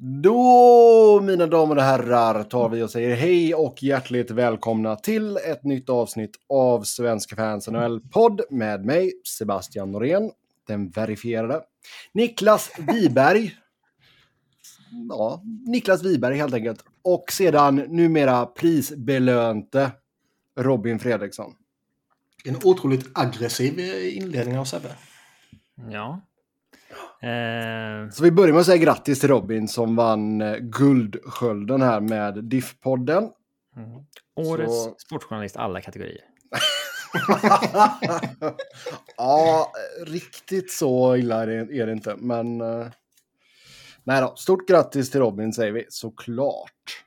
[0.00, 5.64] Då, mina damer och herrar, tar vi och säger hej och hjärtligt välkomna till ett
[5.64, 10.30] nytt avsnitt av Svenska fans NHL-podd med mig, Sebastian Norén,
[10.66, 11.60] den verifierade,
[12.12, 13.54] Niklas Wiberg,
[15.08, 19.90] ja, Niklas Wiberg helt enkelt, och sedan numera prisbelönte
[20.58, 21.54] Robin Fredriksson.
[22.44, 23.80] En otroligt aggressiv
[24.14, 24.88] inledning av Sebbe.
[25.90, 26.20] Ja.
[27.22, 28.10] Eh...
[28.10, 32.34] Så vi börjar med att säga grattis till Robin som vann eh, Guldskölden här med
[32.34, 33.30] DIF-podden.
[33.76, 33.90] Mm.
[34.36, 34.94] Årets så...
[34.98, 36.24] sportjournalist alla kategorier.
[39.16, 39.72] ja,
[40.06, 42.60] riktigt så illa är det inte, men...
[42.60, 42.86] Uh...
[44.04, 47.04] Nej då, stort grattis till Robin säger vi såklart.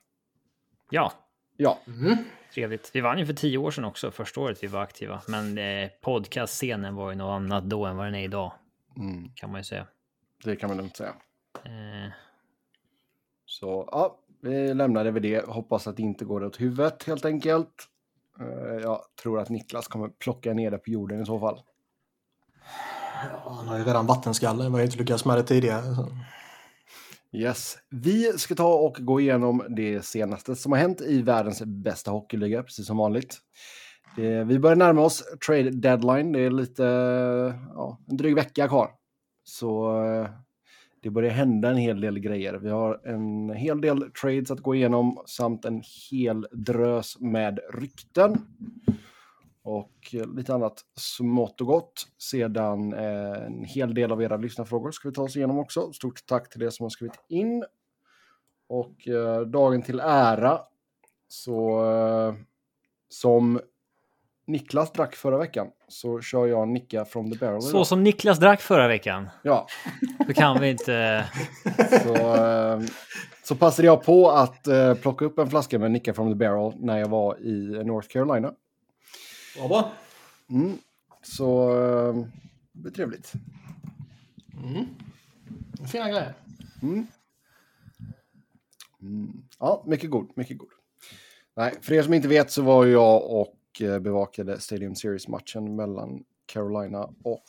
[0.89, 1.13] Ja.
[1.57, 1.79] Ja.
[1.87, 2.17] Mm.
[2.53, 2.91] Trevligt.
[2.93, 5.21] Vi vann ju för tio år sedan också, första året vi var aktiva.
[5.27, 8.53] Men eh, podcastscenen var ju något annat då än vad den är idag.
[8.97, 9.31] Mm.
[9.35, 9.87] Kan man ju säga.
[10.43, 11.13] Det kan man lugnt säga.
[11.65, 12.11] Eh.
[13.45, 15.45] Så ja, vi lämnar det vid det.
[15.45, 17.87] Hoppas att det inte går åt huvudet helt enkelt.
[18.39, 21.61] Eh, jag tror att Niklas kommer plocka ner det på jorden i så fall.
[23.31, 24.63] Ja, han har ju redan vattenskalle.
[24.63, 25.95] Vi har inte lyckats med det tidigare.
[25.95, 26.07] Så.
[27.33, 27.77] Yes.
[27.89, 32.63] Vi ska ta och gå igenom det senaste som har hänt i världens bästa hockeyliga,
[32.63, 33.37] precis som vanligt.
[34.15, 36.31] Det, vi börjar närma oss trade deadline.
[36.31, 36.83] Det är lite,
[37.75, 38.91] ja, en dryg vecka kvar.
[39.51, 40.29] Så eh,
[41.01, 42.53] det börjar hända en hel del grejer.
[42.53, 48.37] Vi har en hel del trades att gå igenom samt en hel drös med rykten.
[49.63, 52.07] Och eh, lite annat smått och gott.
[52.17, 55.93] Sedan eh, en hel del av era lyssnarfrågor ska vi ta oss igenom också.
[55.93, 57.65] Stort tack till er som har skrivit in.
[58.67, 60.59] Och eh, dagen till ära
[61.27, 62.35] så eh,
[63.09, 63.59] som
[64.45, 67.61] Niklas drack förra veckan så kör jag Nicka from the barrel.
[67.61, 67.87] Så idag.
[67.87, 69.29] som Niklas drack förra veckan?
[69.43, 69.67] Ja.
[70.27, 71.25] Då kan vi inte...
[72.03, 72.81] så, eh,
[73.43, 76.73] så passade jag på att eh, plocka upp en flaska med Nicka from the barrel
[76.79, 78.53] när jag var i North Carolina.
[79.59, 79.91] Vad bra.
[80.49, 80.77] Mm.
[81.21, 82.15] Så eh,
[82.71, 83.33] det blir trevligt.
[84.63, 84.85] Mm.
[85.91, 86.33] Fina grejer.
[86.81, 87.07] Mm.
[89.01, 89.43] Mm.
[89.59, 90.69] Ja, mycket god, mycket god.
[91.55, 96.23] Nej, för er som inte vet så var jag och Eh, bevakade Stadium Series-matchen mellan
[96.45, 97.45] Carolina och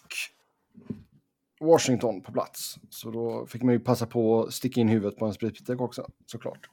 [1.61, 2.79] Washington på plats.
[2.91, 6.11] Så då fick man ju passa på att sticka in huvudet på en spritbutik också,
[6.27, 6.71] såklart.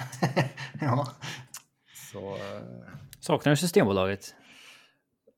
[0.80, 1.08] ja.
[2.12, 2.62] Så, eh...
[3.20, 4.34] Saknar du Systembolaget?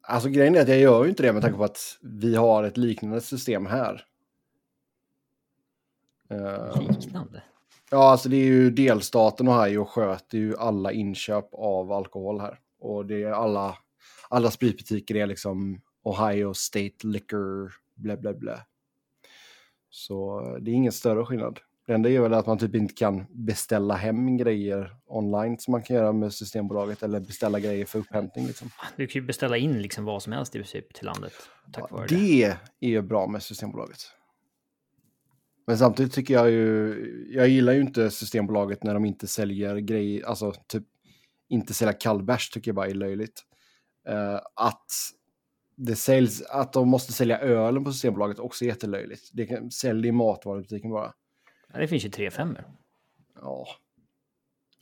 [0.01, 2.65] Alltså grejen är att jag gör ju inte det med tanke på att vi har
[2.65, 4.05] ett liknande system här.
[6.31, 7.43] Eh, liknande?
[7.91, 12.59] Ja, alltså det är ju delstaten Ohio sköter ju alla inköp av alkohol här.
[12.79, 13.79] Och det är alla,
[14.29, 18.61] alla spritbutiker är liksom Ohio State Liquor, bla bla bla.
[19.91, 21.61] Så det är ingen större skillnad.
[21.87, 25.83] Det enda är väl att man typ inte kan beställa hem grejer online som man
[25.83, 28.47] kan göra med Systembolaget eller beställa grejer för upphämtning.
[28.47, 28.71] Liksom.
[28.97, 31.33] Du kan ju beställa in liksom vad som helst i princip till landet.
[31.73, 32.17] Tack ja, det.
[32.79, 33.99] det är ju bra med Systembolaget.
[35.67, 40.27] Men samtidigt tycker jag ju, jag gillar ju inte Systembolaget när de inte säljer grejer,
[40.27, 40.85] alltså typ
[41.49, 43.43] inte sälja kallbärs tycker jag bara är löjligt.
[44.09, 44.91] Uh, att
[45.77, 49.31] det säljs, att de måste sälja ölen på Systembolaget också är jättelöjligt.
[49.33, 51.13] Det kan, sälj i matvarubutiken bara.
[51.73, 52.65] Ja, det finns ju tre femmor.
[53.41, 53.67] Ja.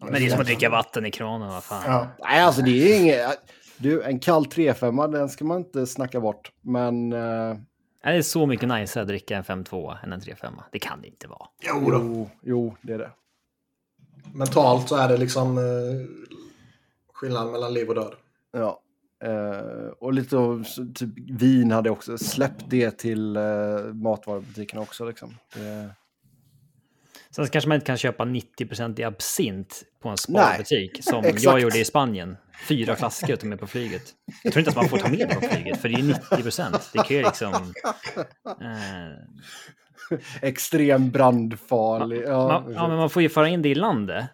[0.00, 1.82] Men det är som att dricka vatten i kranen, vad fan.
[1.86, 2.08] Ja.
[2.18, 3.38] Nej, alltså det är inget...
[3.76, 7.12] Du, en kall 3-5 den ska man inte snacka bort, men...
[7.12, 7.56] Uh...
[8.02, 10.62] Är det så mycket nice att dricka en 5-2 än en 3-5?
[10.72, 11.48] Det kan det inte vara.
[11.62, 13.10] Jo, jo, jo, det är det.
[14.34, 15.58] Mentalt så är det liksom
[17.24, 18.14] eh, skillnad mellan liv och död.
[18.52, 18.80] Ja.
[19.24, 20.64] Uh, och lite av
[20.94, 25.04] typ vin hade också släppt det till uh, matvarubutikerna också.
[25.04, 25.38] Liksom.
[25.54, 25.94] Det...
[27.30, 31.78] Sen kanske man inte kan köpa 90% i absint på en sparbutik som jag gjorde
[31.78, 32.36] i Spanien.
[32.68, 34.02] Fyra flaskor tog med på flyget.
[34.42, 36.80] Jag tror inte att man får ta med det på flyget för det är 90
[36.92, 37.52] Det kan ju liksom...
[38.62, 39.14] Uh...
[40.42, 42.22] Extrem brandfarlig.
[42.26, 44.24] Ja, man, ja, men man får ju föra in det i landet.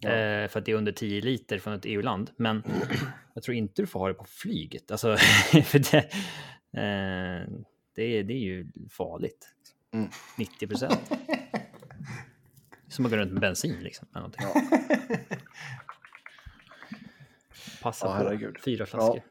[0.00, 0.10] Ja.
[0.10, 2.30] Eh, för att det är under 10 liter från ett EU-land.
[2.36, 2.62] Men
[3.34, 4.90] jag tror inte du får ha det på flyget.
[4.90, 5.16] Alltså,
[5.64, 7.48] för det, eh,
[7.94, 9.48] det, är, det är ju farligt.
[9.92, 10.10] Mm.
[10.38, 11.10] 90 procent.
[12.88, 14.08] Som att gå runt med bensin liksom.
[14.12, 14.30] Ja.
[17.82, 18.18] Passa ja, på.
[18.18, 18.56] Herregud.
[18.64, 19.22] Fyra flaskor.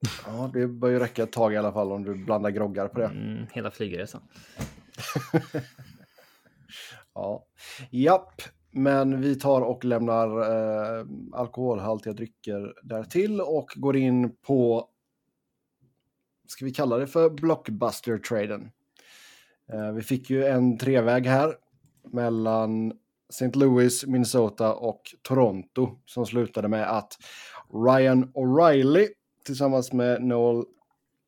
[0.00, 0.08] Ja.
[0.26, 3.00] ja, det bör ju räcka ett tag i alla fall om du blandar groggar på
[3.00, 3.06] det.
[3.06, 4.22] Mm, hela flygresan.
[7.14, 7.46] ja.
[7.90, 14.88] Japp, men vi tar och lämnar eh, alkoholhaltiga drycker därtill och går in på,
[16.46, 18.70] ska vi kalla det för blockbuster-traden.
[19.72, 21.54] Eh, vi fick ju en treväg här
[22.12, 22.92] mellan
[23.28, 23.50] St.
[23.54, 27.18] Louis, Minnesota och Toronto som slutade med att
[27.72, 29.08] Ryan O'Reilly
[29.44, 30.64] tillsammans med Noel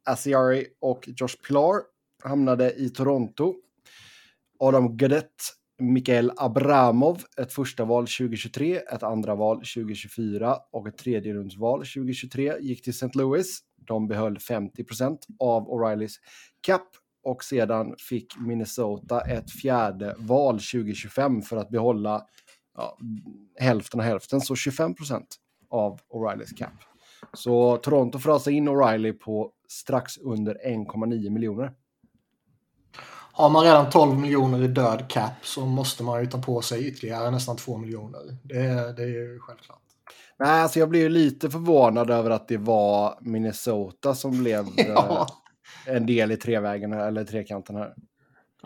[0.05, 1.83] Asiari och Josh Pilar
[2.25, 3.55] hamnade i Toronto.
[4.59, 5.33] Adam Gadet,
[5.81, 12.55] Mikael Abramov, ett första val 2023, ett andra val 2024 och ett tredje rundsval 2023
[12.61, 13.11] gick till St.
[13.15, 13.61] Louis.
[13.87, 16.13] De behöll 50% av O'Reillys
[16.61, 16.89] cap
[17.25, 22.27] och sedan fick Minnesota ett fjärde val 2025 för att behålla
[22.77, 22.99] ja,
[23.59, 25.23] hälften av hälften, så 25%
[25.71, 26.73] av O'Reillys cap.
[27.33, 31.73] Så Toronto får alltså in O'Reilly på strax under 1,9 miljoner.
[33.33, 36.89] Har man redan 12 miljoner i död cap så måste man ju ta på sig
[36.89, 38.21] ytterligare nästan 2 miljoner.
[38.43, 39.81] Det, det är ju självklart.
[40.39, 45.27] Nej, alltså jag blev lite förvånad över att det var Minnesota som blev ja.
[45.87, 47.95] Eh, en del i trevägen eller trekanten här.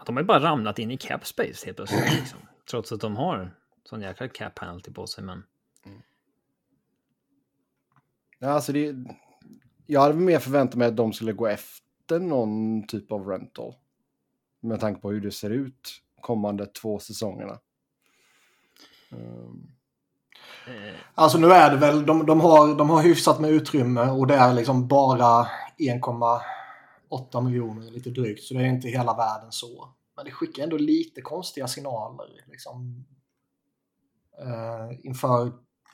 [0.06, 2.14] De har ju bara ramlat in i cap space helt plötsligt.
[2.14, 2.38] Liksom.
[2.70, 5.24] Trots att de har sån jäkla cap penalty på sig.
[5.24, 5.42] Men...
[5.86, 5.98] Mm.
[8.38, 8.94] Ja, alltså det,
[9.86, 13.74] jag hade mer förväntat mig att de skulle gå efter någon typ av rental.
[14.64, 17.58] Med tanke på hur det ser ut kommande två säsongerna.
[19.10, 19.70] Um.
[21.14, 24.34] Alltså nu är det väl, de, de, har, de har hyfsat med utrymme och det
[24.34, 25.46] är liksom bara
[25.78, 28.42] 1,8 miljoner lite drygt.
[28.42, 29.88] Så det är inte hela världen så.
[30.16, 32.44] Men det skickar ändå lite konstiga signaler.
[32.46, 33.04] Liksom,
[34.42, 35.52] uh, inför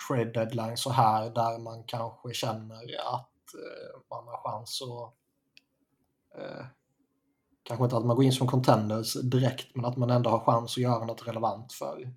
[0.09, 2.83] trade deadline så här där man kanske känner
[3.15, 5.15] att uh, man har chans att
[6.41, 6.67] uh,
[7.71, 10.77] kanske inte att man går in som contenders direkt men att man ändå har chans
[10.77, 12.13] att göra något relevant för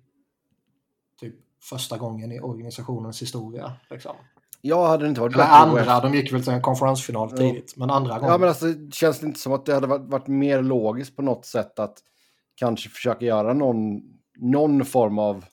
[1.20, 3.72] typ första gången i organisationens historia.
[3.90, 4.16] Liksom.
[4.60, 7.80] Jag hade inte varit Eller andra, de gick väl till en konferensfinal tidigt, ja.
[7.80, 8.32] men andra gången.
[8.32, 11.46] Ja, men alltså känns det inte som att det hade varit, mer logiskt på något
[11.46, 11.98] sätt att
[12.54, 14.00] kanske försöka göra någon,
[14.38, 15.44] någon form av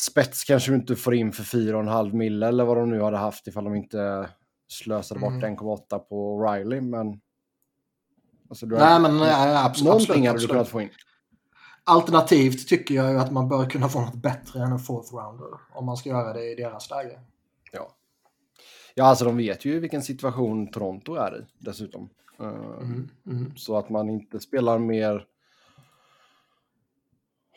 [0.00, 3.46] spets kanske du inte får in för 4,5 mille eller vad de nu hade haft
[3.46, 4.28] ifall de inte
[4.68, 5.56] slösade bort mm.
[5.56, 7.20] 1,8 på Riley, men
[8.52, 9.88] Alltså, nej, men nej, absolut.
[9.88, 10.90] Någonting hade du kunnat få in.
[11.84, 15.48] Alternativt tycker jag ju att man bör kunna få något bättre än en fourth rounder.
[15.74, 17.20] Om man ska göra det i deras läge.
[17.72, 17.94] Ja.
[18.94, 22.08] Ja, alltså de vet ju vilken situation Toronto är i dessutom.
[22.40, 23.56] Eh, mm, mm.
[23.56, 25.26] Så att man inte spelar mer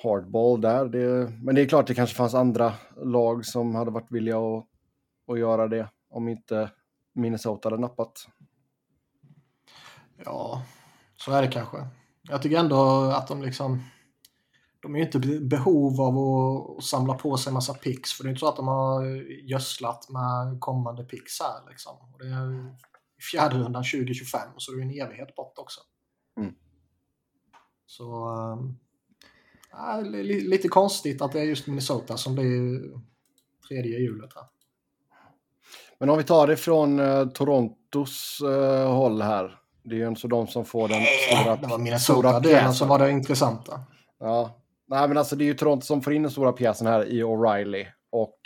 [0.03, 0.85] hardball där.
[0.85, 4.65] Det, men det är klart det kanske fanns andra lag som hade varit villiga att,
[5.27, 6.71] att göra det om inte
[7.13, 8.27] Minnesota hade nappat.
[10.25, 10.63] Ja,
[11.25, 11.87] så är det kanske.
[12.21, 13.83] Jag tycker ändå att de liksom...
[14.81, 18.13] De är ju inte i behov av att samla på sig en massa pix.
[18.13, 19.03] För det är inte så att de har
[19.51, 21.69] gödslat med kommande pix här.
[21.69, 21.97] Liksom.
[22.13, 22.75] Och det är
[23.31, 25.81] fjärde rundan 2025 så det är en evighet bort också.
[26.39, 26.53] Mm.
[27.85, 28.29] Så...
[29.73, 32.81] Äh, lite konstigt att det är just Minnesota som blir
[33.67, 34.43] tredje hjulet här.
[35.99, 39.64] Men om vi tar det från uh, Torontos uh, håll här.
[39.85, 42.99] Det är ju inte de som får den stora Det var Minnesota delen som var
[42.99, 43.79] det intressanta.
[44.19, 47.05] Ja, nej men alltså det är ju Toronto som får in den stora pjäsen här
[47.05, 47.85] i O'Reilly.
[48.09, 48.39] Och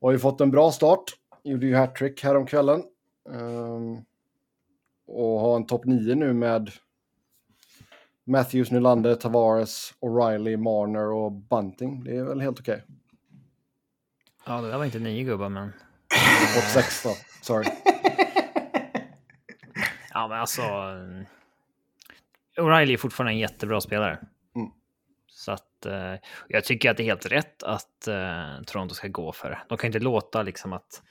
[0.00, 1.04] har ju fått en bra start.
[1.44, 2.82] Gjorde ju hattrick häromkvällen.
[3.28, 4.04] Um,
[5.06, 6.70] och har en topp 9 nu med
[8.26, 12.04] Matthews, Nylander, Tavares, O'Reilly, Marner och Bunting.
[12.04, 12.74] Det är väl helt okej.
[12.74, 12.86] Okay.
[14.46, 15.72] Ja, det där var inte nio gubbar, men...
[16.54, 17.10] Topp 6 då,
[17.42, 17.66] sorry.
[20.14, 20.62] Ja, men alltså.
[22.56, 24.18] O'Reilly är fortfarande en jättebra spelare.
[24.56, 24.70] Mm.
[25.26, 26.14] Så att eh,
[26.48, 29.58] jag tycker att det är helt rätt att eh, Toronto ska gå för det.
[29.68, 31.02] De kan inte låta liksom att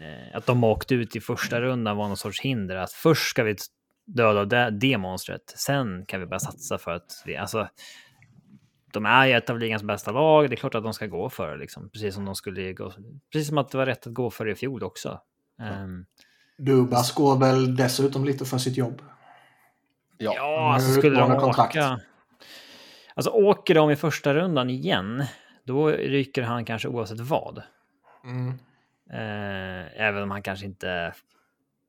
[0.00, 2.76] eh, att de åkt ut i första rundan var någon sorts hinder.
[2.76, 3.56] Att först ska vi
[4.06, 7.68] döda det, det monstret, sen kan vi börja satsa för att vi, alltså.
[8.92, 10.50] De är ju ett av ligans bästa lag.
[10.50, 11.90] Det är klart att de ska gå för det, liksom.
[11.90, 12.92] precis som de skulle gå.
[13.32, 15.20] Precis som att det var rätt att gå för det i fjol också.
[15.60, 15.82] Mm.
[15.82, 16.06] Um,
[16.60, 19.02] Dubas går väl dessutom lite för sitt jobb.
[20.18, 21.76] Ja, ja alltså skulle de kontrakt.
[21.76, 22.00] åka...
[23.14, 25.24] Alltså åker de i första rundan igen,
[25.64, 27.62] då ryker han kanske oavsett vad.
[28.24, 28.48] Mm.
[29.12, 31.14] Eh, även om han kanske inte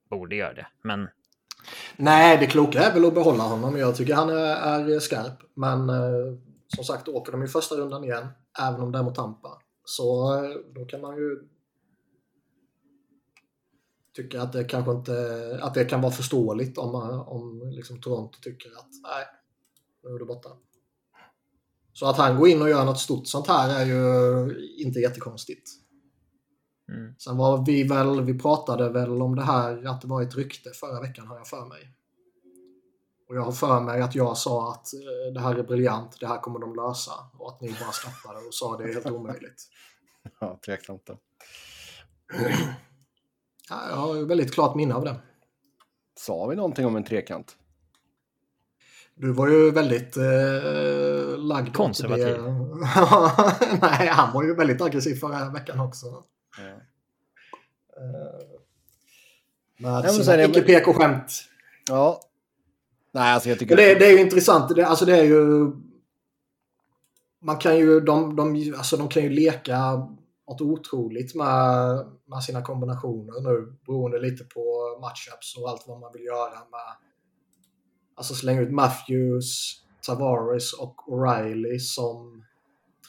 [0.09, 0.67] borde göra det.
[0.81, 1.09] Men...
[1.95, 3.77] Nej, det kloka är väl att behålla honom.
[3.77, 5.41] Jag tycker han är, är skarp.
[5.53, 6.37] Men eh,
[6.67, 8.27] som sagt, åker de i första rundan igen,
[8.59, 9.49] även om det är mot Tampa,
[9.85, 11.39] så eh, då kan man ju
[14.13, 16.95] tycker att det kanske inte att det kan vara förståeligt om,
[17.27, 19.25] om liksom Toronto tycker att nej,
[20.03, 20.49] nu är du borta.
[21.93, 25.69] Så att han går in och gör något stort sånt här är ju inte jättekonstigt.
[26.91, 27.15] Mm.
[27.17, 30.69] Sen var vi väl, vi pratade väl om det här att det var ett rykte
[30.69, 31.95] förra veckan har jag för mig.
[33.29, 36.27] Och jag har för mig att jag sa att eh, det här är briljant, det
[36.27, 37.11] här kommer de lösa.
[37.37, 39.63] Och att ni bara skrattade och sa det är helt omöjligt.
[40.39, 41.09] Ja, tveksamt.
[43.69, 45.15] Ja, jag har väldigt klart minne av det.
[46.17, 47.57] Sa vi någonting om en trekant?
[49.15, 52.25] Du var ju väldigt eh, lagd Konservativ.
[52.25, 52.41] det.
[53.81, 56.05] Nej, han var ju väldigt aggressiv förra veckan också.
[56.57, 56.63] Ja.
[57.97, 58.61] Eh,
[59.77, 61.43] med men sina icke-PK-skämt.
[61.89, 62.21] ja.
[63.13, 63.75] Nej, alltså jag tycker...
[63.75, 64.75] Det, det är ju intressant.
[64.75, 65.71] Det, alltså det är ju...
[67.41, 67.99] Man kan ju...
[67.99, 70.07] De, de, alltså de kan ju leka
[70.51, 73.77] något otroligt med, med sina kombinationer nu.
[73.85, 74.61] Beroende lite på
[75.01, 76.95] matchups och allt vad man vill göra med...
[78.15, 82.45] Alltså slänga ut Matthews, Tavares och O'Reilly som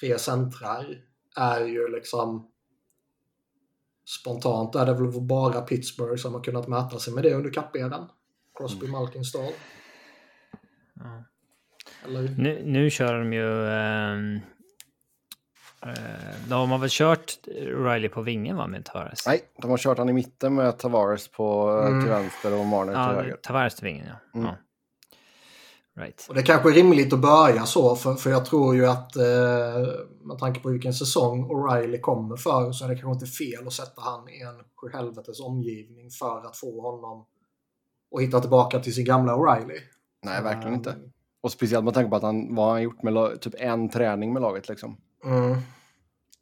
[0.00, 0.86] tre centrar
[1.36, 2.48] är ju liksom...
[4.20, 8.08] Spontant är det väl bara Pittsburgh som har kunnat mäta sig med det under kapperan.
[8.58, 9.52] Crosby, Malkin, Stahl.
[12.04, 12.34] Eller?
[12.38, 13.66] Nu, nu kör de ju...
[13.66, 14.42] eh,
[16.48, 17.38] de har väl kört
[17.84, 19.26] Riley på vingen va, med Tavares?
[19.26, 22.00] Nej, de har kört han i mitten med Tavares på, Mm.
[22.02, 23.36] till vänster och Marner till Ja, höger.
[23.36, 24.38] Tavares till vingen ja.
[24.40, 24.46] Mm.
[24.46, 24.56] ja.
[26.02, 26.26] Right.
[26.28, 29.22] Och det kanske är rimligt att börja så, för, för jag tror ju att eh,
[30.24, 33.72] med tanke på vilken säsong O'Reilly kommer för så är det kanske inte fel att
[33.72, 37.26] sätta han i en sjuhelvetes omgivning för att få honom
[38.16, 39.78] att hitta tillbaka till sin gamla O'Reilly.
[40.24, 40.90] Nej, verkligen inte.
[40.90, 40.96] Eh,
[41.40, 44.32] Och speciellt med tanke på att han, vad han har gjort med typ en träning
[44.32, 44.96] med laget liksom.
[45.24, 45.58] Mm.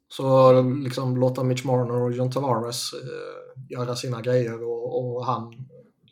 [0.07, 5.53] Så liksom låta Mitch Marner och John Tavares eh, göra sina grejer och, och han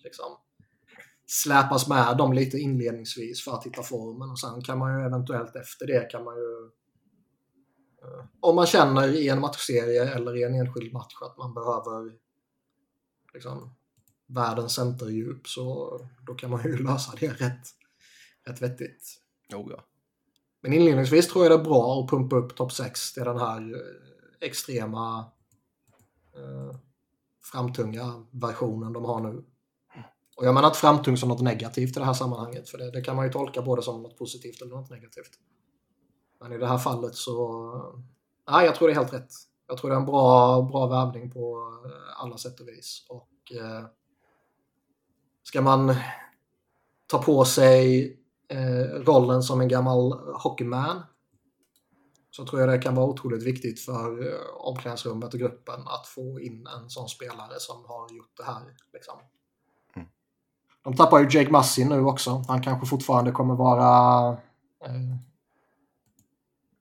[0.04, 0.38] liksom
[1.26, 5.56] släpas med dem lite inledningsvis för att hitta formen och sen kan man ju eventuellt
[5.56, 6.70] efter det kan man ju
[8.04, 12.14] eh, om man känner i en matchserie eller i en enskild match att man behöver
[13.34, 13.76] liksom
[14.28, 15.98] världens centerdjup så
[16.28, 17.68] då kan man ju lösa det rätt,
[18.46, 19.04] rätt vettigt.
[19.52, 19.84] Jo, ja.
[20.62, 23.62] Men inledningsvis tror jag det är bra att pumpa upp topp 6 till den här
[23.62, 25.32] eh, extrema
[26.36, 26.80] eh,
[27.52, 29.46] framtunga versionen de har nu.
[30.38, 33.02] Och jag menar inte framtung som något negativt i det här sammanhanget för det, det
[33.02, 35.32] kan man ju tolka både som något positivt eller något negativt.
[36.40, 37.66] Men i det här fallet så...
[37.76, 38.00] Eh,
[38.52, 39.32] Nej, jag tror det är helt rätt.
[39.68, 43.06] Jag tror det är en bra, bra värvning på eh, alla sätt och vis.
[43.10, 43.86] Och eh,
[45.44, 45.96] ska man
[47.08, 48.19] ta på sig
[49.06, 50.12] rollen som en gammal
[50.44, 51.02] hockeyman
[52.32, 56.40] så tror jag det kan vara otroligt viktigt för eh, omklädningsrummet och gruppen att få
[56.40, 58.62] in en sån spelare som har gjort det här.
[58.94, 59.20] Liksom.
[59.96, 60.08] Mm.
[60.84, 62.44] De tappar ju Jake Massi nu också.
[62.48, 64.30] Han kanske fortfarande kommer vara
[64.86, 65.16] eh,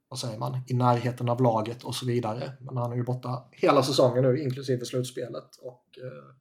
[0.08, 2.52] vad säger man, i närheten av laget och så vidare.
[2.60, 5.56] Men han är ju borta hela säsongen nu, inklusive slutspelet.
[5.62, 6.34] Och eh,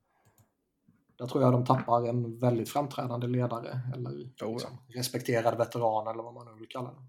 [1.17, 4.47] där tror jag de tappar en väldigt framträdande ledare eller ja.
[4.47, 7.01] liksom, respekterad veteran eller vad man nu vill kalla det.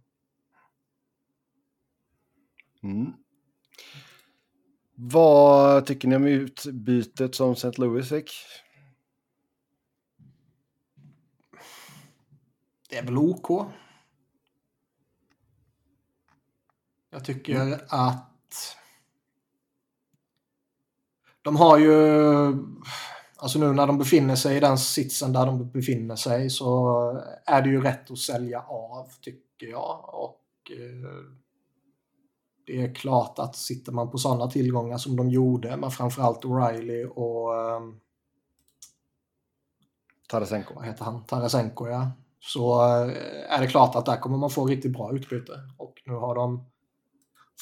[2.88, 3.12] Mm.
[4.95, 7.73] Vad tycker ni om utbytet som St.
[7.77, 8.31] Louis fick?
[12.88, 13.67] Det är väl OK.
[17.11, 18.77] Jag tycker att
[21.43, 21.93] de har ju,
[23.38, 27.62] alltså nu när de befinner sig i den sitsen där de befinner sig så är
[27.62, 30.14] det ju rätt att sälja av tycker jag.
[30.14, 31.11] Och eh,
[32.66, 37.04] det är klart att sitter man på sådana tillgångar som de gjorde med framförallt O'Reilly
[37.04, 37.80] och eh,
[40.28, 40.75] Tarasenko.
[40.75, 42.11] vad heter han, Tarasenko ja.
[42.40, 45.52] Så eh, är det klart att där kommer man få riktigt bra utbyte.
[45.76, 46.64] Och nu har de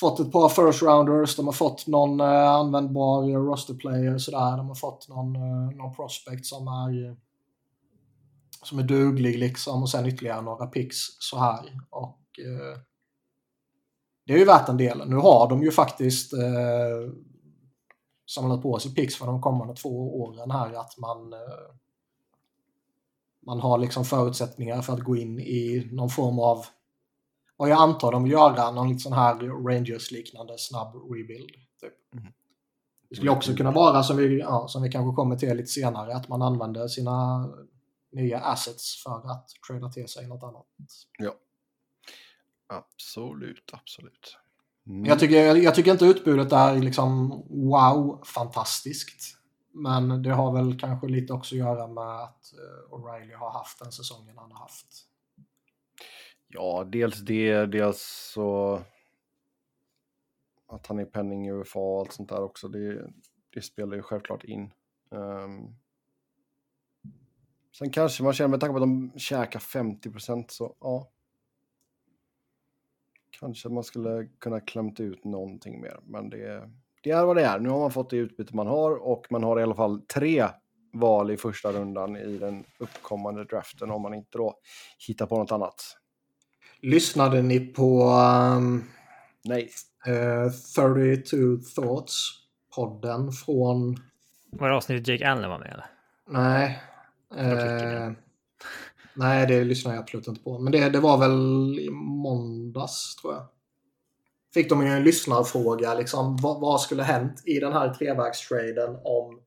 [0.00, 4.56] fått ett par first rounders, de har fått någon eh, användbar eh, roster player sådär.
[4.56, 7.14] De har fått någon, eh, någon prospect som är eh,
[8.62, 11.80] som är duglig liksom och sen ytterligare några picks så här.
[11.90, 12.78] Och eh,
[14.26, 15.08] det är ju värt en del.
[15.08, 17.12] Nu har de ju faktiskt eh,
[18.26, 21.74] samlat på sig picks för de kommande två åren här att man eh,
[23.46, 26.66] man har liksom förutsättningar för att gå in i någon form av
[27.56, 29.34] vad jag antar de vill göra, någon lite sån här
[29.68, 31.50] Rangers-liknande snabb rebuild.
[31.80, 32.14] Typ.
[32.14, 32.32] Mhm.
[33.10, 36.14] Det skulle också kunna vara, som vi, ja, som vi kanske kommer till lite senare,
[36.14, 37.48] att man använder sina
[38.12, 40.66] nya assets för att trada till sig något annat.
[42.68, 44.36] Absolut, absolut.
[44.86, 45.04] Mm.
[45.04, 49.36] Jag, tycker, jag, jag tycker inte utbudet är liksom wow, fantastiskt.
[49.72, 53.78] Men det har väl kanske lite också att göra med att eh, O'Reilly har haft
[53.78, 54.86] den säsongen han har haft.
[56.56, 58.80] Ja, dels det, dels så
[60.66, 62.68] att han är penning i UFA och allt sånt där också.
[62.68, 63.10] Det,
[63.54, 64.72] det spelar ju självklart in.
[65.10, 65.76] Um,
[67.78, 71.10] Sen kanske man känner med tanke på att de käkar 50 procent så ja.
[73.30, 76.70] Kanske man skulle kunna klämt ut någonting mer, men det,
[77.02, 77.58] det är vad det är.
[77.58, 80.48] Nu har man fått det utbyte man har och man har i alla fall tre
[80.92, 84.54] val i första rundan i den uppkommande draften om man inte då
[85.08, 85.96] hittar på något annat.
[86.82, 88.02] Lyssnade ni på
[88.56, 88.84] um,
[89.44, 89.70] Nej.
[90.08, 91.36] Uh, 32
[91.74, 92.32] Thoughts
[92.74, 93.96] podden från...
[94.50, 95.86] Var det avsnittet Jake Allen var med eller?
[96.28, 96.82] Nej.
[97.34, 98.12] Uh,
[99.14, 100.58] nej, det lyssnar jag absolut inte på.
[100.58, 103.46] Men det, det var väl i måndags tror jag.
[104.54, 106.36] Fick de ju en lyssnarfråga liksom.
[106.36, 109.40] Vad, vad skulle hänt i den här trevägstraden om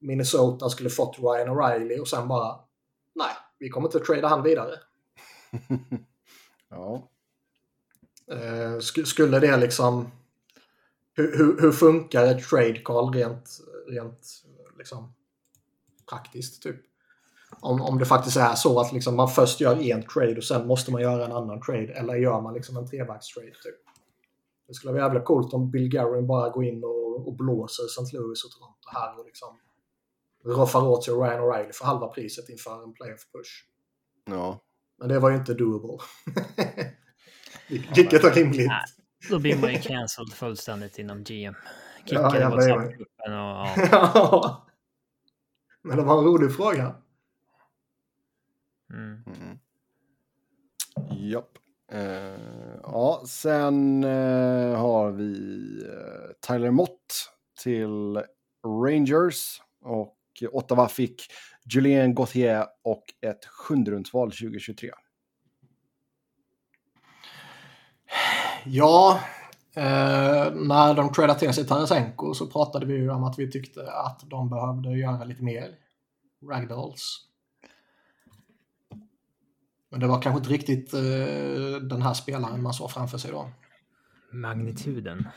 [0.00, 2.56] Minnesota skulle fått Ryan O'Reilly och sen bara
[3.14, 4.74] nej, vi kommer inte att trada han vidare.
[6.70, 7.08] ja.
[8.80, 10.10] Sk skulle det liksom...
[11.16, 14.28] Hur, hur, hur, funkar ett trade call rent, rent
[14.78, 15.14] liksom,
[16.10, 16.62] praktiskt?
[16.62, 16.76] Typ?
[17.60, 20.66] Om, om det faktiskt är så att liksom, man först gör en trade och sen
[20.66, 21.92] måste man göra en annan trade.
[21.92, 23.50] Eller gör man liksom en trevagstrade?
[23.50, 23.84] Typ.
[24.68, 28.16] Det skulle vara jävla coolt om Bill Garrin bara går in och, och blåser St.
[28.16, 29.58] Louis och Toronto här och liksom
[30.44, 33.64] roffar åt sig Ryan O'Reilly för halva priset inför en playoff push.
[34.24, 34.60] Ja.
[34.98, 35.98] Men det var ju inte doable.
[37.94, 38.68] Vilket är rimligt.
[38.68, 38.84] Nej,
[39.30, 41.54] då blir man ju cancelled fullständigt inom GM.
[42.04, 43.66] Kickade ja, WhatsApp-gruppen och...
[43.92, 44.66] Ja.
[45.82, 46.94] Men det var en rolig fråga.
[48.92, 49.22] Mm.
[49.26, 49.58] Mm.
[51.10, 51.58] Japp.
[51.92, 55.34] Uh, ja, sen uh, har vi
[55.84, 57.32] uh, Tyler Mott
[57.62, 58.22] till
[58.66, 59.62] Rangers.
[59.80, 61.22] Och Ottawa fick
[61.64, 64.90] Julien Gauthier och ett sjunderumsval 2023.
[68.64, 69.20] Ja,
[69.76, 73.92] eh, när de tradade till sig Tarasenko så pratade vi ju om att vi tyckte
[73.92, 75.74] att de behövde göra lite mer.
[76.50, 77.20] Ragdolls.
[79.90, 81.00] Men det var kanske inte riktigt eh,
[81.82, 83.50] den här spelaren man såg framför sig då.
[84.32, 85.28] Magnituden.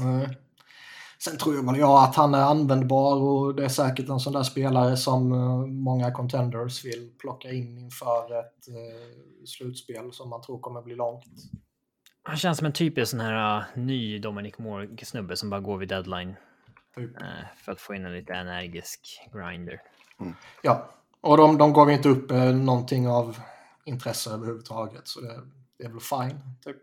[0.00, 0.30] Mm.
[1.24, 4.42] Sen tror jag jag att han är användbar och det är säkert en sån där
[4.42, 10.60] spelare som eh, många contenders vill plocka in inför ett eh, slutspel som man tror
[10.60, 11.24] kommer bli långt.
[12.22, 15.88] Han känns som en typisk sån här uh, ny Dominic Moore-snubbe som bara går vid
[15.88, 16.36] deadline.
[16.94, 17.16] Typ.
[17.16, 17.22] Uh,
[17.56, 19.82] för att få in en lite energisk grinder.
[20.20, 20.34] Mm.
[20.62, 23.38] Ja, och de, de gav inte upp uh, någonting av
[23.84, 25.08] intresse överhuvudtaget.
[25.08, 25.40] Så det,
[25.78, 26.76] det är väl fine, typ.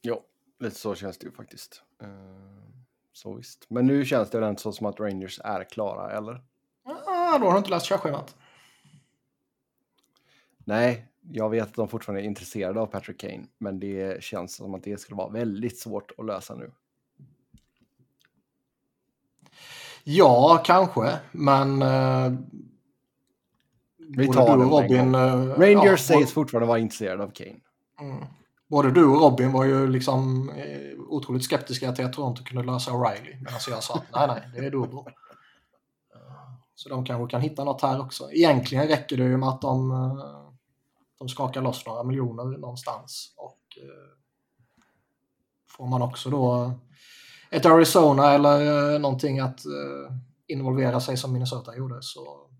[0.00, 0.20] Ja,
[0.58, 1.82] lite så känns det ju faktiskt.
[2.02, 2.69] Uh,
[3.12, 3.66] så visst.
[3.68, 6.42] Men nu känns det inte så som att Rangers är klara, eller?
[6.84, 8.36] Ah, då har du inte läst körschemat.
[10.64, 14.74] Nej, jag vet att de fortfarande är intresserade av Patrick Kane, men det känns som
[14.74, 16.70] att det skulle vara väldigt svårt att lösa nu.
[20.04, 21.82] Ja, kanske, men...
[21.82, 22.38] Uh,
[23.96, 25.14] Vi tar och Robin...
[25.14, 27.60] Uh, Rangers ja, sägs fortfarande vara intresserade av Kane.
[28.00, 28.24] Mm.
[28.70, 32.90] Både du och Robin var ju liksom eh, otroligt skeptiska till att Toronto kunde lösa
[32.90, 33.36] O'Reilly.
[33.36, 34.98] Medan jag sa att nej, nej, det är dubbel.
[36.74, 38.32] Så de kanske kan hitta något här också.
[38.32, 39.92] Egentligen räcker det ju med att de
[41.20, 43.34] de skakar loss några miljoner någonstans.
[43.36, 44.16] Och eh,
[45.70, 46.72] får man också då
[47.50, 50.14] ett Arizona eller eh, någonting att eh,
[50.46, 52.50] involvera sig som Minnesota gjorde så...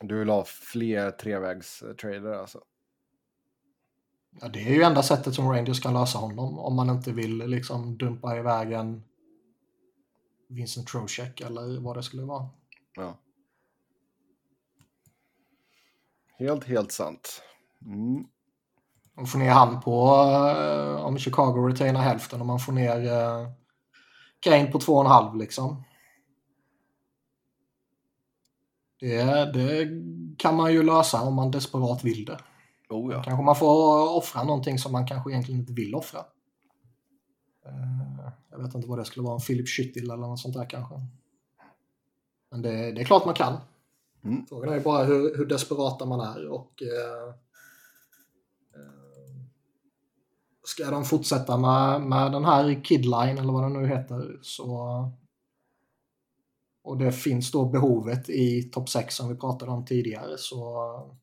[0.00, 2.60] Du vill ha fler trevägstrader alltså?
[4.40, 7.38] Ja, det är ju enda sättet som Rangers kan lösa honom om man inte vill
[7.38, 9.02] liksom dumpa iväg en
[10.48, 12.48] Vincent Trocheck eller vad det skulle vara.
[12.96, 13.18] Ja.
[16.38, 17.42] Helt, helt sant.
[17.84, 18.26] Mm.
[19.16, 20.16] Och får ner han på,
[20.56, 23.48] uh, om Chicago retainar hälften och man får ner uh,
[24.40, 25.84] Kane på 2,5 liksom.
[29.00, 29.88] Det, det
[30.38, 32.38] kan man ju lösa om man desperat vill det.
[32.94, 33.22] Oh ja.
[33.22, 36.20] Kanske man får offra någonting som man kanske egentligen inte vill offra.
[37.66, 40.70] Uh, jag vet inte vad det skulle vara, en Philip Schittil eller något sånt där
[40.70, 40.94] kanske.
[42.50, 43.56] Men det, det är klart man kan.
[44.24, 44.46] Mm.
[44.46, 47.34] Frågan är bara hur, hur desperata man är och uh,
[50.64, 55.10] ska de fortsätta med, med den här Kidline eller vad den nu heter så
[56.84, 61.16] och det finns då behovet i topp 6 som vi pratade om tidigare så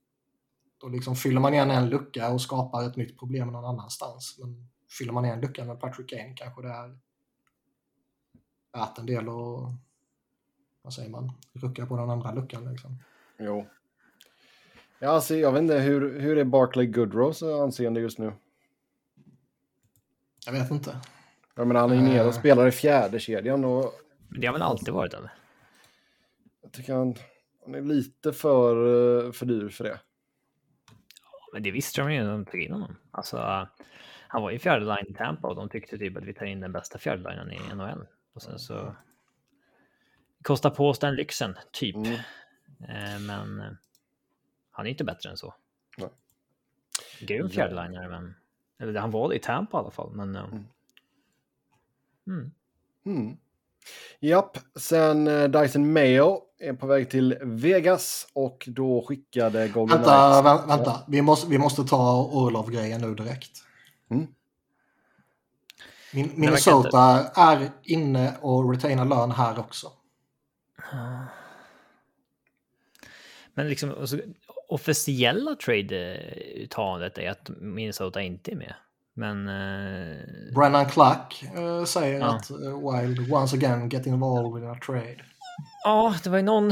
[0.81, 4.37] då liksom fyller man igen en lucka och skapar ett nytt problem någon annanstans.
[4.39, 4.67] Men
[4.99, 6.97] fyller man igen luckan med Patrick Kane kanske det är
[8.73, 9.73] värt en del och
[10.81, 12.97] vad säger man, rucka på den andra luckan liksom.
[13.37, 13.65] Jo.
[14.99, 18.33] Ja, alltså, jag vet inte, hur, hur är Barclay Goodrows anseende just nu?
[20.45, 20.97] Jag vet inte.
[21.55, 23.93] Jag menar, han är ju nere och spelar i fjärde kedjan och...
[24.29, 25.33] Det har väl alltid varit eller?
[26.61, 27.15] Jag tycker han...
[27.65, 28.75] Han är lite för,
[29.25, 29.99] eh, för dyr för det.
[31.53, 32.95] Men det visste de ju när de tog in honom.
[33.11, 33.67] Alltså,
[34.27, 36.59] han var ju fjärde line i Tampa och de tyckte typ att vi tar in
[36.59, 38.05] den bästa fjärde i NHL.
[38.33, 38.95] Och sen så
[40.41, 41.95] kostar på oss den lyxen, typ.
[41.95, 42.13] Mm.
[42.79, 43.71] Eh, men eh,
[44.71, 45.53] han är inte bättre än så.
[45.97, 46.09] Nej.
[47.19, 48.35] Grym fjärdelinare, men...
[48.77, 50.35] Eller han var det i Tampa i alla fall, men...
[50.35, 50.45] Eh,
[52.27, 52.51] mm.
[53.05, 53.37] Mm.
[54.19, 60.67] Japp, sen Dyson Mayo är på väg till Vegas och då skickade Golden Vänta, vä
[60.67, 60.99] vänta.
[61.07, 63.51] Vi, måste, vi måste ta Orlov-grejen nu direkt.
[64.11, 64.27] Mm.
[66.13, 69.91] Min, Minnesota är inne och retainar lön här också.
[73.53, 74.19] Men liksom, alltså,
[74.67, 78.73] officiella trade-uttalandet är att Minnesota inte är med.
[79.13, 79.47] Men...
[79.47, 80.53] Uh...
[80.55, 82.35] Brennan Clark uh, säger ja.
[82.35, 82.57] att uh,
[82.91, 85.25] Wild once again get involved in a trade.
[85.83, 86.71] Ja, det var ju någon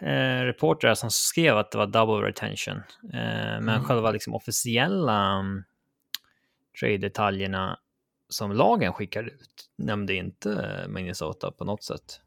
[0.00, 2.76] eh, reporter som skrev att det var double retention.
[3.04, 3.84] Eh, men mm.
[3.84, 5.64] själva liksom officiella um,
[6.80, 7.78] trade-detaljerna
[8.28, 12.20] som lagen skickar ut nämnde inte Minnesota på något sätt.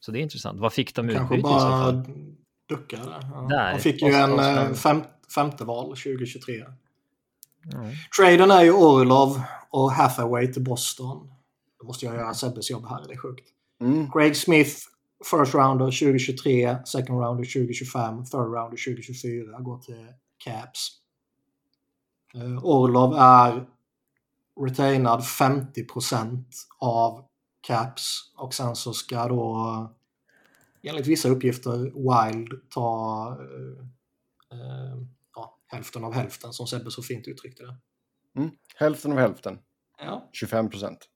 [0.00, 0.60] Så det är intressant.
[0.60, 2.04] Vad fick de Kanske utbyte bara i så fall?
[2.68, 3.02] duckade.
[3.32, 3.46] Ja.
[3.50, 5.02] Där, de fick ju en eh, fem,
[5.34, 6.64] femte val 2023.
[7.74, 7.94] Mm.
[8.18, 9.40] Traden är ju Orlov
[9.70, 11.30] och Hathaway till Boston.
[11.80, 13.48] Då måste jag göra Sebbes jobb här, det är sjukt.
[13.80, 14.10] Mm.
[14.10, 14.76] Craig Smith,
[15.24, 20.06] first rounder 2023, second rounder 2025, third rounder 2024 går till
[20.44, 20.90] Caps.
[22.36, 23.66] Uh, Orlov är
[24.60, 26.44] retainad 50%
[26.78, 27.24] av
[27.60, 29.94] Caps och sen så ska då
[30.82, 33.80] enligt vissa uppgifter Wild ta uh,
[34.58, 35.02] uh,
[35.68, 37.76] hälften av hälften som Sebbe så fint uttryckte det.
[38.40, 39.58] Mm, hälften av hälften.
[39.98, 40.30] Ja.
[40.32, 41.08] 25 procent.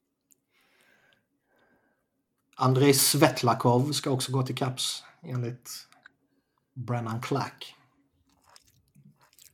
[2.57, 5.71] Andrei Svetlakov ska också gå till Caps enligt
[6.75, 7.75] Brennan Clack.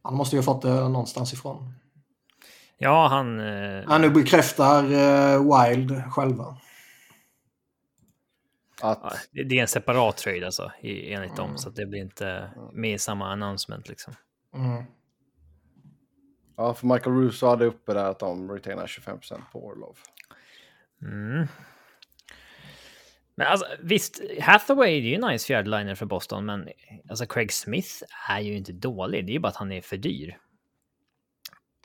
[0.02, 1.74] Han måste ju ha fått det någonstans ifrån.
[2.78, 3.40] Ja, han...
[3.40, 3.84] Eh...
[3.86, 6.58] Han nu bekräftar eh, Wild själva.
[8.82, 9.28] Att...
[9.32, 11.36] Ja, det är en separat trade alltså, enligt mm.
[11.36, 14.14] dem, så det blir inte med i samma announcement liksom.
[14.54, 14.84] Mm.
[16.56, 19.98] Ja, för Michael Russo hade uppe där att de retainar 25% på Orlov.
[21.02, 21.46] Mm.
[23.34, 26.68] Men alltså, visst, Hathaway är ju en nice fjärdeliner för Boston, men
[27.08, 29.26] alltså Craig Smith är ju inte dålig.
[29.26, 30.38] Det är ju bara att han är för dyr.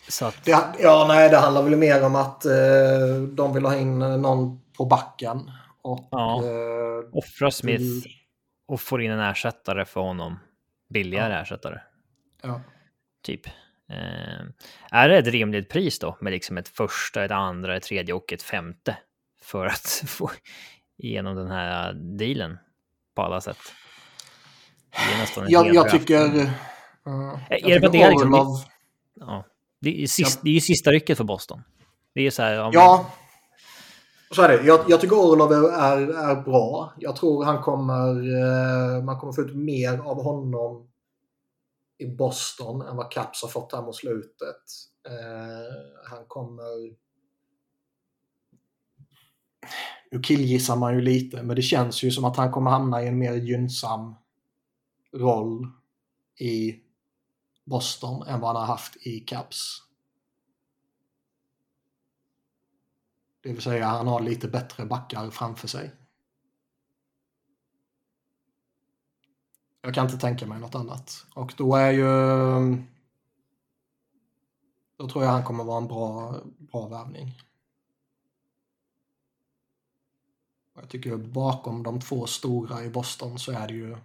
[0.10, 0.46] Så att...
[0.46, 4.62] det, ja, nej, det handlar väl mer om att eh, de vill ha in någon
[4.78, 5.52] på backen.
[5.82, 6.44] Och, ja.
[6.44, 8.04] eh, Offra Smith vill...
[8.68, 10.40] och får in en ersättare för honom.
[10.90, 11.40] Billigare ja.
[11.40, 11.80] ersättare.
[12.44, 12.62] Ja.
[13.22, 13.48] Typ.
[13.90, 14.46] Eh,
[14.92, 18.34] är det ett rimligt pris då med liksom ett första, ett andra, ett tredje och
[18.34, 18.98] ett femte
[19.42, 20.32] för att få
[20.98, 22.58] igenom den här dealen
[23.16, 23.58] på alla sätt?
[25.48, 26.26] jag, jag tycker...
[26.26, 26.50] Uh,
[27.50, 28.60] jag är det det liksom,
[29.20, 29.46] ja,
[29.82, 31.64] det är, sist, det är ju sista rycket för Boston.
[32.16, 32.70] Det är så här...
[32.74, 33.12] Ja,
[34.32, 34.64] så är det.
[34.64, 36.94] Jag, jag tycker Orlov är, är bra.
[36.98, 38.10] Jag tror han kommer...
[38.10, 40.88] Eh, man kommer få ut mer av honom
[41.98, 44.64] i Boston än vad Caps har fått här mot slutet.
[45.08, 47.04] Eh, han kommer...
[50.12, 53.08] Nu killgissar man ju lite, men det känns ju som att han kommer hamna i
[53.08, 54.16] en mer gynnsam
[55.14, 55.68] roll
[56.40, 56.80] i
[57.66, 59.80] Boston än vad han har haft i Caps.
[63.42, 65.92] Det vill säga han har lite bättre backar framför sig.
[69.86, 71.26] Jag kan inte tänka mig något annat.
[71.34, 72.08] Och då är ju...
[74.98, 77.42] Då tror jag han kommer vara en bra, bra värvning.
[80.76, 83.98] Jag tycker bakom de två stora i Boston så är det ju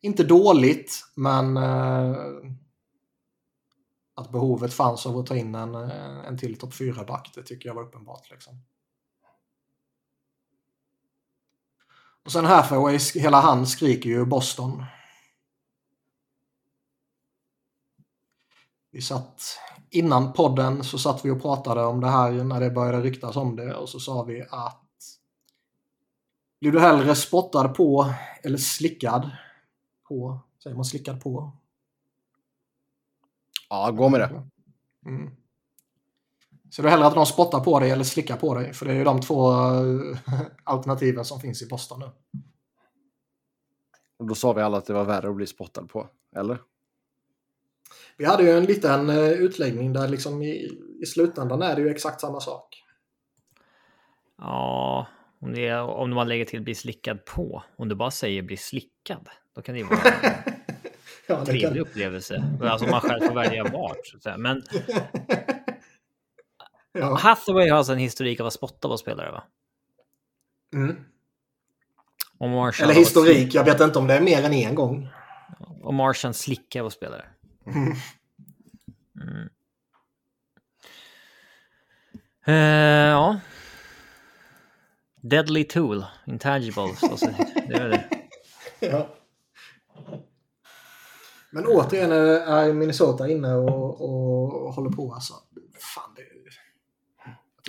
[0.00, 2.16] inte dåligt, men eh,
[4.14, 7.68] att behovet fanns av att ta in en, eh, en till topp 4-back, det tycker
[7.68, 8.30] jag var uppenbart.
[8.30, 8.62] Liksom.
[12.26, 14.84] Och sen Hathaway, hela han skriker ju Boston.
[18.90, 19.42] Vi satt
[19.90, 23.56] innan podden så satt vi och pratade om det här när det började ryktas om
[23.56, 24.82] det och så sa vi att
[26.60, 29.30] blir du hellre spottad på eller slickad
[30.08, 30.40] på?
[30.62, 31.52] Säger man slickad på?
[33.68, 34.42] Ja, gå med det.
[35.06, 35.36] Mm.
[36.76, 38.72] Så du hellre att någon spottar på dig eller slickar på dig?
[38.72, 40.18] För det är ju de två eh,
[40.64, 42.40] alternativen som finns i Boston nu.
[44.18, 46.58] Och då sa vi alla att det var värre att bli spottad på, eller?
[48.16, 50.70] Vi hade ju en liten eh, utläggning där liksom i,
[51.02, 52.82] i slutändan är det ju exakt samma sak.
[54.38, 55.06] Ja,
[55.40, 57.62] om, det är, om man lägger till bli slickad på.
[57.76, 60.00] Om du bara säger bli slickad, Då kan det ju vara
[61.26, 61.78] Ja, en det trevlig kan...
[61.78, 62.44] upplevelse.
[62.62, 64.36] Alltså man själv får välja vart.
[64.38, 64.62] Men
[66.98, 67.14] ja.
[67.14, 69.42] Hathaway har alltså en historik av att spotta på spelare va?
[70.74, 70.96] mm.
[72.82, 75.08] Eller historik, jag vet inte om det är mer än en gång.
[75.82, 77.24] Och Martian slickar på spelare.
[77.66, 77.94] Mm.
[79.20, 79.48] Mm.
[82.46, 83.40] Eh, ja.
[85.20, 87.02] Deadly Tool, Intangibles.
[87.02, 87.26] Alltså,
[87.68, 88.04] det är det.
[88.80, 89.08] Ja.
[91.50, 95.34] Men återigen är är Minnesota inne och, och håller på alltså.
[95.94, 96.35] Fan, det tycker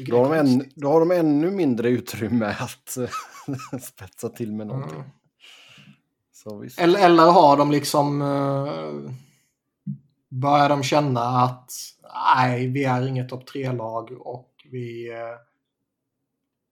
[0.05, 4.99] Då har, än, då har de ännu mindre utrymme att eh, spetsa till med någonting.
[4.99, 5.09] Mm.
[6.31, 6.65] Så.
[6.77, 8.21] Eller, eller har de liksom...
[8.21, 9.11] Uh,
[10.29, 11.71] börjar de känna att
[12.35, 15.11] nej, vi är inget topp tre-lag och vi...
[15.11, 15.37] eh,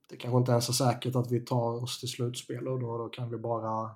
[0.10, 3.10] det kanske inte ens är säkert att vi tar oss till slutspel och då, då
[3.10, 3.92] kan vi bara...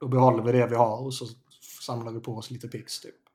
[0.00, 1.26] Då behåller vi det vi har och så
[1.86, 3.27] samlar vi på oss lite pix typ.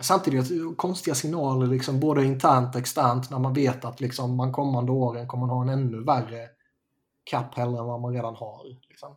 [0.00, 4.92] Samtidigt konstiga signaler liksom både internt och externt när man vet att liksom man kommande
[4.92, 6.48] åren kommer man ha en ännu värre
[7.24, 8.64] kapp hellre än vad man redan har.
[8.88, 9.16] Liksom.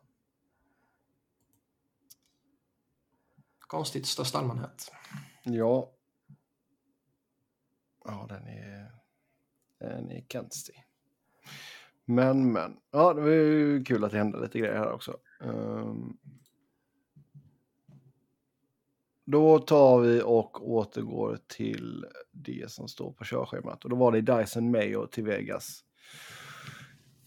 [3.60, 4.92] Konstigt i största allmänhet.
[5.44, 5.92] Ja.
[8.06, 8.92] Ja, den är...
[9.80, 10.84] Den är konstig.
[12.06, 12.78] Men, men.
[12.92, 15.18] Ja, det var ju kul att det hände lite grejer här också.
[15.40, 16.18] Um...
[19.26, 23.84] Då tar vi och återgår till det som står på körschemat.
[23.84, 25.84] Och då var det Dyson Mayo till Vegas.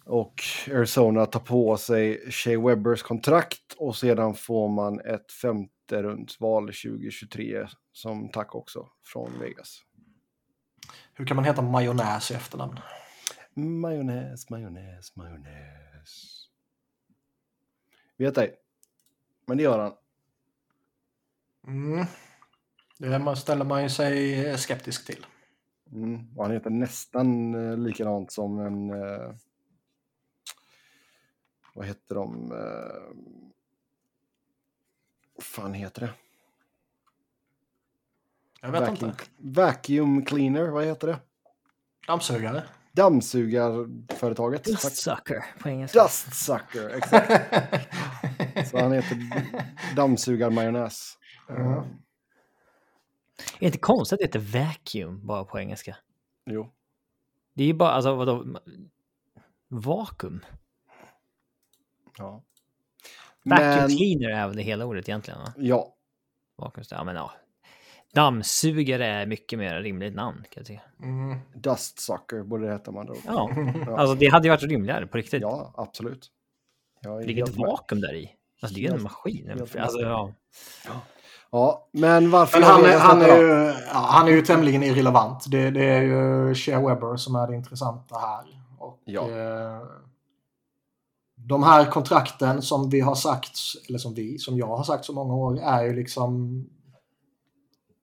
[0.05, 6.67] Och Arizona tar på sig Shea Webbers kontrakt och sedan får man ett femte rundsval
[6.67, 9.83] 2023 som tack också från Vegas.
[11.15, 12.79] Hur kan man heta majonnäs i efternamn?
[13.55, 16.47] Majonnäs, majonnäs, majonnäs.
[18.17, 18.55] Vet ej.
[19.47, 19.93] Men det gör han.
[21.67, 22.07] Mm.
[22.99, 25.27] Det man- ställer man ju sig skeptisk till.
[25.93, 26.37] Mm.
[26.37, 28.91] Och han heter nästan eh, likadant som en...
[28.91, 29.33] Eh,
[31.75, 32.53] vad heter de?
[32.53, 33.17] Eh,
[35.35, 36.11] vad fan heter det?
[38.61, 39.25] Jag vet vacuum, inte.
[39.37, 41.19] vacuum cleaner, vad heter det?
[42.07, 42.63] Dammsugare.
[42.93, 44.65] Dammsugarföretaget.
[44.65, 44.73] Tack.
[44.73, 46.03] Dust sucker på engelska.
[46.03, 47.31] Dust sucker, exakt.
[48.71, 49.19] Så han heter
[49.97, 51.19] dammsugarmajonnäs.
[51.49, 55.97] Eh, Är det inte konstigt att det heter vacuum bara på engelska?
[56.47, 56.73] jo.
[57.55, 58.47] Det är ju bara, alltså vadå?
[59.69, 60.45] Vakuum?
[62.19, 62.43] Ja.
[63.45, 65.41] Vacuum Men, cleaner är väl det hela ordet egentligen?
[65.41, 65.53] Va?
[65.57, 65.95] ja.
[66.57, 67.33] Vakuum, ja men ja.
[68.15, 70.81] Dammsugare är mycket mer rimligt namn kan jag tycka.
[71.03, 71.39] Mm.
[71.55, 73.15] Dust sucker borde det heta man då.
[73.27, 73.51] Ja,
[73.87, 73.99] Ja.
[73.99, 75.43] alltså det hade ju varit rimligare på riktigt.
[75.43, 76.31] Ja, absolut.
[77.03, 77.67] Det är ligger ett med.
[77.67, 78.37] vakuum där i.
[78.61, 79.51] Alltså det är ju en maskin.
[79.79, 80.33] Alltså, ja.
[80.87, 81.01] Ja,
[81.93, 85.45] men varför Men han är, han, är ju, ja, han är ju tämligen irrelevant.
[85.51, 88.63] Det, det är ju Shea Webber som är det intressanta här.
[88.79, 89.31] Och, Ja.
[89.31, 89.83] eh,
[91.35, 95.13] de här kontrakten som vi har sagt, eller som vi, som jag har sagt så
[95.13, 96.65] många år, är ju liksom...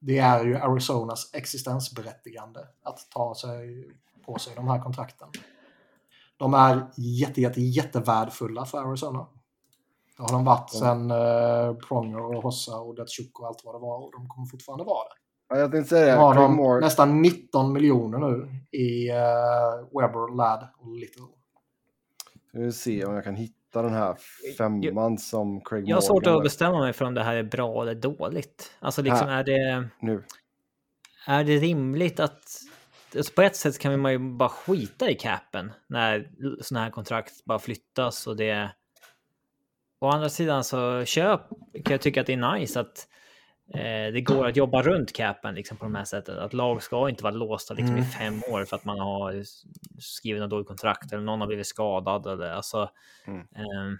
[0.00, 3.88] Det är ju Arizonas existensberättigande att ta sig
[4.26, 5.28] på sig de här kontrakten.
[6.36, 9.26] De är jätte, jätte, jättevärdefulla för Arizona.
[10.16, 13.78] Det har de varit sen eh, Pronger och Hossa och Datsjuk och allt vad det
[13.78, 15.14] var och de kommer fortfarande vara det.
[15.48, 16.16] Ja, jag tänkte säga Nu det.
[16.26, 16.80] har de Moore.
[16.80, 18.48] nästan 19 miljoner nu
[18.78, 19.16] i uh,
[20.00, 21.22] Webber, Ladd och Little.
[22.52, 24.16] Vi vill se om jag kan hitta den här
[24.58, 27.42] femman som Craig Jag har svårt Morgan- att bestämma mig för om det här är
[27.42, 28.72] bra eller dåligt.
[28.80, 30.24] Alltså liksom är det, Nu.
[31.26, 32.42] är det rimligt att...
[33.16, 36.30] Alltså på ett sätt kan man ju bara skita i capen när
[36.62, 38.70] sådana här kontrakt bara flyttas och det...
[40.04, 41.40] Å andra sidan så köp
[41.84, 43.08] kan jag tycka att det är nice att
[43.74, 46.38] eh, det går att jobba runt capen liksom på de här sättet.
[46.38, 48.10] Att lag ska inte vara låsta liksom, i Mm.
[48.10, 49.42] fem år för att man har
[49.98, 52.90] skrivit en dålig kontrakt eller någon har blivit skadad eller alltså.
[53.26, 53.40] Mm.
[53.40, 53.98] ehm,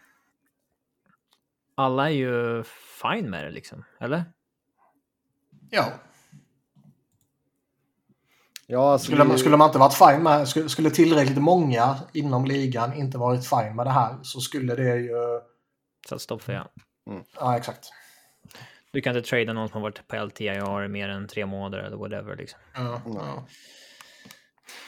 [1.75, 2.63] alla är ju
[3.03, 4.25] fine med det liksom, eller?
[5.71, 5.85] Ja.
[8.67, 12.45] Ja, alltså, Skulle, man, skulle man inte varit fine med, skulle, skulle tillräckligt många inom
[12.45, 15.41] ligan inte varit fine med det här så skulle det ju...
[16.09, 16.69] Så stopp för ja.
[17.41, 17.89] Ja, exakt.
[18.91, 21.79] Du kan inte trada någon som har varit på LTIR i mer än tre månader
[21.79, 22.61] eller whatever liksom.
[22.75, 23.45] Ja, ja.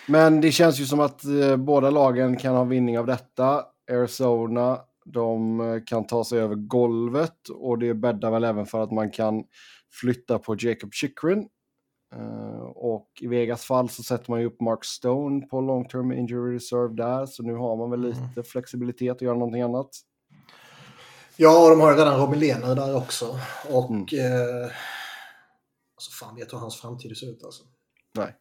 [0.07, 3.65] Men det känns ju som att eh, båda lagen kan ha vinning av detta.
[3.91, 8.93] Arizona, de eh, kan ta sig över golvet och det bäddar väl även för att
[8.93, 9.45] man kan
[10.01, 11.49] flytta på Jacob Chikrin.
[12.15, 16.13] Eh, och i Vegas fall så sätter man ju upp Mark Stone på long term
[16.13, 18.29] injury reserve där, så nu har man väl Mm.
[18.29, 19.89] lite flexibilitet att göra någonting annat.
[21.37, 23.39] Ja, de har ju redan Robin Lehner där också.
[23.71, 23.91] Och...
[23.91, 24.03] Mm.
[24.03, 24.71] Eh,
[25.95, 27.65] alltså fan vet hur hans framtid ser ut alltså.
[28.15, 28.37] Nej.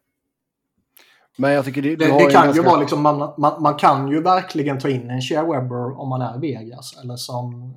[1.38, 2.62] Men jag tycker det, det, det kan ganska...
[2.62, 6.10] ju vara liksom, man, man, man, kan ju verkligen ta in en Shea Webber om
[6.10, 6.97] man är Vegas.
[7.03, 7.75] Eller som,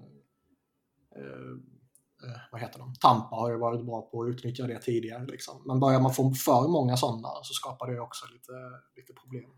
[1.17, 2.95] eh, eh, vad heter de?
[2.95, 5.27] Tampa har ju varit bra på att utnyttja det tidigare.
[5.27, 5.63] Liksom.
[5.67, 8.53] Men börjar man få för många sådana så skapar det också lite,
[8.97, 9.51] lite problem.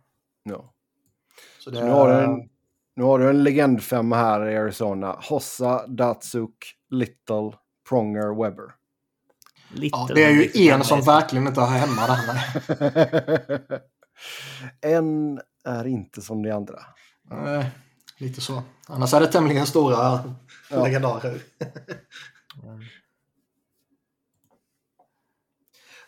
[0.42, 0.74] Ja.
[1.58, 2.50] Så det, så nu, har du en,
[2.96, 5.16] nu har du en legendfemma här i Arizona.
[5.20, 7.52] Hossa, Datsuk, Little,
[7.88, 8.74] Pronger, Webber.
[9.72, 13.80] Little ja, det är ju en som verkligen inte hör hemma där.
[14.96, 16.80] en är inte som de andra.
[17.30, 17.70] Nej,
[18.18, 18.62] lite så.
[18.86, 20.22] Annars är det tämligen stora
[20.70, 20.84] ja.
[20.84, 21.42] legendarer.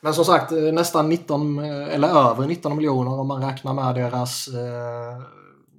[0.01, 5.23] Men som sagt, nästan 19, eller över 19 miljoner om man räknar med deras, eh,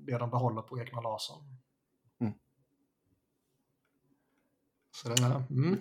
[0.05, 1.43] det de behåller på Ekman Larsson.
[2.19, 2.33] Mm.
[4.95, 5.79] Så det är, mm.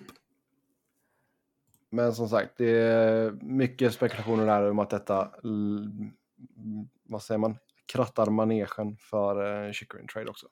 [1.89, 5.31] Men som sagt, det är mycket spekulationer där om att detta,
[7.03, 10.47] vad säger man, krattar manegen för eh, Chickering Trade också.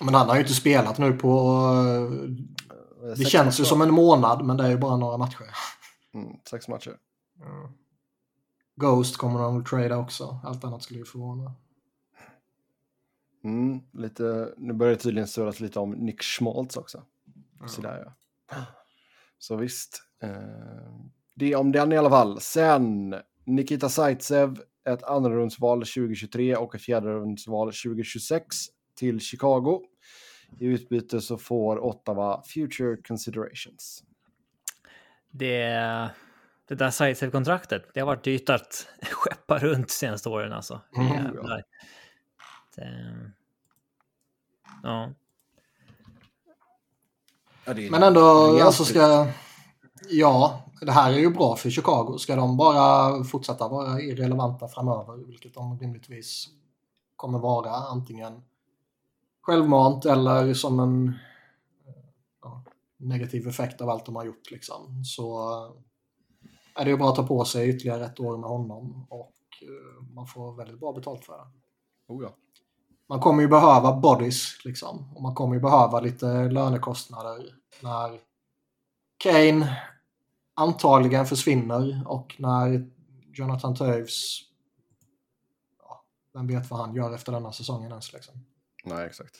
[0.00, 1.28] Men han har ju inte spelat nu på...
[3.02, 5.46] Eh, det känns ju som en månad, men det är ju bara några matcher.
[6.14, 6.96] Mm, sex matcher.
[7.40, 7.68] Mm.
[8.76, 10.40] Ghost kommer de att trada också.
[10.44, 11.52] Allt annat skulle ju förvåna.
[13.46, 17.02] Mm, lite, nu börjar det tydligen surras lite om Nick Schmaltz också.
[17.58, 17.68] Mm.
[17.68, 18.64] Sådär ja.
[19.38, 20.02] Så visst.
[20.22, 20.30] Eh,
[21.34, 22.40] det om den i alla fall.
[22.40, 28.56] Sen Nikita Zaitsev, ett andrarumsval 2023 och ett fjärderumsval 2026
[28.94, 29.82] till Chicago.
[30.60, 34.04] I utbyte så får Ottawa Future Considerations.
[35.30, 35.68] Det,
[36.68, 40.80] det där Zaitsev-kontraktet, det har varit dyrt att skeppa runt senaste åren alltså.
[40.96, 41.60] Mm, ja.
[42.76, 43.32] Det,
[44.82, 45.10] ja.
[47.90, 48.20] Men ändå,
[48.62, 49.26] alltså ska...
[50.08, 52.18] Ja, det här är ju bra för Chicago.
[52.18, 56.48] Ska de bara fortsätta vara irrelevanta framöver, vilket de rimligtvis
[57.16, 58.42] kommer vara, antingen
[59.42, 61.18] självmant eller som en
[62.42, 62.64] ja,
[62.96, 65.04] negativ effekt av allt de har gjort, liksom.
[65.04, 65.50] så
[66.74, 70.14] är det ju bara att ta på sig ytterligare ett år med honom och uh,
[70.14, 71.44] man får väldigt bra betalt för det.
[72.08, 72.36] Oh ja.
[73.08, 75.12] Man kommer ju behöva bodies, liksom.
[75.14, 78.20] Och man kommer ju behöva lite lönekostnader när
[79.18, 79.76] Kane
[80.54, 82.86] antagligen försvinner och när
[83.32, 84.40] Jonathan Toews
[85.82, 88.34] ja, vem vet vad han gör efter denna säsongen ens liksom.
[88.84, 89.36] Nej, exakt.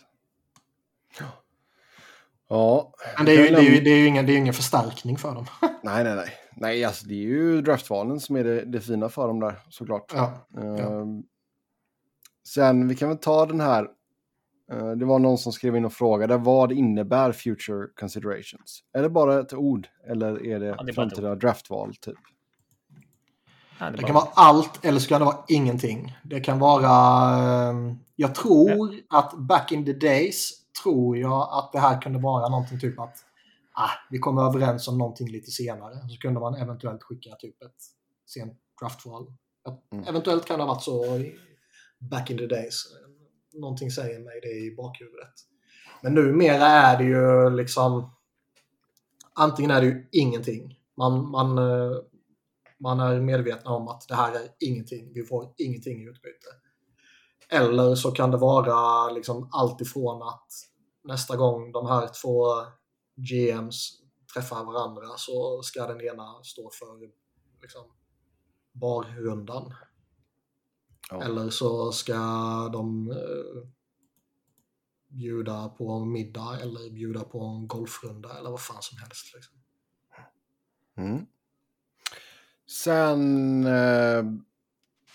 [2.48, 2.92] Ja.
[3.16, 5.18] Men det är ju, det är ju, det är ju ingen, det är ingen förstärkning
[5.18, 5.46] för dem.
[5.82, 6.32] nej, nej, nej.
[6.56, 10.12] Nej, alltså det är ju draftvalen som är det, det fina för dem där såklart.
[10.14, 11.04] Ja, uh, ja.
[12.46, 13.86] Sen, vi kan väl ta den här
[14.72, 18.82] Eh, det var någon som skrev in och frågade vad innebär future considerations?
[18.92, 22.18] Är det bara ett ord eller är det, ja, det framtida draftval typ?
[23.78, 26.16] Ja, det, det kan vara allt eller så kan det vara ingenting.
[26.24, 26.88] Det kan vara...
[27.68, 29.18] Ehm, jag tror ja.
[29.18, 33.16] att back in the days tror jag att det här kunde vara någonting typ att
[33.74, 36.08] ah, vi kommer överens om någonting lite senare.
[36.08, 37.76] Så kunde man eventuellt skicka typ ett
[38.26, 39.26] sent draftval.
[39.92, 40.04] Mm.
[40.04, 41.04] Eventuellt kan det ha varit så
[41.98, 42.86] back in the days
[43.60, 45.34] någonting säger mig det i bakhuvudet.
[46.02, 48.10] Men numera är det ju liksom
[49.34, 50.78] antingen är det ju ingenting.
[50.96, 51.96] Man, man, eh,
[52.78, 55.12] man är medveten om att det här är ingenting.
[55.14, 56.46] Vi får ingenting i utbyte.
[57.48, 60.48] Eller så kan det vara liksom allt ifrån att
[61.04, 62.46] nästa gång de här två
[63.16, 64.00] GMs
[64.34, 67.10] träffar varandra så ska den ena stå för
[67.62, 67.82] liksom,
[68.72, 69.74] barrundan.
[71.10, 71.22] Ja.
[71.22, 72.14] Eller så ska
[72.72, 73.68] de eh,
[75.08, 79.34] bjuda på en middag eller bjuda på en golfrunda eller vad fan som helst.
[79.34, 79.56] Liksom.
[80.96, 81.26] Mm.
[82.66, 84.24] Sen eh,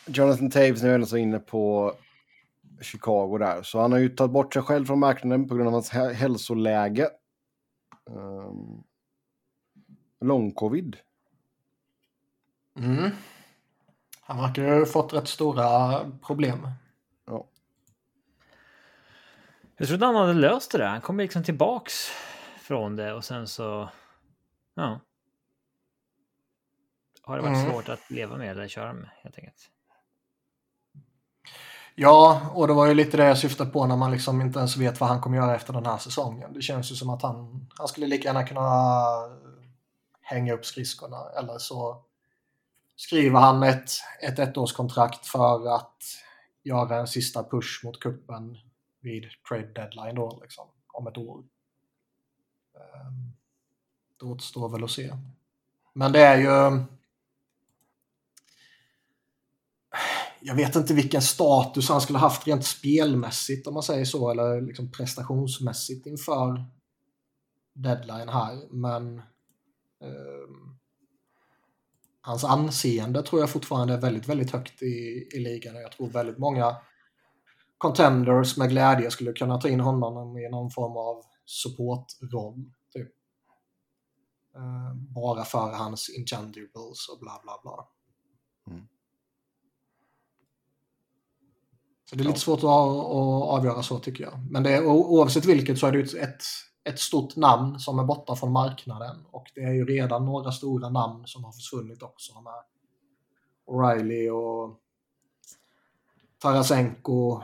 [0.05, 1.93] Jonathan Taves nu är så inne på
[2.81, 3.63] Chicago där.
[3.63, 7.09] Så han har ju tagit bort sig själv från marknaden på grund av hans hälsoläge.
[8.05, 8.83] Um,
[10.21, 10.97] Lång-covid.
[12.79, 13.11] Mm.
[14.31, 16.67] Han verkar ha fått rätt stora problem.
[17.27, 17.45] Ja.
[19.77, 20.87] Jag trodde han hade löst det där.
[20.87, 22.11] Han kom liksom tillbaks
[22.61, 23.89] från det och sen så...
[24.75, 24.99] Ja.
[27.21, 27.71] Har det varit mm.
[27.71, 29.69] svårt att leva med eller köra med helt enkelt.
[31.95, 34.77] Ja, och det var ju lite det jag syftade på när man liksom inte ens
[34.77, 36.53] vet vad han kommer göra efter den här säsongen.
[36.53, 38.69] Det känns ju som att han, han skulle lika gärna kunna
[40.21, 42.05] hänga upp skridskorna eller så
[42.95, 46.03] skriver han ett, ett ettårskontrakt för att
[46.63, 48.57] göra en sista push mot kuppen
[48.99, 51.43] vid trade deadline då, liksom, om ett år.
[52.75, 53.33] Ehm,
[54.19, 55.17] det återstår väl att se.
[55.93, 56.85] Men det är ju...
[60.43, 64.61] Jag vet inte vilken status han skulle haft rent spelmässigt om man säger så, eller
[64.61, 66.65] liksom prestationsmässigt inför
[67.73, 68.67] deadline här.
[68.69, 69.21] Men
[69.99, 70.70] Um
[72.21, 75.75] hans anseende tror jag fortfarande är väldigt, väldigt högt i, i ligan.
[75.75, 76.75] Jag tror väldigt många
[77.77, 82.71] contenders med glädje skulle kunna ta in honom i någon form av supportroll.
[82.93, 83.09] Typ.
[84.57, 87.87] Uh, bara för hans intangibles och bla bla bla.
[88.67, 88.87] Mm.
[92.05, 94.39] Så det är lite svårt att, att, avgöra så tycker jag.
[94.49, 96.43] Men det är, oavsett vilket så är det ett,
[96.83, 99.25] ett stort namn som är borta från marknaden.
[99.31, 102.41] Och det är ju redan några stora namn som har försvunnit också.
[102.41, 102.63] Med
[103.65, 104.79] O'Reilly och
[106.37, 107.41] Tarasenko.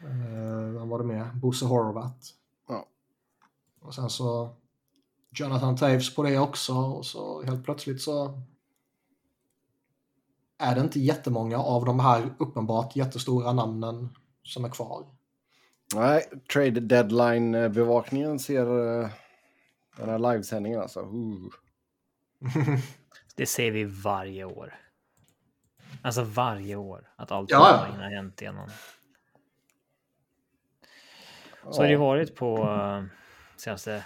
[0.00, 1.36] Eh, vem var det med?
[1.36, 2.28] Bosse Horvath.
[2.68, 2.86] Ja.
[3.80, 4.56] Och sen så
[5.30, 6.74] Jonathan Taves på det också.
[6.74, 8.42] Och så helt plötsligt så
[10.58, 14.08] är det inte jättemånga av de här uppenbart jättestora namnen
[14.42, 15.06] som är kvar.
[15.94, 19.08] Nej, trade deadline-bevakningen ser uh,
[19.96, 21.00] den här livesändningen alltså.
[21.00, 21.50] Uh.
[23.36, 24.74] det ser vi varje år.
[26.02, 27.10] Alltså varje år.
[27.16, 28.02] Att allt ja, ja.
[28.02, 28.68] har hänt igenom.
[31.70, 33.04] Så har det varit på uh,
[33.56, 34.04] senaste...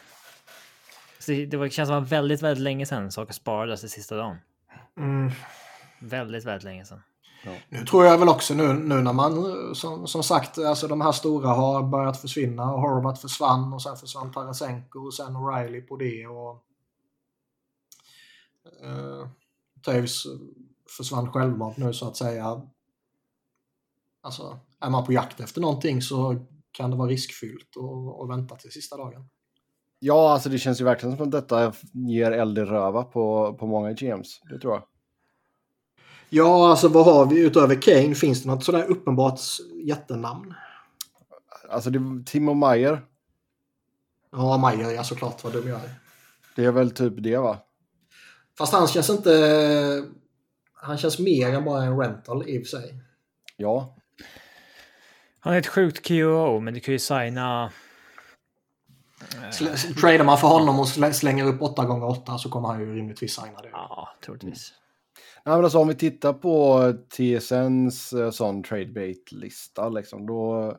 [1.27, 4.37] Det var, känns som väldigt, väldigt länge sedan saker sparades den sista dagen.
[4.97, 5.31] Mm.
[5.99, 7.03] Väldigt, väldigt länge sedan.
[7.45, 7.53] Ja.
[7.69, 9.35] Nu tror jag väl också nu, nu när man
[9.75, 12.65] som, som sagt, alltså de här stora har börjat försvinna.
[12.65, 16.27] Horvat försvann och sen försvann Tarasenko och sen O'Reilly på det.
[16.27, 16.65] Och,
[18.85, 19.29] uh,
[19.83, 20.23] Taves
[20.97, 22.63] försvann självmant nu så att säga.
[24.23, 26.37] Alltså, är man på jakt efter någonting så
[26.73, 27.77] kan det vara riskfyllt
[28.23, 29.29] att vänta till sista dagen.
[29.99, 33.67] Ja, alltså det känns ju verkligen som att detta ger eld i röva på, på
[33.67, 34.41] många GMs.
[34.51, 34.83] Det tror jag.
[36.37, 38.15] Ja, alltså vad har vi utöver Kane?
[38.15, 39.41] Finns det något sådär uppenbart
[39.85, 40.55] jättenamn?
[41.71, 43.03] Alltså det är Timo Meyer.
[44.33, 45.45] Ja, Meyer, ja såklart.
[45.45, 45.91] Vad dum jag är.
[46.57, 47.59] Det är väl typ det va?
[48.59, 50.05] Fast han känns inte...
[50.75, 52.95] Han känns mer än bara en rental i och för sig.
[53.57, 53.97] Ja.
[55.41, 57.73] Han är ett sjukt QO, men du kan ju signa...
[60.01, 63.35] Tradar man för honom och slänger upp 8 gånger 8 så kommer han ju rimligtvis
[63.35, 63.69] signa det.
[63.73, 64.73] Ja, troligtvis.
[65.45, 70.75] Nej, men alltså, om vi tittar på TSNs eh, sån tradebait-lista, liksom, då...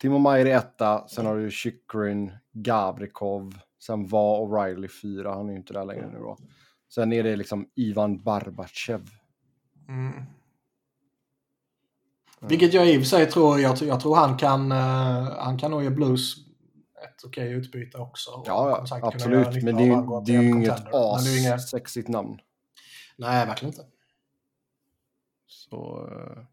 [0.00, 5.52] Timo Meyer är etta, sen har du Chikrin, Gavrikov, sen var O'Reilly fyra, han är
[5.52, 6.36] ju inte där längre nu då.
[6.94, 9.08] Sen är det liksom Ivan Barbachev.
[9.88, 10.24] Mm.
[12.40, 14.78] Vilket jag i och för sig tror, jag, jag tror han kan, uh,
[15.38, 16.36] han kan nog ge Blues
[17.04, 18.42] ett okej utbyte också.
[18.46, 22.38] Ja, absolut, men det, är, det är ju inget as-sexigt namn.
[23.20, 23.86] Nej, verkligen inte.
[25.46, 26.08] Så...
[26.12, 26.44] Uh,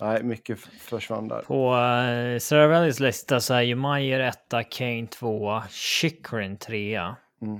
[0.00, 1.42] nej, mycket försvann där.
[1.42, 7.16] På uh, Sarah Valleys lista så är ju Mayer etta, Kane tvåa, Chikrin trea.
[7.42, 7.56] Mm.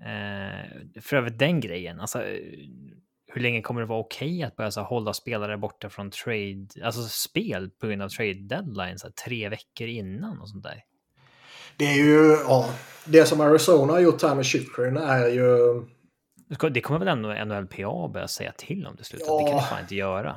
[0.00, 2.22] Uh, för övrigt den grejen, alltså
[3.26, 6.66] hur länge kommer det vara okej okay att börja så, hålla spelare borta från trade,
[6.82, 10.82] alltså spel på grund av trade deadline, så, tre veckor innan och sånt där?
[11.76, 12.70] Det är ju, ja,
[13.04, 15.82] det som Arizona har gjort här med Chikrin är ju
[16.48, 19.26] det kommer väl ändå NHLPA börja säga till om det slutar?
[19.26, 19.38] Ja.
[19.38, 20.36] Det kan de fan inte göra.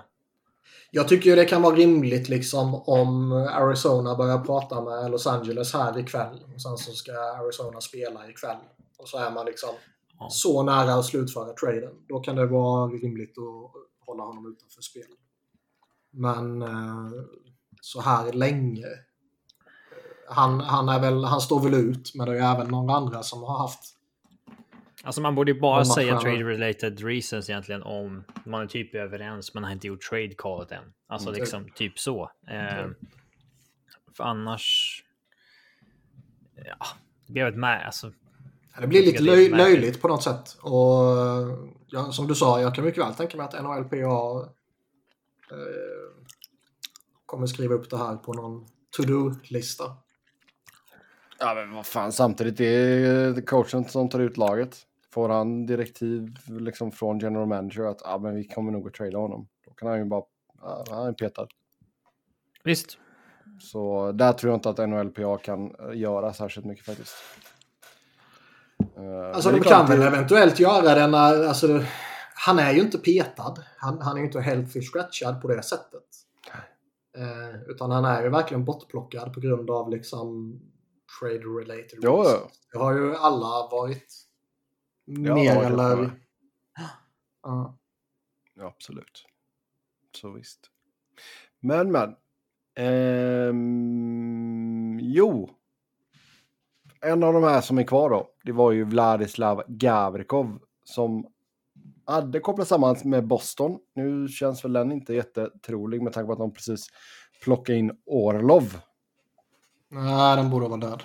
[0.92, 6.00] Jag tycker det kan vara rimligt liksom om Arizona börjar prata med Los Angeles här
[6.00, 6.44] ikväll.
[6.56, 8.58] Och sen så ska Arizona spela ikväll.
[8.98, 9.70] Och så är man liksom
[10.20, 10.28] ja.
[10.32, 11.94] så nära att slutföra traden.
[12.08, 13.72] Då kan det vara rimligt att
[14.06, 15.04] hålla honom utanför spel.
[16.12, 17.12] Men eh,
[17.82, 18.86] så här länge.
[20.30, 23.44] Han, han, är väl, han står väl ut, men det är även några andra som
[23.44, 23.99] har haft
[25.04, 29.54] Alltså man borde ju bara säga trade related reasons egentligen om man är typ överens
[29.54, 30.84] men har inte gjort trade callet än.
[31.08, 31.40] Alltså mm.
[31.40, 32.32] liksom typ så.
[32.48, 32.88] Eh,
[34.18, 35.04] för annars.
[36.56, 36.86] Ja,
[37.26, 37.86] det blir ett med.
[37.86, 38.12] Alltså,
[38.80, 40.58] det blir lite löj löjligt på något sätt.
[40.62, 41.06] Och
[41.88, 43.98] ja, som du sa, jag kan mycket väl tänka mig att NHLPA
[45.52, 46.26] eh,
[47.26, 49.84] kommer skriva upp det här på någon to-do-lista.
[51.40, 54.86] Ja, men vad fan, samtidigt det är coachen som tar ut laget.
[55.14, 59.18] Får han direktiv liksom från general manager att ah, men vi kommer nog att trada
[59.18, 60.24] honom, då kan han ju bara,
[60.62, 61.48] ah, han är petad.
[62.64, 62.98] Visst.
[63.60, 67.16] Så där tror jag inte att NHLPA kan eh, göra särskilt mycket faktiskt.
[68.98, 71.84] Uh, alltså de kan väl eventuellt göra det när, alltså,
[72.36, 73.56] han är ju inte petad.
[73.78, 76.04] Han, han är ju inte healthy scratchad på det sättet.
[77.18, 80.60] Uh, utan han är ju verkligen bortplockad på grund av liksom
[81.20, 82.00] trade related.
[82.02, 82.52] Jo, reasons.
[82.72, 84.29] Det har ju alla varit
[85.10, 86.12] mer varit eller...
[87.44, 87.78] Ja.
[88.56, 89.26] Ja, absolut.
[90.16, 90.60] Så visst.
[91.60, 92.16] Men, men.
[92.76, 93.80] Ehm,
[95.02, 95.50] jo.
[97.02, 101.28] En av de här som är kvar då, det var ju Vladislav Gavrikov som
[102.06, 103.80] hade kopplat samman med Boston.
[103.96, 106.88] Nu känns väl den inte jättetrolig med tanke på att de precis
[107.44, 108.78] plockade in Orlov.
[109.90, 111.04] Nej, den borde vara död.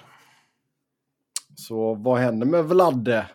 [1.57, 3.27] Så vad händer med Vladde?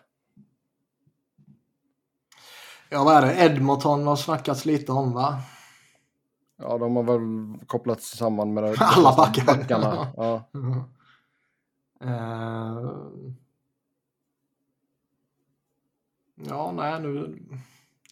[2.92, 3.34] Ja, vad är det?
[3.44, 5.40] Edmonton har snackats lite om, va?
[6.56, 9.44] Ja, de har väl kopplats samman med Alla backar.
[9.46, 10.12] backarna.
[10.16, 10.50] Ja.
[12.00, 12.90] Eh,
[16.34, 17.42] Ja, nej, nu...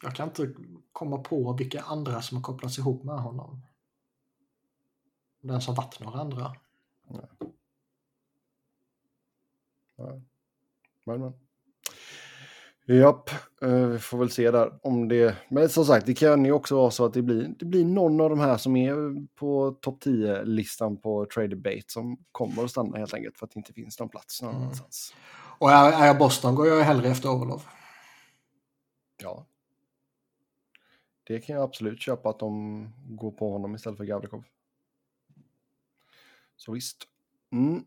[0.03, 0.55] Jag kan inte
[0.93, 3.63] komma på vilka andra som har kopplats ihop med honom.
[5.41, 6.57] Den som varit några andra.
[11.05, 11.48] Men, men.
[12.95, 13.31] Japp,
[13.63, 15.37] eh, vi får väl se där om det...
[15.49, 18.21] Men som sagt, det kan ju också vara så att det blir, det blir någon
[18.21, 22.99] av de här som är på topp 10-listan på Trader Bait som kommer att stanna
[22.99, 24.63] helt enkelt för att det inte finns någon plats någon Mm.
[24.63, 25.15] annanstans.
[25.59, 27.63] Och är, är jag Boston går jag hellre efter Orlov.
[29.23, 29.47] Ja.
[31.25, 34.45] Det kan jag absolut köpa att de går på honom istället för Gavrikov.
[36.57, 36.97] Så visst.
[37.53, 37.85] Mm.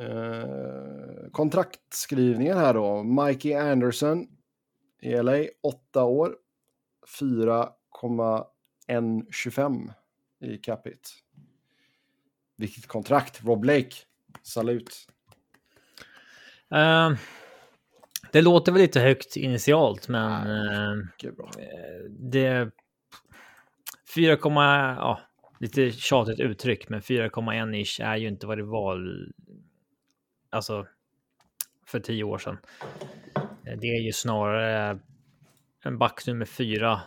[0.00, 3.02] Eh, kontraktskrivningen här då.
[3.02, 4.26] Mikey Anderson
[5.02, 6.36] i LA, 8 år.
[7.18, 9.92] 4,125
[10.40, 11.08] i capita.
[12.56, 13.44] Vilket kontrakt.
[13.44, 13.96] Rob Blake.
[14.42, 15.06] Salut.
[16.70, 17.10] Eh,
[18.32, 20.94] det låter väl lite högt initialt, men eh,
[21.36, 21.50] bra.
[22.08, 22.70] det...
[24.14, 25.20] 4, ja,
[25.60, 29.26] lite tjatigt uttryck, men 4,1 ish är ju inte vad det var.
[30.50, 30.86] Alltså
[31.86, 32.58] för tio år sedan.
[33.66, 34.98] Eh, Det är ju snarare
[35.84, 37.00] en back nummer fyra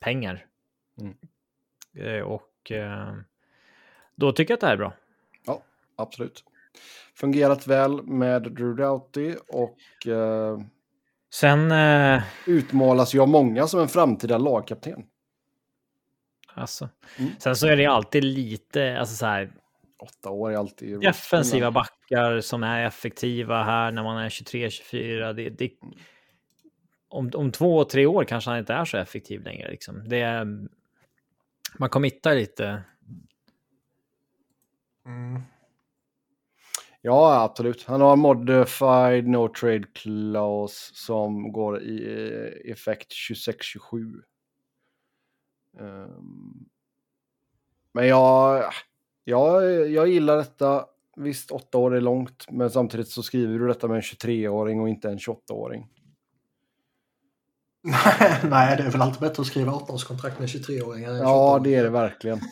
[0.00, 0.46] pengar.
[1.00, 1.16] Mm.
[1.96, 3.14] Eh, Och eh,
[4.14, 4.92] då tycker jag att det här är bra.
[5.46, 5.62] Ja,
[5.96, 6.44] absolut.
[7.14, 10.58] Fungerat väl med Drew Doughty och eh,
[11.30, 15.06] Sen, eh, utmålas ju av många som en framtida lagkapten.
[16.54, 16.88] alltså,
[17.18, 17.30] Mm.
[17.38, 19.52] sen så är det alltid lite, alltså så här,
[19.98, 21.00] Åtta år är alltid...
[21.00, 25.32] defensiva backar som är effektiva här när man är 23-24.
[25.32, 25.70] Det, det,
[27.08, 29.70] om, om två, tre år kanske han inte är så effektiv längre.
[29.70, 30.08] Liksom.
[30.08, 30.46] Det är,
[31.78, 32.82] man committar lite.
[35.06, 35.42] Mm.
[37.00, 37.84] Ja, absolut.
[37.84, 42.24] Han har modified no trade clause som går i
[42.64, 44.22] eh, effekt 26-27.
[45.80, 46.66] Ehm,
[47.92, 48.64] men jag,
[49.28, 50.86] jag, jag gillar detta.
[51.16, 54.88] Visst, åtta år är långt, men samtidigt så skriver du detta med en 23-åring och
[54.88, 55.88] inte en 28-åring.
[58.50, 61.64] Nej, det är väl alltid bättre att skriva 18-årskontrakt med 23-åringar än Ja, 28-åringar.
[61.64, 62.40] det är det verkligen.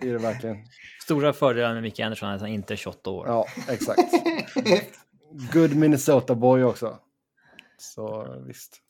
[0.00, 0.56] Det är det verkligen.
[1.02, 3.26] Stora fördelar med Micke Andersson är att han inte är 28 år.
[3.28, 4.00] Ja, exakt.
[5.52, 6.98] Good Minnesota boy också.
[7.78, 8.80] Så visst.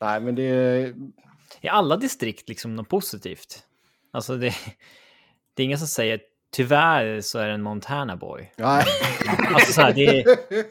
[0.00, 0.94] Nej, men det är...
[1.60, 3.62] I alla distrikt liksom något positivt.
[4.12, 4.54] Alltså det,
[5.54, 6.20] det är ingen som säger
[6.52, 8.52] tyvärr så är det en Montana boy.
[8.56, 8.84] Nej.
[9.54, 10.24] Alltså så här, det, är,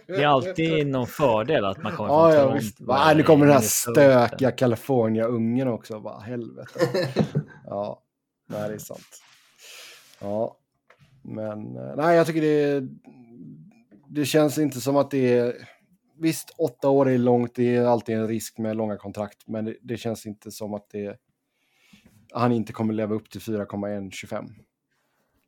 [0.08, 2.82] det är alltid någon fördel att man kommer från Ja, ja, Toronto visst.
[2.82, 6.00] Va, nu kommer den här stökiga California-ungen också.
[6.00, 6.80] Bara helvete.
[7.66, 8.02] Ja,
[8.50, 9.22] nej, det är sant.
[10.20, 10.58] Ja,
[11.22, 12.88] men eh, nej, jag tycker det,
[14.08, 15.68] det känns inte som att det är...
[16.20, 19.76] Visst, åtta år är långt, det är alltid en risk med långa kontrakt, men det,
[19.82, 21.18] det känns inte som att det,
[22.34, 24.46] han inte kommer leva upp till 4,125.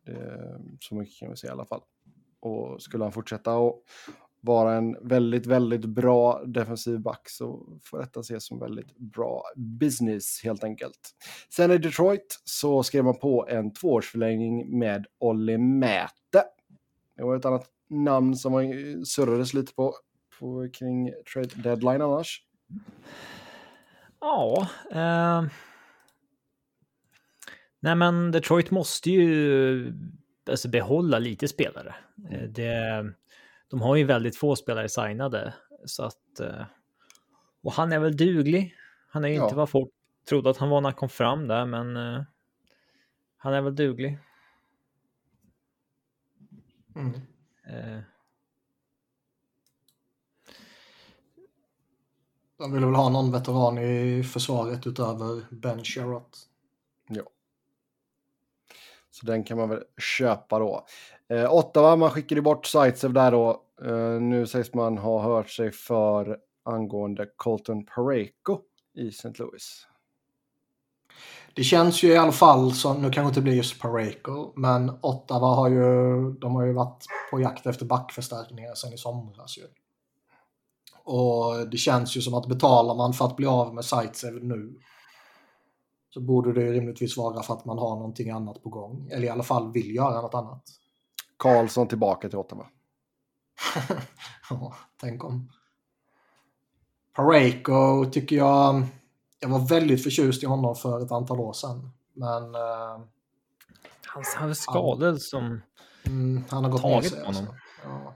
[0.05, 1.81] Det- Så mycket kan vi säga i alla fall.
[2.39, 3.73] Och skulle han fortsätta att
[4.41, 10.41] vara en väldigt, väldigt bra defensiv back så får detta ses som väldigt bra business
[10.43, 10.99] helt enkelt.
[11.49, 16.43] Sen i Detroit så skrev man på en tvåårsförlängning med Olli Mäte.
[17.17, 18.65] Det var ett annat namn som man
[19.05, 19.93] surrades lite på,
[20.39, 22.41] på kring trade deadline annars.
[24.19, 24.67] Ja.
[24.91, 25.43] Eh,
[27.83, 29.93] nej, men Detroit måste ju
[30.49, 31.95] alltså, behålla lite spelare.
[32.31, 33.13] Eh, Det,
[33.69, 35.53] de har ju väldigt få spelare signade.
[35.85, 36.65] Så att, eh,
[37.63, 38.75] och han är väl duglig.
[39.09, 39.43] Han är ju Ja.
[39.43, 39.89] inte vad folk
[40.29, 42.23] trodde att han var när han kom fram där, men eh,
[43.37, 44.19] han är väl duglig.
[46.95, 47.13] Mm.
[47.67, 47.99] Eh,
[52.57, 56.37] De vill väl ha någon veteran i försvaret utöver Ben Sherratt.
[59.13, 60.85] Så den kan man väl köpa då.
[61.29, 63.61] Eh, Ottawa, man skickade bort Zaitsev där då.
[63.81, 68.59] Eh, nu sägs man ha hört sig för angående Colton Pareko
[68.97, 69.29] i St.
[69.39, 69.87] Louis.
[71.55, 75.55] Det känns ju i alla fall som, nu kanske inte blir just Pareko, men Ottawa
[75.55, 79.63] har ju, de har ju varit på jakt efter backförstärkningar sedan i somras ju.
[81.03, 84.79] Och det känns ju som att betalar man för att bli av med Zaitsev nu
[86.13, 89.09] så borde det rimligtvis vara för att man har någonting annat på gång.
[89.11, 90.63] Eller i alla fall vill göra något annat.
[91.37, 92.67] Karlsson tillbaka till Ottawa.
[94.49, 95.51] ja, tänk om.
[97.13, 98.85] Pareko tycker jag...
[99.39, 101.89] Jag var väldigt förtjust i honom för ett antal år sedan.
[102.13, 102.43] Men...
[102.43, 103.05] Uh,
[104.05, 105.61] han, han är skadad som...
[106.05, 107.25] Mm, han har gått ner sig.
[107.25, 107.27] Honom.
[107.27, 107.55] Alltså.
[107.83, 108.13] Ja.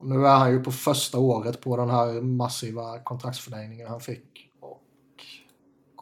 [0.00, 4.51] Nu är han ju på första året på den här massiva kontraktsförlängningen han fick.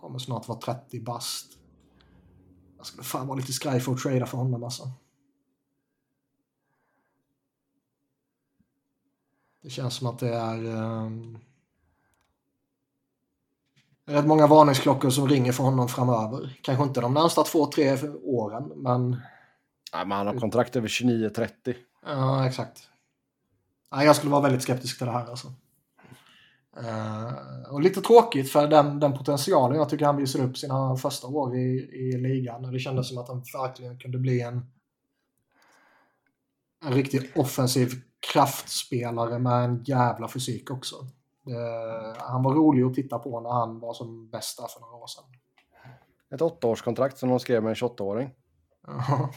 [0.01, 1.53] Kommer snart vara 30 bast.
[2.76, 4.90] Jag skulle fan vara lite skraj för att trada för honom alltså.
[9.62, 11.38] Det känns som att det är um,
[14.07, 16.59] rätt många varningsklockor som ringer för honom framöver.
[16.62, 19.20] Kanske inte de närmsta två, tre åren, men...
[19.92, 21.74] Ja, men han har kontrakt över 29-30.
[22.07, 22.88] Ja, exakt.
[23.90, 25.53] Ja, jag skulle vara väldigt skeptisk till det här alltså.
[26.78, 31.26] Uh, och lite tråkigt för den, den potentialen jag tycker han visade upp sina första
[31.26, 32.72] år i, i ligan.
[32.72, 34.66] Det kändes som att han verkligen kunde bli en,
[36.84, 37.88] en riktigt offensiv
[38.32, 40.96] kraftspelare med en jävla fysik också.
[41.48, 45.06] Uh, han var rolig att titta på när han var som bästa för några år
[45.06, 45.24] sedan.
[46.34, 48.30] Ett åttaårskontrakt som de skrev med en 28-åring.
[48.86, 49.30] Ja,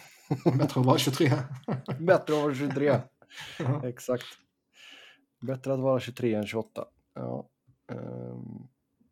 [0.46, 1.32] bättre att vara 23.
[2.00, 3.00] bättre att vara 23.
[3.84, 4.26] Exakt.
[5.42, 6.86] Bättre att vara 23 än 28.
[7.14, 7.50] Ja.
[7.88, 8.68] Um,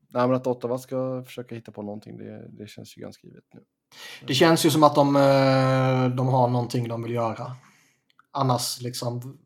[0.08, 3.44] nej, men att Ottawa ska försöka hitta på någonting, det, det känns ju ganska givet
[3.54, 3.64] nu.
[4.28, 7.56] Det känns ju som att de, eh, de har någonting de vill göra.
[8.32, 9.40] Annars liksom...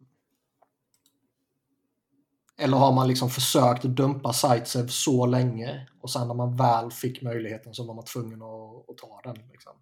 [2.58, 7.22] Eller har man liksom försökt dumpa Zaitsev så länge och sen när man väl fick
[7.22, 9.47] möjligheten så var man tvungen att, att ta den.
[9.51, 9.74] Liksom.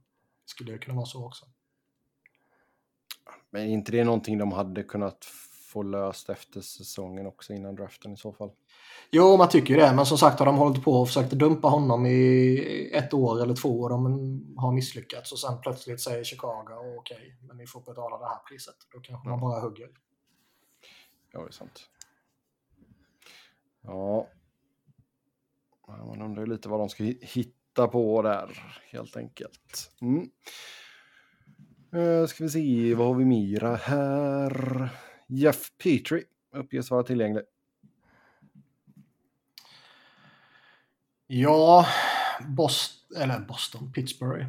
[0.45, 1.45] Skulle det kunna vara så också?
[3.49, 5.25] Men är inte det någonting de hade kunnat
[5.67, 8.51] få löst efter säsongen också innan draften i så fall.
[9.11, 11.67] Jo, man tycker ju det, men som sagt har de hållit på och försökt dumpa
[11.67, 14.03] honom i ett år eller två och de
[14.57, 18.39] har misslyckats och sen plötsligt säger Chicago okej, okay, men ni får betala det här
[18.49, 18.75] priset.
[18.93, 19.89] Då kanske man bara hugger.
[21.31, 21.89] Ja, det är sant.
[23.81, 24.27] Ja.
[25.87, 29.91] Man undrar lite vad de ska hitta på där, helt enkelt.
[30.01, 30.29] Mm.
[31.95, 34.89] Uh, ska vi se, vad har vi mera här?
[35.27, 36.23] Jeff Petrie
[36.55, 37.43] uppges vara tillgänglig.
[41.35, 41.85] Ja,
[42.47, 44.45] Boston, eller Boston, Pittsburgh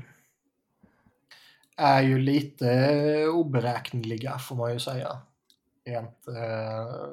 [1.76, 5.18] är ju lite oberäkneliga får man ju säga.
[5.84, 7.08] Rent eh,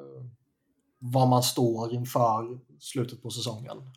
[0.98, 3.90] vad man står inför slutet på säsongen.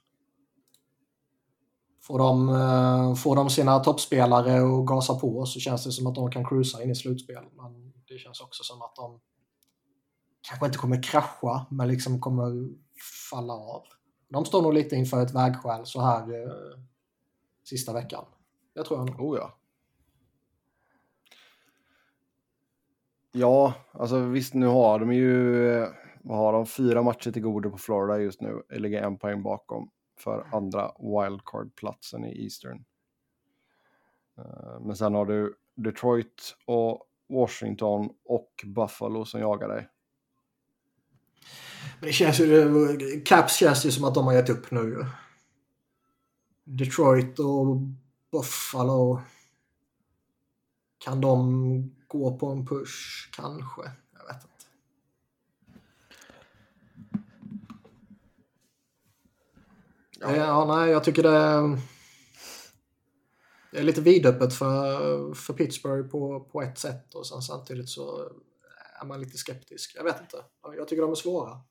[2.01, 6.15] Får de, eh, får de sina toppspelare och gasa på så känns det som att
[6.15, 7.43] de kan cruisa in i slutspel.
[7.55, 9.19] Men det känns också som att de
[10.41, 12.69] kanske inte kommer krascha, men liksom kommer
[13.31, 13.83] falla av.
[14.35, 16.79] De står nog lite inför ett vägskäl så här eh,
[17.63, 18.25] sista veckan.
[18.73, 19.21] Jag tror jag nog.
[19.21, 19.57] Oh ja.
[23.31, 25.89] Ja, alltså visst nu har de ju, eh,
[26.21, 28.61] vad har de, fyra matcher till godo på Florida just nu.
[28.69, 32.85] Ligger en poäng bakom för andra wildcard-platsen i Eastern.
[34.37, 39.89] Eh, men sen har du Detroit och Washington och Buffalo som jagar dig.
[41.99, 43.21] Men det känns ju...
[43.25, 45.05] Caps känns ju som att de har gett upp nu
[46.63, 47.77] Detroit och
[48.31, 49.21] Buffalo.
[50.97, 53.29] Kan de gå på en push?
[53.31, 53.81] Kanske.
[54.13, 54.65] Jag vet inte.
[60.19, 61.79] Ja, ja nej, jag tycker det är,
[63.71, 68.29] det är lite vidöppet för, för Pittsburgh på, på ett sätt och sen samtidigt så
[69.01, 69.95] är man lite skeptisk.
[69.95, 70.43] Jag vet inte.
[70.77, 71.61] Jag tycker de är svåra.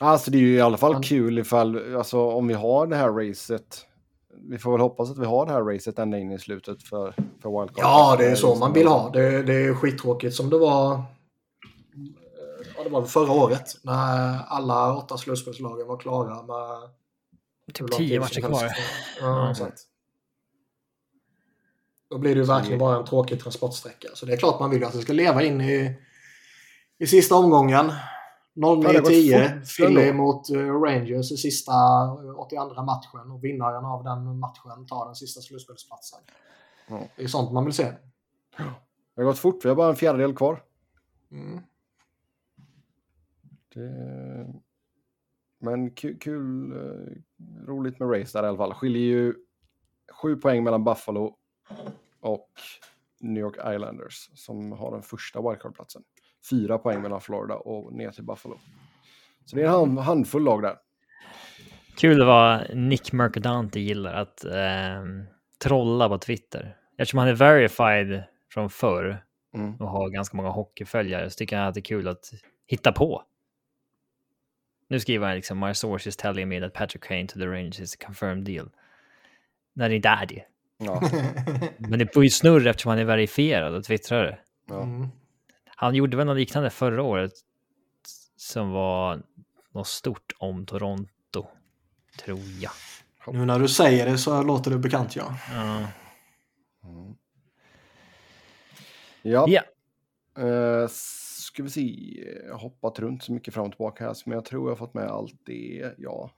[0.00, 3.10] Alltså det är ju i alla fall kul ifall, alltså om vi har det här
[3.10, 3.86] racet.
[4.42, 7.14] Vi får väl hoppas att vi har det här racet ända in i slutet för,
[7.42, 7.84] för wildcard.
[7.84, 9.10] Ja, det är så man vill ha.
[9.10, 11.00] Det, det är skittråkigt som det var eh,
[12.76, 16.90] ja, det var förra året när alla åtta slutspelslagen var klara med
[17.74, 18.72] typ tio matcher kvar.
[19.20, 19.72] Ja, mm.
[22.10, 24.08] Då blir det ju verkligen bara en tråkig transportsträcka.
[24.14, 25.94] Så det är klart man vill att det ska leva in i,
[26.98, 27.92] i sista omgången.
[28.60, 31.72] 09-10, Philly mot uh, Rangers i sista
[32.36, 36.18] 82 eh, matchen och vinnaren av den matchen tar den sista slutspelsplatsen.
[36.88, 37.08] Ja.
[37.16, 37.92] Det är sånt man vill se.
[39.14, 40.62] Det har gått fort, vi har bara en fjärdedel kvar.
[41.30, 41.60] Mm.
[43.74, 44.46] Det...
[45.58, 48.74] Men kul, kul eh, roligt med race där i alla fall.
[48.74, 49.34] Skiljer ju
[50.22, 51.36] sju poäng mellan Buffalo
[52.20, 52.50] och
[53.20, 56.02] New York Islanders som har den första wildcard-platsen.
[56.50, 58.58] Fyra poäng mellan Florida och ner till Buffalo.
[59.44, 60.76] Så det är en hand, handfull lag där.
[61.96, 65.04] Kul vad Nick Mercadante gillar att eh,
[65.62, 66.76] trolla på Twitter.
[66.98, 68.22] Eftersom han är verified
[68.52, 69.24] från förr
[69.54, 69.76] Mm.
[69.76, 72.30] och har ganska många hockeyföljare så tycker han att det är kul att
[72.66, 73.22] hitta på.
[74.88, 77.80] Nu skriver han liksom My source is telling me that Patrick Kane to the Rangers
[77.80, 78.70] is a confirmed deal.
[79.72, 80.42] När det inte är det.
[80.78, 81.02] Ja,
[81.78, 84.38] Men det får ju snurr eftersom han är verifierad och twittrare.
[84.68, 84.82] ja.
[84.82, 85.08] Mm.
[85.80, 87.32] Han gjorde väl något liknande förra året
[88.36, 89.22] som var
[89.72, 91.46] något stort om Toronto,
[92.24, 92.72] tror jag.
[93.32, 95.36] Nu när du säger det så låter det bekant ja.
[95.54, 95.76] Ja.
[96.84, 97.14] Mm.
[99.22, 99.46] ja.
[99.48, 99.62] Ja.
[100.42, 101.80] Eh, ska vi se,
[102.46, 104.86] jag har hoppat runt så mycket fram och tillbaka här, men jag tror jag har
[104.86, 106.30] fått med allt det, ja.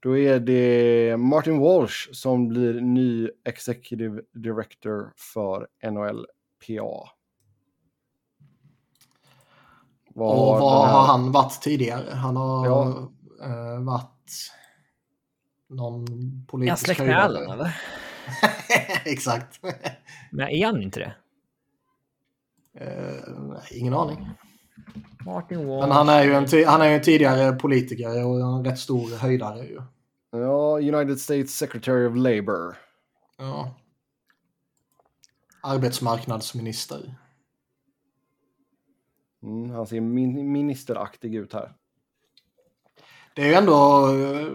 [0.00, 7.15] Då är det Martin Walsh som blir ny Executive Director för NHLPA.
[10.16, 12.14] Vad Och vad har han varit tidigare?
[12.14, 13.08] Han har Ja.
[13.44, 14.52] eh, varit
[15.68, 16.06] någon
[16.46, 17.24] politisk släkt med höjdare.
[17.24, 17.76] Allen eller?
[19.04, 19.60] Exakt.
[20.30, 21.14] Men är han inte det?
[23.38, 24.30] Nej, ingen aning.
[25.24, 25.80] Martin Wall.
[25.80, 29.16] Men han är ju en, han är ju en tidigare politiker och en rätt stor
[29.16, 29.80] höjdare ju.
[30.30, 32.76] Ja, United States Secretary of Labour.
[33.38, 33.74] Ja.
[35.62, 37.14] Arbetsmarknadsminister.
[39.42, 41.72] Mm, han ser min ministeraktig ut här.
[43.34, 44.08] Det är ju ändå...
[44.14, 44.48] eh,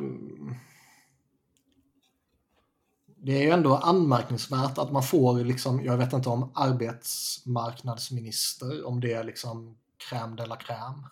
[3.23, 8.99] Det är ju ändå anmärkningsvärt att man får liksom, jag vet inte om arbetsmarknadsminister, om
[8.99, 9.77] det är liksom
[10.09, 11.03] crème de la crème.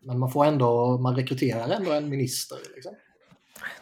[0.00, 2.58] Men man får ändå, man rekryterar ändå en minister.
[2.74, 2.94] Liksom.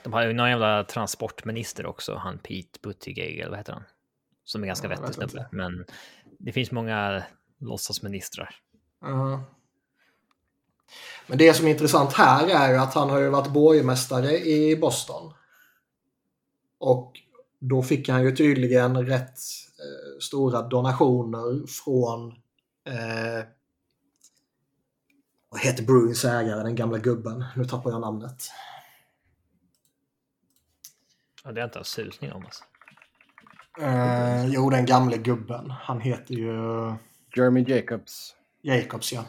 [0.03, 3.85] De har ju någon jävla transportminister också, han Pete Buttigieg, eller vad heter han?
[4.45, 5.49] Som är ganska Ja, vettig vet snubbe.
[5.53, 5.85] Men
[6.39, 7.23] det finns många
[7.59, 8.55] låtsasministrar.
[11.27, 14.77] Men det som är intressant här är ju att han har ju varit borgmästare i
[14.77, 15.33] Boston.
[16.79, 17.13] Och
[17.59, 19.39] då fick han ju tydligen rätt
[19.79, 22.29] eh, stora donationer från
[22.87, 23.47] eh,
[25.49, 27.45] vad heter Bruins ägare, den gamla gubben?
[27.57, 28.51] Nu tappar jag namnet.
[31.45, 32.65] Ja, det är inte en susning om alltså.
[33.81, 35.71] Eh, jo, den gamle gubben.
[35.71, 36.57] Han heter ju...
[37.37, 38.37] Jeremy Jacobs.
[38.63, 39.25] Jacobs, ja.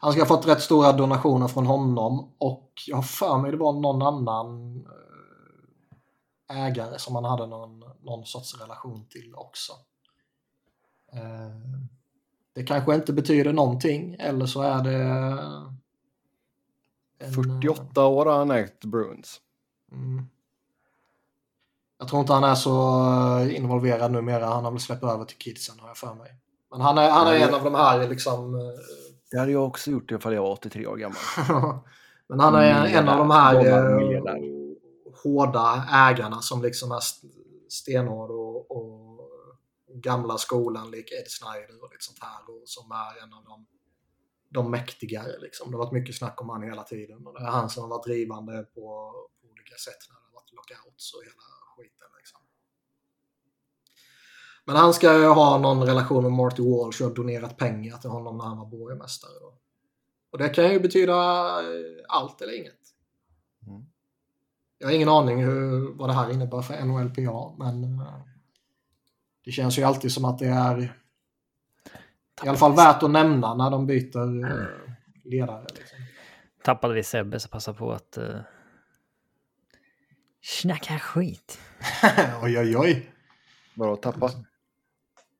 [0.00, 3.56] Han ska ha fått rätt stora donationer från honom och jag har för mig det
[3.56, 4.76] var någon annan
[6.50, 9.72] eh, ägare som han hade någon, någon sorts relation till också.
[11.12, 11.80] Eh,
[12.52, 15.02] Det kanske inte betyder någonting eller så är det...
[17.18, 19.40] en, 48 år har han ägt Bruins.
[19.92, 20.28] Mm.
[21.98, 23.00] Jag tror inte han är så
[23.40, 24.46] eh, involverad numera.
[24.46, 26.36] Han har väl släppt över till kidsen har jag för mig.
[26.74, 28.54] Men han är, han är en av de här liksom...
[28.54, 28.60] eh,
[29.30, 31.16] Det hade jag också gjort ifall jag var 83 år gammal.
[32.28, 34.34] Men han är en av de här eh,
[35.22, 37.28] hårda ägarna som liksom är st-
[37.68, 39.28] stenhård och, och
[39.94, 43.66] gamla skolan lik Ed Snyder och lite sånt här och som är en av de,
[44.50, 45.38] de mäktigare.
[45.40, 45.70] Liksom.
[45.70, 47.90] Det har varit mycket snack om han hela tiden och det är han som har
[47.90, 48.80] varit drivande på,
[49.40, 51.44] på olika sätt när det har varit lockouts och hela
[51.76, 52.08] skiten.
[52.18, 52.40] Liksom.
[54.66, 58.10] Men han ska ju ha någon relation med Marty Walsh och har donerat pengar till
[58.10, 59.32] honom när han var borgmästare.
[60.32, 61.14] Och det kan ju betyda
[61.60, 62.80] eh, allt eller inget.
[63.66, 63.84] Mm.
[64.78, 68.20] Jag har ingen aning hur, vad det här innebär för NHLPA, men eh,
[69.44, 70.94] det känns ju alltid som att det är
[72.42, 74.66] i alla fall värt att nämna när de byter eh,
[75.24, 75.66] ledare.
[75.74, 75.98] Liksom.
[76.62, 78.40] Tappade vi Sebbe så passa på att uh,
[80.42, 81.58] snacka skit.
[82.42, 83.10] oj, oj, oj.
[83.74, 84.30] Vadå tappa?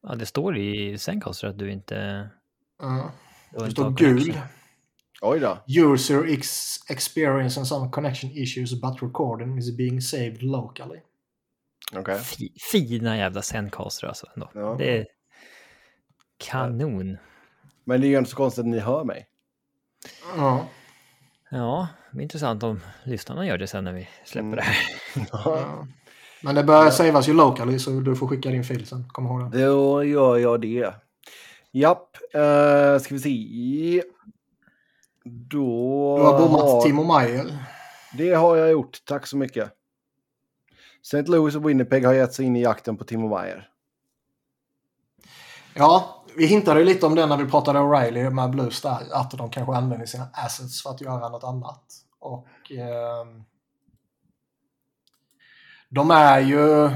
[0.07, 2.29] Ja, det står i Zencaster att du inte...
[2.81, 3.13] Ja.
[3.51, 4.39] du har det står gul.
[5.23, 5.59] Oj då.
[5.67, 11.01] User ex experiencing some connection issues but recording is being saved locally.
[12.23, 14.27] Fi- Fina jävla Zencaster alltså.
[14.35, 14.51] Ändå.
[14.55, 14.75] Ja.
[14.79, 15.07] Det är
[16.39, 17.17] kanon.
[17.85, 19.27] Men det är ju inte så konstigt att ni hör mig.
[20.37, 20.69] Ja.
[21.51, 24.57] Ja, det är intressant om lyssnarna gör det sen när vi släpper Mm.
[24.57, 24.77] det här.
[25.33, 25.87] Ja.
[26.45, 29.09] Men det bör savas ju locally så du får skicka din fil sen.
[29.09, 29.67] Kom ihåg det.
[29.67, 30.95] Då gör jag det.
[31.73, 34.03] Japp, uh, ska vi se.
[35.25, 36.17] Då...
[36.19, 37.59] Du har bommat har- Timo Meyer.
[38.19, 39.71] Det har jag gjort, tack så mycket.
[41.03, 41.23] St.
[41.23, 43.69] Louis och Winnipeg har gett sig in i jakten på Timo Meyer.
[45.75, 49.01] Ja, vi hintade lite om det när vi pratade O'Reilly med Blues där.
[49.13, 51.85] Att de kanske använder sina assets för att göra något annat.
[52.19, 52.73] Och...
[52.73, 53.27] Eh,
[55.95, 56.91] de är ju...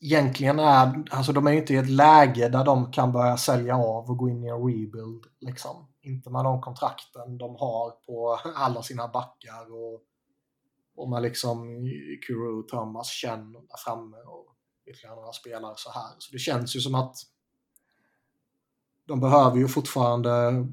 [0.00, 4.10] Egentligen är alltså de är inte i ett läge där de kan börja sälja av
[4.10, 5.24] och gå in i en rebuild.
[5.40, 5.88] Liksom.
[6.00, 10.02] Inte med de kontrakten de har på alla sina backar och,
[10.96, 11.84] och med liksom
[12.26, 14.54] Kuro, Thomas, Chen där framme och
[14.86, 16.10] ytterligare några spelare så här.
[16.18, 17.16] Så det känns ju som att
[19.06, 20.66] de behöver ju fortfarande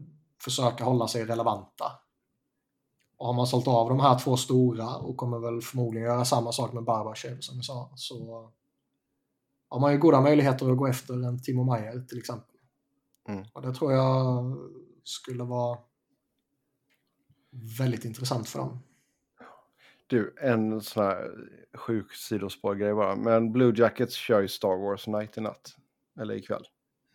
[0.43, 1.91] försöka hålla sig relevanta.
[3.18, 6.74] Har man sålt av de här två stora och kommer väl förmodligen göra samma sak
[6.74, 8.51] med Barbachev som jag sa, så
[9.70, 12.55] har man ju goda möjligheter att gå efter en Timo Meyer till exempel.
[13.28, 13.45] Mm.
[13.53, 14.57] Och det tror jag
[15.03, 15.78] skulle vara
[17.80, 18.80] väldigt intressant för dem.
[20.07, 21.32] Du, en sån här
[21.74, 23.16] sjuk sidospårgrej bara.
[23.16, 25.76] Men Blue Jackets kör ju Star Wars Night i natt.
[26.20, 26.63] Eller ikväll.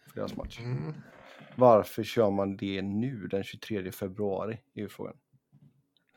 [0.09, 0.61] För deras match.
[0.61, 0.95] Mm.
[1.57, 4.59] Varför kör man det nu den 23 februari?
[4.75, 5.17] Är ju frågan.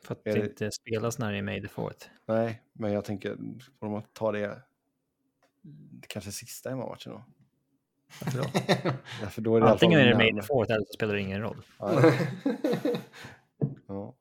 [0.04, 2.04] För att det, det inte spelas när det är May the 4th.
[2.26, 3.36] Nej, men jag tänker,
[3.80, 4.62] får de ta det
[6.08, 7.24] kanske sista hemmamatchen då?
[9.20, 11.40] Därför då är det Antingen är det May the 4th eller så spelar det ingen
[11.40, 11.62] roll.
[11.78, 12.12] Ja.
[13.86, 14.14] ja.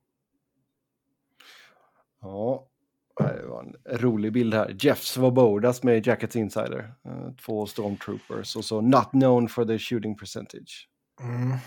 [2.21, 2.69] ja.
[3.17, 4.75] Det var en rolig bild här.
[4.79, 6.93] Jeff Svobodas med Jackets Insider.
[7.05, 10.89] Eh, två stormtroopers och så not known for their shooting percentage.
[11.21, 11.57] Mm.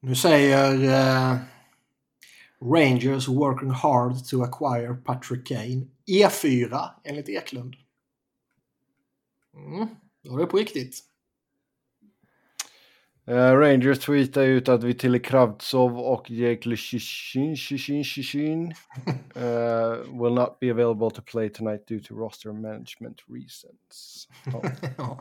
[0.00, 1.36] Nu säger uh,
[2.60, 5.86] Rangers working hard to acquire Patrick Kane.
[6.06, 7.74] E4 enligt Eklund.
[9.54, 9.86] Mm.
[10.22, 11.04] Då är det på riktigt.
[13.28, 18.74] Uh, Rangers tweetar ut att Vitili Kravtsov och Jake Shishin,
[19.36, 19.42] uh,
[20.22, 24.28] will not be available to play tonight due to roster management reasons.
[24.46, 24.64] Oh.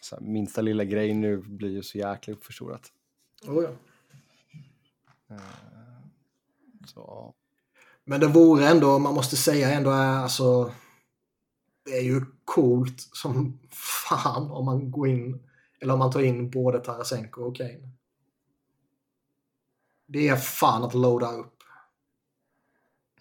[0.00, 2.92] så minsta lilla grej nu blir ju så jäkla uppförstorat.
[3.46, 3.70] Oh, ja.
[5.32, 7.34] Uh, så.
[8.04, 10.72] Men det vore ändå, man måste säga ändå, alltså
[11.84, 15.42] det är ju coolt som fan om man går in
[15.80, 17.90] eller om man tar in både Tarasenko och Kane.
[20.06, 21.62] Det är fan att loada upp.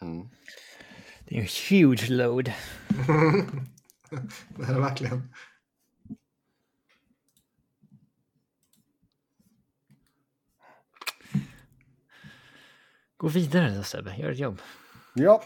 [0.01, 0.29] Mm.
[1.25, 2.45] Det är en huge load.
[4.49, 5.33] det är det verkligen.
[13.21, 14.61] Gå vidare då Sebbe, gör ett jobb.
[15.13, 15.43] Ja.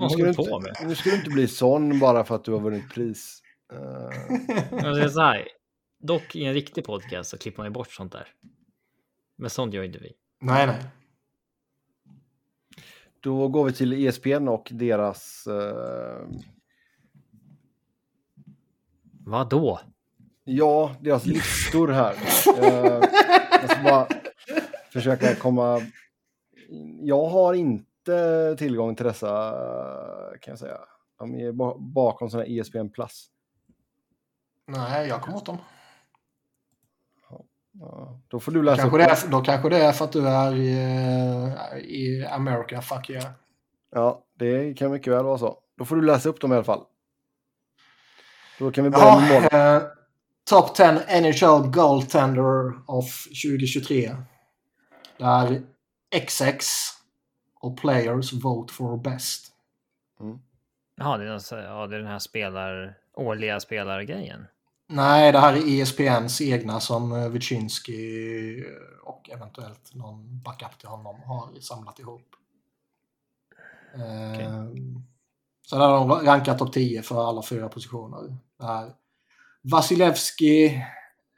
[0.00, 2.60] nu, ska du inte, nu ska du inte bli sån bara för att du har
[2.60, 3.42] vunnit pris.
[3.72, 5.08] Uh...
[5.08, 5.48] så här,
[5.98, 8.28] dock i en riktig podcast så klipper man ju bort sånt där.
[9.36, 10.12] Men sånt gör inte vi.
[10.40, 10.76] Nej, nej.
[13.20, 15.46] Då går vi till ESPN och deras...
[15.46, 16.28] Uh...
[19.24, 19.80] Vad då?
[20.44, 22.12] Ja, deras listor här.
[22.12, 23.08] uh,
[23.50, 24.17] jag ska bara
[24.98, 25.80] försöka komma...
[27.00, 29.50] Jag har inte tillgång till dessa,
[30.40, 30.78] kan jag säga.
[31.18, 31.52] De är
[31.92, 33.26] bakom sådana ESPN Plus.
[34.66, 35.58] Nej, jag kom åt dem.
[37.80, 39.26] Ja, då får du läsa kanske upp det.
[39.26, 43.30] Är, då kanske det är för att du är i, eh, i America, fuck yeah.
[43.90, 45.58] Ja, det kan mycket väl vara så.
[45.78, 46.84] Då får du läsa upp dem i alla fall.
[48.58, 49.60] Då kan vi börja ja, med mål.
[49.60, 49.82] Eh,
[50.50, 54.10] Top 10 NHL Goaltender of 2023.
[55.18, 55.62] Där
[56.26, 56.66] XX
[57.60, 59.52] och Players vote for best.
[60.20, 60.38] Mm.
[60.96, 64.46] Jaha, det är, alltså, ja, det är den här spelar, årliga spelargrejen.
[64.88, 70.88] Nej, det här är ESPNs egna som eh, Wyszynski eh, och eventuellt någon backup till
[70.88, 72.26] honom har samlat ihop.
[73.94, 74.44] Okay.
[74.44, 75.02] Ehm,
[75.66, 78.36] så där har de rankat topp 10 för alla fyra positioner.
[78.58, 78.92] Där
[79.62, 80.84] Vasilevski,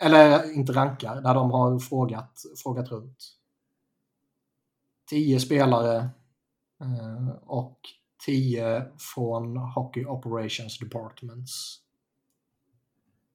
[0.02, 3.39] eller inte rankar, där de har frågat, frågat runt.
[5.10, 5.96] 10 spelare
[6.80, 7.78] eh, och
[8.26, 8.84] 10
[9.14, 11.80] från Hockey Operations Departments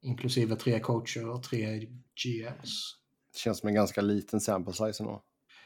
[0.06, 1.80] inklusive tre coacher och tre
[2.24, 2.96] GMs.
[3.34, 5.22] Det känns som en ganska liten sample size ändå.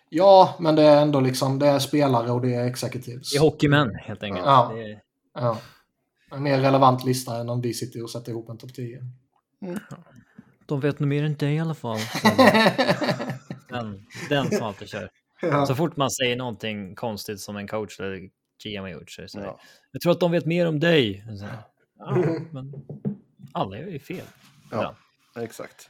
[0.10, 3.32] Ja, men det är ändå liksom, det är spelare och det är executives.
[3.32, 4.45] Det är hockeymän helt enkelt.
[4.45, 4.78] Ja.
[4.78, 5.01] Är...
[5.34, 5.57] ja.
[6.32, 9.03] En mer relevant lista än om vi sitter och sätter ihop en topp 10.
[9.62, 9.80] Mm.
[10.66, 11.99] De vet nog mer än dig i alla fall.
[13.70, 15.10] den, den som alltid kör.
[15.41, 15.65] Ja.
[15.65, 18.29] Så fort man säger någonting konstigt som en coach eller
[18.63, 19.59] GM har gjort så, så ja.
[19.91, 21.25] jag tror att de vet mer om dig.
[21.39, 21.45] Så,
[21.99, 22.15] ja,
[22.51, 22.73] men
[23.53, 24.25] alla gör ju fel.
[24.71, 24.95] Ja,
[25.35, 25.41] ja.
[25.41, 25.89] exakt.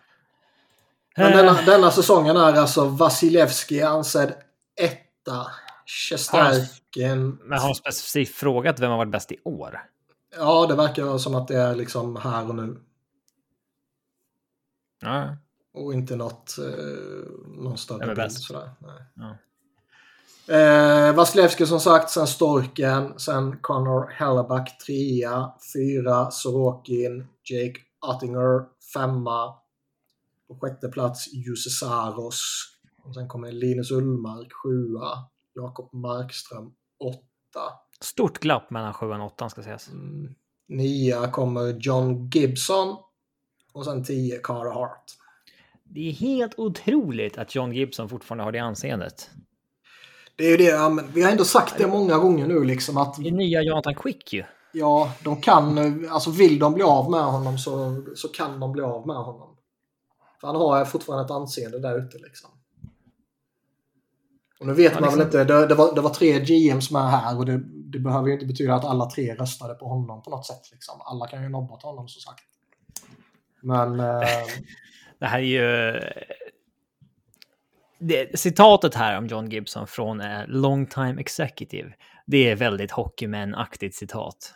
[1.18, 4.34] Men denna, denna säsongen är alltså Vasilevski ansedd
[4.82, 5.47] etta.
[5.86, 7.39] Shesterkin...
[7.43, 9.82] Men har de specifikt frågat vem har varit bäst i år?
[10.38, 12.78] Ja, det verkar som att det är liksom här och nu.
[15.02, 15.38] Ja.
[15.74, 18.44] Och inte något, eh, någon större bild bäst?
[18.44, 18.72] sådär.
[18.80, 19.04] Nej.
[19.16, 19.36] Ja.
[20.50, 29.56] Eh, Vasilevski som sagt, sen Storken, sen Connor Helleback trea, fyra Sorokin, Jake Ottinger femma.
[30.48, 32.42] På sjätte plats Jussi Saros.
[33.04, 37.74] Och sen kommer Linus Ullmark sjua, Jakob Markström åtta.
[38.02, 39.88] Stort glapp mellan 7 och 8 ska sägas.
[39.88, 40.36] Mm.
[40.68, 42.98] Nia kommer John Gibson.
[43.74, 45.04] Och sen 10 Carter Hart.
[45.92, 49.30] Det är helt otroligt att John Gibson fortfarande har det anseendet.
[50.36, 53.16] Det är ju det, ja, vi har ändå sagt det många gånger nu liksom att
[53.24, 54.44] Det är nya Jonathan Quick ju.
[54.74, 55.78] ja, de kan,
[56.10, 59.56] alltså vill de bli av med honom så, så kan de bli av med honom.
[60.42, 62.50] För han har fortfarande ett anseende där ute liksom.
[64.60, 66.92] Och nu vet Ja, man väl liksom- inte, det, det, var, det var tre GMs
[66.92, 67.58] med här och det,
[67.92, 70.72] det behöver ju inte betyda att alla tre röstade på honom på något sätt.
[70.72, 71.02] Liksom.
[71.02, 72.44] Alla kan ju nobba honom som sagt.
[73.62, 74.06] Men eh,
[75.20, 76.00] Det här är ju...
[78.00, 81.94] Det, citatet här om John Gibson från eh, Long Time Executive.
[82.26, 84.54] Det är väldigt hockeymän-aktigt citat.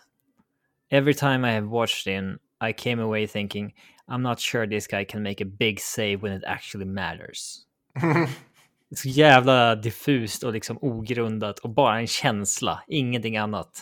[0.89, 2.39] Every time I have watched him
[2.70, 3.74] I came away thinking
[4.07, 7.57] I'm not sure this guy can make a big save when it actually matters.
[8.89, 13.82] Det är så jävla diffust och liksom ogrundat och bara en känsla, ingenting annat.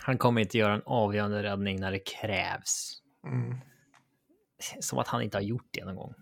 [0.00, 2.92] Han kommer inte göra en avgörande räddning när det krävs.
[3.26, 3.58] mm.
[4.80, 6.14] Som att han inte har gjort det någon gång.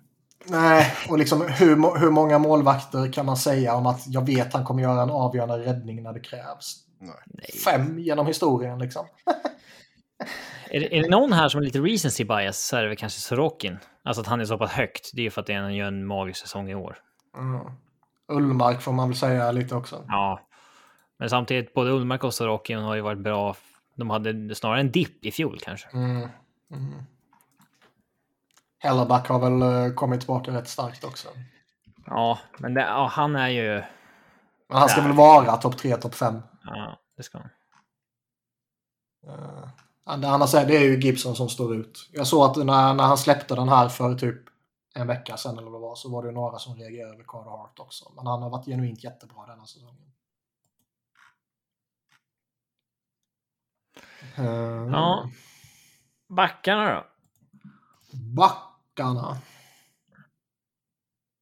[0.49, 4.65] Nej, och liksom hur, hur många målvakter kan man säga om att jag vet han
[4.65, 6.77] kommer göra en avgörande räddning när det krävs?
[7.01, 7.51] Nej.
[7.65, 9.07] Fem genom historien liksom.
[10.71, 12.97] Är, det, är det någon här som är lite recency bias så är det väl
[12.97, 13.79] kanske Sorokin.
[14.05, 15.11] Alltså att han är så pass högt.
[15.15, 16.99] Det är ju för att han gör en magisk säsong i år.
[17.37, 17.61] Mm.
[18.29, 20.05] Ullmark får man väl säga lite också.
[20.09, 20.41] Ja,
[21.19, 23.57] men samtidigt både Ullmark och Sorokin har ju varit bra.
[23.97, 25.89] De hade snarare en dipp i fjol kanske.
[25.93, 26.29] Mm.
[26.73, 27.07] Mm.
[28.87, 31.29] Hellerback har väl eh, kommit tillbaka rätt starkt också.
[32.07, 33.83] Ja, men det, ja, han är ju.
[34.69, 35.07] Men han ska Ja.
[35.07, 36.43] väl vara topp 3, topp 5.
[36.65, 37.49] Ja, det ska han.
[39.29, 39.69] Uh,
[40.07, 42.09] annars är det är ju Gibson som står ut.
[42.13, 44.37] Jag såg att när, när han släppte den här för typ
[44.95, 47.25] en vecka sedan eller vad det var så var det ju några som reagerade över
[47.25, 48.13] Carter Hart också.
[48.17, 50.13] Men han har varit genuint jättebra denna säsongen.
[54.37, 54.45] Eh,
[54.93, 55.31] Ja.
[56.29, 57.05] Backarna då?
[58.97, 59.39] Backarna.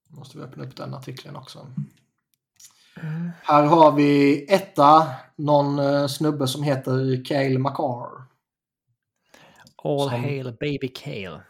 [0.08, 1.66] Måste vi öppna upp den artikeln också.
[3.42, 8.24] Här har vi etta, någon eh, snubbe som heter Cale Makar.
[9.84, 11.40] All Som- hail baby Kale.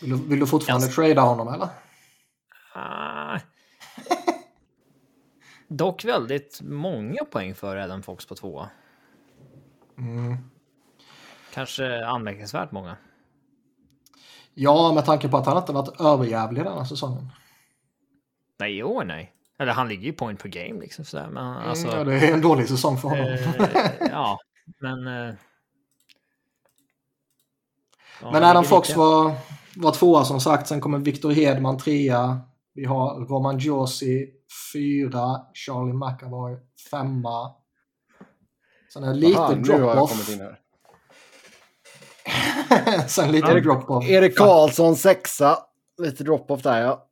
[0.00, 0.94] Vill du, vill du fortfarande Yes.
[0.94, 1.68] trada honom eller?
[2.74, 3.38] Ah.
[5.68, 8.70] Dock väldigt många poäng för Adam Fox på tvåa.
[9.98, 10.36] Mm.
[11.52, 12.96] Kanske anmärkningsvärt många.
[14.54, 17.30] Ja, med tanke på att han inte varit överjävlig denna säsongen.
[18.58, 19.32] Nej, i år nej.
[19.58, 21.28] Eller han ligger ju point per game liksom sådär.
[21.30, 21.86] Men alltså.
[21.86, 23.24] Mm, ja, det är en dålig säsong för honom.
[23.26, 23.78] eh,
[24.10, 24.38] ja,
[24.80, 25.06] men.
[25.06, 25.34] Eh,
[28.22, 29.34] ja, Men Adam Fox lite- var,
[29.76, 30.66] var tvåa som sagt.
[30.68, 32.40] Sen kommer Victor Hedman trea.
[32.74, 34.30] Vi har Roman Josi
[34.72, 35.40] fyra.
[35.54, 36.56] Charlie McAvoy
[36.90, 37.54] femma.
[38.92, 40.30] Sen är det lite drop-off.
[43.08, 43.60] Sen lite Ja.
[43.60, 44.08] drop-off.
[44.08, 45.58] Erik Karlsson sexa.
[46.02, 47.06] Lite drop-off där ja.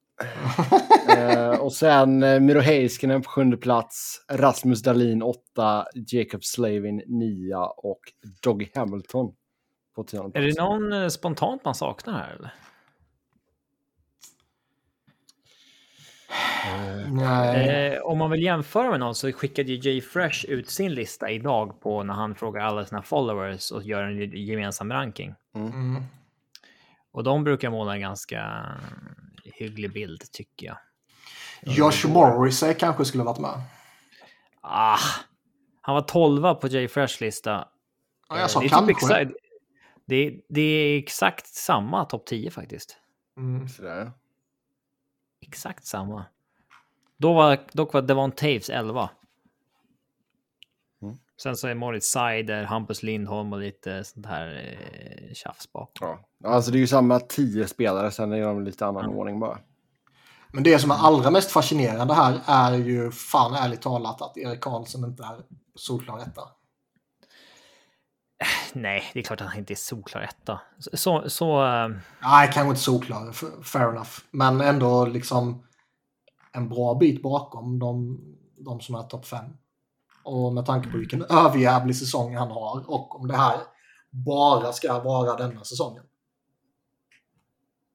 [1.17, 4.25] eh, och sen eh, Miro Heiskanen på sjunde plats.
[4.33, 5.87] Rasmus Dahlin åtta.
[5.95, 7.59] Jacob Slavin nia.
[7.67, 8.01] Och
[8.43, 9.33] Doggy Hamilton
[9.97, 10.57] på tionde Är plats.
[10.57, 12.55] det någon eh, spontant man saknar här eller?
[17.55, 21.31] Eh, om man vill jämföra med någon så skickade ju Jay Fresh ut sin lista
[21.31, 25.35] idag på när han frågar alla sina followers och gör en gemensam ranking.
[25.55, 26.03] Mm.
[27.13, 28.67] Och de brukar måla en ganska
[29.45, 30.77] hygglig bild tycker jag.
[31.63, 33.61] Josh Morrissey kanske skulle varit med.
[34.61, 34.99] Ah,
[35.81, 37.69] han var 12 på Jay Fresh lista.
[38.29, 38.87] Ja, jag sa det, är kanske.
[38.87, 39.31] typ exakt,
[40.07, 42.97] det, det är exakt samma topp 10 faktiskt.
[43.37, 43.69] Mm.
[43.69, 44.13] Sådär.
[45.53, 46.25] Exakt samma.
[47.17, 49.11] Då var, dock var Devon Taves 11.
[51.03, 51.17] Mm.
[51.43, 56.09] Sen så är Moritz Seider, Hampus Lindholm och lite sånt här eh, tjafs bakom.
[56.43, 56.49] Ja.
[56.51, 59.11] Alltså det är ju samma tio spelare, sen är de lite annan Ja.
[59.17, 59.59] ordning bara.
[60.53, 64.61] Men det som är allra mest fascinerande här är ju fan ärligt talat att Erik
[64.61, 65.37] Karlsson inte är
[65.75, 66.43] solklar etta.
[68.73, 70.61] Nej, det är klart att han inte är solklar etta.
[70.79, 71.89] Så, så, eh,
[72.23, 73.33] Nej, kanske inte solklar,
[73.63, 74.11] fair enough.
[74.31, 75.67] Men ändå liksom
[76.53, 78.21] en bra bit bakom de,
[78.57, 79.45] de som är topp fem.
[80.25, 83.61] Och med tanke på vilken överjävlig säsong han har och om det här
[84.11, 86.05] bara ska vara denna säsongen.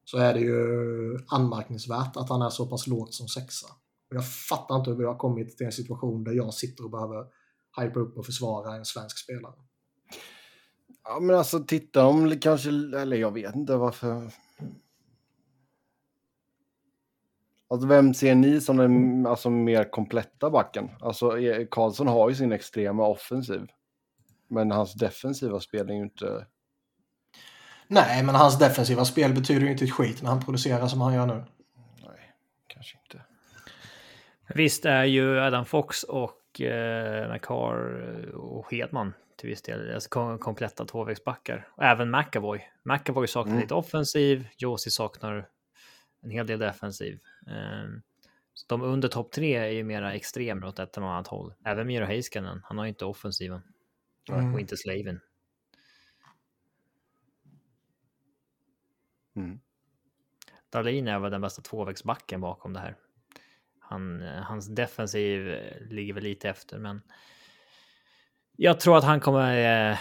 [0.06, 3.68] Så är det ju anmärkningsvärt att han är så pass lågt som sexa.
[4.10, 7.26] Jag fattar inte hur vi har kommit till en situation där jag sitter och behöver
[7.82, 9.54] hypa upp och försvara en svensk spelare.
[11.10, 14.32] Ja, men alltså titta om kanske, eller jag vet inte varför.
[17.70, 20.90] Alltså vem ser ni som den alltså, mer kompletta backen?
[21.02, 23.68] Alltså e- Karlsson har ju sin extrema offensiv.
[24.48, 26.46] Men hans defensiva spel är ju inte...
[27.88, 31.14] Nej, men hans defensiva spel betyder ju inte ett skit när han producerar som han
[31.14, 31.44] gör nu.
[32.04, 32.34] Nej,
[32.68, 33.22] kanske inte.
[34.56, 40.40] Visst är ju Adam Fox och eh, McCar och Hedman till viss del alltså kom
[40.40, 41.68] kompletta tvåvägsbackar.
[41.72, 42.70] Och även McAvoy.
[42.84, 43.62] McAvoy saknar mm.
[43.62, 45.50] lite offensiv, Josi saknar
[46.22, 47.20] en hel del defensiv.
[47.48, 48.02] Um,
[48.54, 51.54] så de under topp tre är ju mera extremer åt ett eller annat håll.
[51.66, 53.62] Även Miro Heiskanen, han har ju inte offensiven.
[54.30, 54.54] Mm.
[54.54, 55.20] Och inte Slaven.
[59.36, 59.60] Mm.
[60.70, 62.98] Dahlin är väl den bästa tvåvägsbacken bakom det här.
[63.80, 65.58] Han, hans defensiv
[65.90, 67.02] ligger väl lite efter, men
[68.58, 69.98] jag tror att han kommer eh,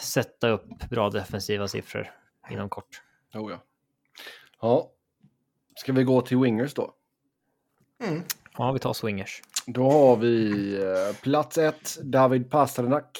[0.00, 2.10] sätta upp bra defensiva siffror
[2.50, 3.02] inom kort.
[3.34, 3.58] Oh ja.
[4.60, 4.90] Ja.
[5.74, 6.94] Ska vi gå till wingers då?
[8.04, 8.22] Mm.
[8.58, 9.42] Ja, vi tar swingers.
[9.66, 13.18] Då har vi eh, plats ett, David Pasternak.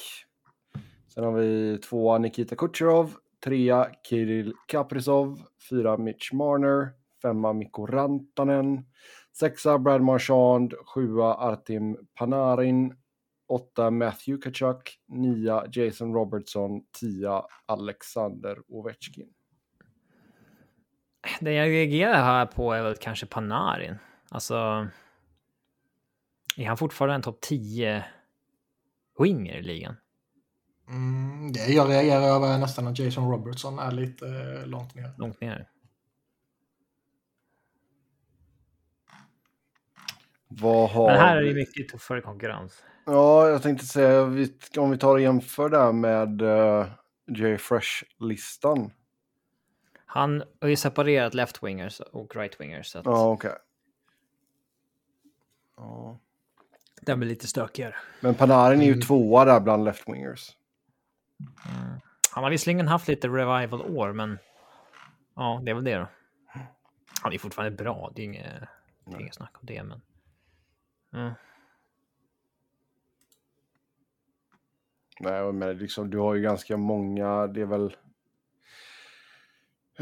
[1.13, 3.13] Sen har vi tvåa Nikita Kucherov,
[3.43, 6.89] trea Kirill Kaprizov, fyra Mitch Marner,
[7.21, 8.85] femma Mikko Rantanen,
[9.33, 12.93] sexa Brad Marchand, sjua Artim Panarin,
[13.47, 19.29] 8 Matthew Kachuk, 9 Jason Robertson, 10 Alexander Ovechkin.
[21.39, 23.95] Det jag reagerar här på är väl kanske Panarin.
[24.29, 24.87] Alltså.
[26.57, 28.05] Är han fortfarande en topp 10
[29.19, 29.95] winger i ligan?
[30.89, 35.13] Mm, det jag reagerar över är nästan att Jason Robertson är lite eh, långt ner.
[35.17, 35.69] Långt ner.
[40.47, 42.83] Vad har Men här är det mycket tuffare konkurrens.
[43.09, 44.23] Ja, jag tänkte säga
[44.77, 46.85] om vi tar och jämför det här med uh,
[47.27, 48.91] Jay Fresh-listan.
[50.05, 52.99] Han har ju separerat left-wingers och right-wingers.
[52.99, 53.05] Att...
[53.05, 53.49] Ja, okej.
[53.49, 53.61] Okay.
[55.77, 56.19] Ja.
[57.01, 57.95] Den blir lite stökigare.
[58.19, 59.01] Men Panarin är ju mm.
[59.01, 60.51] tvåa där bland left-wingers.
[61.39, 61.99] Mm.
[62.31, 64.39] Han har visserligen haft lite revival-år, men
[65.35, 66.07] ja, det är väl det då.
[67.21, 68.61] Han är fortfarande bra, det är inget,
[69.05, 70.01] det är inget snack om det, men...
[71.13, 71.33] Mm.
[75.19, 77.95] Nej, men liksom, du har ju ganska många, det är väl...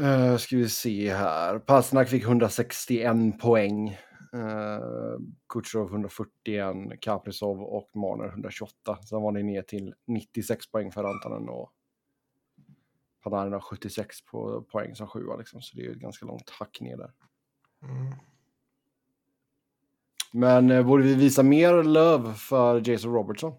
[0.00, 1.58] Uh, ska vi se här.
[1.58, 3.98] Pasnak fick 161 poäng.
[4.34, 8.98] Uh, Kutjerov 141, Kaprizov och Marner 128.
[9.02, 11.72] Sen var det ner till 96 poäng för Rantanen och
[13.22, 15.36] Panarin har 76 på poäng som sjua.
[15.36, 17.12] Liksom, så det är ett ganska långt hack ner där.
[17.82, 18.14] Mm.
[20.32, 23.52] Men uh, borde vi visa mer löv för Jason Robertson?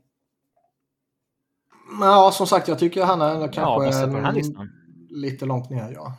[1.99, 4.69] Ja, som sagt, jag tycker han är kanske ja, här listan.
[5.09, 6.13] lite långt ner, ja.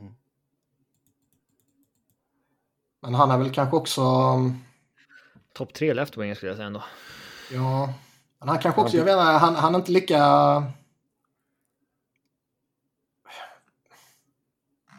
[0.00, 0.14] Mm.
[3.02, 4.02] Men han är väl kanske också...
[5.52, 6.82] Topp tre left-winger skulle jag säga ändå.
[7.52, 7.92] Ja,
[8.38, 10.18] men han kanske också, jag vet inte, han, han är inte lika...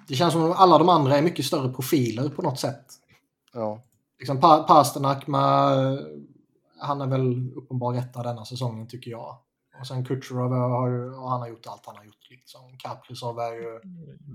[0.07, 2.85] Det känns som att alla de andra är mycket större profiler på något sätt.
[3.53, 3.83] Ja.
[4.19, 5.99] Liksom Pasternak med...
[6.79, 9.37] Han är väl uppenbar etta denna säsongen tycker jag.
[9.79, 12.29] Och sen Kutjerov har ju, han har gjort allt han har gjort.
[12.29, 12.77] Liksom.
[12.77, 13.79] Kaprizov är ju...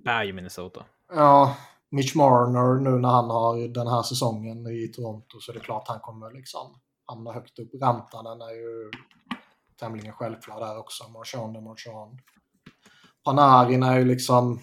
[0.05, 0.85] Bär ju Minnesota.
[1.13, 1.57] Ja,
[1.91, 5.89] Mitch Marner nu när han har den här säsongen i Toronto så är det klart
[5.89, 7.71] han kommer liksom hamna högt upp.
[7.83, 8.91] Rantanen är ju
[9.79, 11.09] tämligen självklar där också.
[11.09, 12.19] Marchand är Marchand.
[13.25, 14.61] Panarin är ju liksom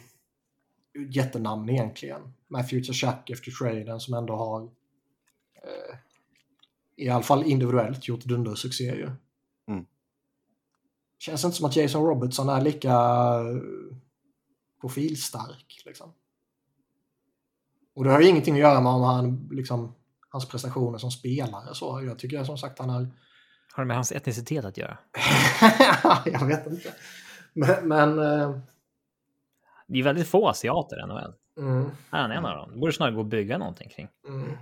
[1.10, 2.34] jättenamn egentligen.
[2.48, 4.64] Matthew Tashak efter traden som ändå har
[5.64, 5.98] eh,
[6.95, 9.12] i alla fall individuellt gjort dundersuccé ju.
[11.19, 13.98] Känns inte som att Jason Robertson är lika eh,
[14.81, 15.84] profilstark.
[15.85, 16.14] Liksom.
[17.95, 19.95] Och det har ju ingenting att göra med om han, liksom,
[20.30, 21.76] hans prestationer som spelare.
[21.76, 23.07] Så jag tycker som sagt han är...
[23.73, 24.98] Har det med hans etnicitet att göra?
[26.26, 26.94] jag vet inte.
[27.53, 27.88] Men...
[27.88, 28.60] men uh...
[29.88, 31.34] Det är väldigt få asiater i NHL.
[31.57, 31.91] Mm.
[32.10, 32.72] Han är en av dem.
[32.73, 34.07] Det borde snarare gå att bygga någonting kring.
[34.27, 34.57] Mm.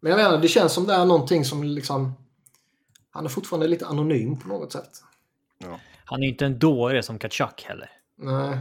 [0.00, 2.12] Men jag menar, det känns som det är någonting som liksom...
[3.10, 5.02] Han är fortfarande lite anonym på något sätt.
[5.58, 5.80] Ja.
[6.04, 7.90] Han är ju inte en dåre som Kachuk heller.
[8.16, 8.58] Nej.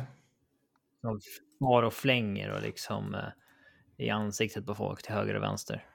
[1.01, 1.19] Som
[1.59, 5.85] far och flänger och liksom eh, i ansiktet på folk till höger och vänster.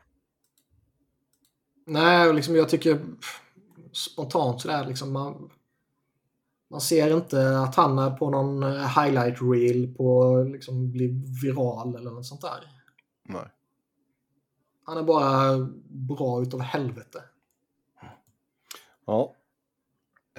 [1.87, 3.01] Nej, liksom jag tycker
[3.93, 5.51] spontant sådär liksom man...
[6.73, 12.11] Man ser inte att han är på någon highlight reel på liksom bli viral eller
[12.11, 12.65] något sånt där.
[13.25, 13.47] Nej.
[14.85, 15.59] Han är bara
[15.89, 17.23] bra utav helvete.
[19.07, 19.35] Ja.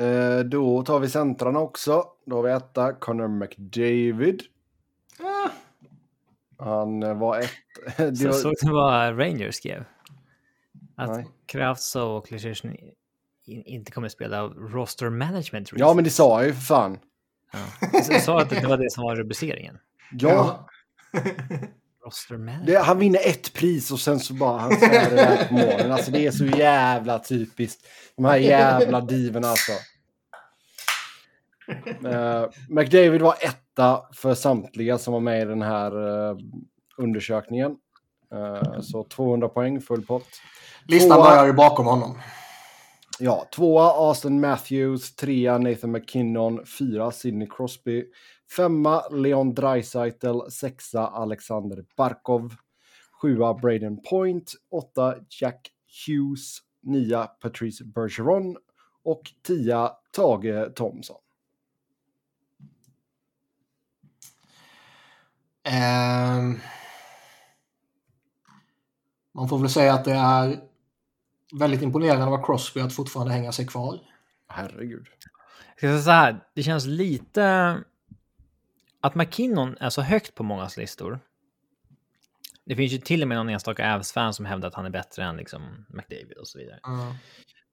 [0.01, 2.05] Eh, då tar vi centrarna också.
[2.25, 4.41] Då har vi etta, Connor McDavid.
[5.19, 5.49] Ah,
[6.65, 7.49] Han eh, var ett...
[7.97, 9.83] det Så var- såg du vad Rangers skrev?
[10.95, 11.27] Att Nej.
[11.45, 16.53] Kravtsov och in- inte kommer spela av roster management Ja, men det sa jag ju
[16.53, 16.99] för fan.
[17.53, 17.89] Ja.
[18.09, 19.77] Jag sa att det var det som var rubriceringen.
[20.11, 20.67] Ja,
[22.05, 22.67] Roster management.
[22.67, 25.91] det, han vinner ett pris och sen så bara han svär det där på målen.
[25.91, 27.85] Alltså det är så jävla typiskt.
[28.15, 29.71] De här jävla divorna alltså.
[32.05, 35.91] Eh, McDavid var etta för samtliga som var med i den här
[36.29, 36.37] eh,
[36.97, 37.77] undersökningen.
[38.33, 40.27] Eh, så 200 poäng, full pott.
[40.87, 41.29] Listan Tvåa.
[41.29, 42.17] börjar ju bakom honom.
[43.19, 48.05] Ja, tvåa Austin Matthews, trea Nathan McKinnon, fyra Sidney Crosby,
[48.55, 52.55] femma Leon Draisaitl, sexa Alexander Barkov,
[53.21, 55.67] sjua Braden Point, åtta Jack
[56.07, 58.57] Hughes, nia Patrice Bergeron
[59.03, 61.17] och tia Tage Thomson.
[65.63, 66.59] Ehm,
[69.33, 70.59] man får väl säga att det är
[71.59, 73.99] väldigt imponerande av Crosby att fortfarande hänga sig kvar.
[74.47, 75.07] Herregud.
[75.67, 77.77] Jag ska säga så här, det känns lite...
[79.03, 81.19] Att McKinnon är så högt på mångas listor.
[82.65, 85.23] Det finns ju till och med någon enstaka Avs-fan som hävdar att han är bättre
[85.23, 86.79] än liksom McDavid och så vidare.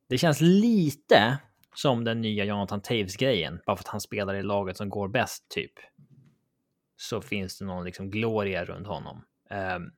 [0.09, 1.39] Det känns lite
[1.74, 3.60] som den nya Jonathan Taves-grejen.
[3.66, 5.73] Bara för att han spelar i laget som går bäst, typ.
[7.00, 9.24] Så finns det någon liksom gloria runt honom.
[9.50, 9.92] Um,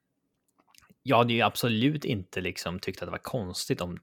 [1.02, 3.98] jag hade ju absolut inte liksom tyckt att det var konstigt om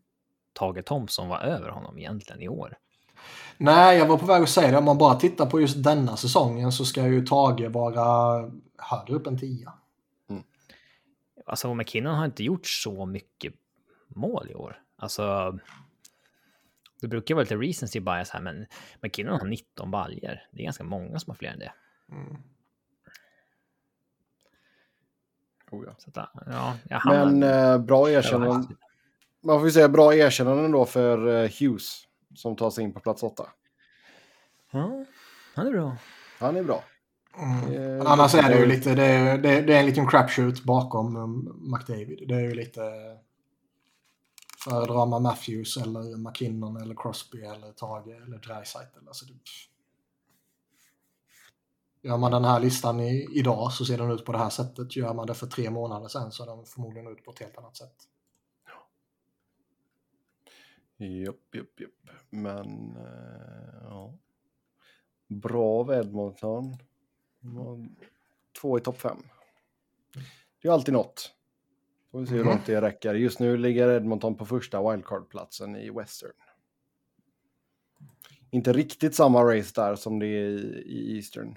[0.53, 2.78] Tage Thompson var över honom egentligen i år.
[3.57, 4.78] Nej, jag var på väg att säga det.
[4.78, 9.28] Om man bara tittar på just denna säsongen så ska ju Tage vara högre upp
[9.28, 9.72] än 10.
[11.48, 13.53] Alltså McKinnon har inte gjort så mycket
[14.07, 14.82] mål i år.
[14.95, 15.57] Alltså.
[17.02, 18.65] Det brukar vara lite recency bias här, men
[19.02, 20.48] McKinnon har 19 baljer.
[20.52, 21.74] Det är ganska många som har fler än det.
[22.11, 22.38] Mm.
[25.72, 25.95] Oh, ja.
[25.98, 27.02] Så att, ja, jag.
[27.06, 28.68] Men eh, bra erkännande.
[29.44, 32.03] Man får ju säga bra erkännanden då för eh, Hughes
[32.35, 33.49] som tar sig in på plats åtta.
[34.72, 35.06] Ja,
[35.56, 35.98] han är bra.
[36.39, 36.84] Han är bra.
[37.38, 37.73] Mm.
[37.73, 40.07] Eh, Men annars är det ju lite, det är, det är, det är en liten
[40.07, 42.27] crapshoot bakom um, McDavid.
[42.27, 42.81] Det är ju lite
[44.64, 49.07] föredrar man Matthews eller McKinnon eller Crosby eller Tage eller Dreisaitl.
[49.07, 49.34] Alltså det,
[52.08, 54.96] Gör man den här listan i, idag så ser den ut på det här sättet.
[54.96, 57.58] Gör man det för tre månader sedan så ser den förmodligen ut på ett helt
[57.58, 57.96] annat sätt.
[60.98, 62.16] Japp, japp, japp.
[62.30, 64.14] Men eh, ja.
[65.28, 66.78] Bra av Edmonton.
[67.44, 67.96] Mm,
[68.62, 69.18] Två i topp fem.
[70.62, 71.32] Det är alltid något.
[72.12, 72.50] Får vi se hur Mhm.
[72.50, 73.14] långt det räcker.
[73.16, 76.32] Just nu ligger Edmonton på första wildcard-platsen i Western.
[78.52, 81.56] Inte riktigt samma race där som det är i Eastern.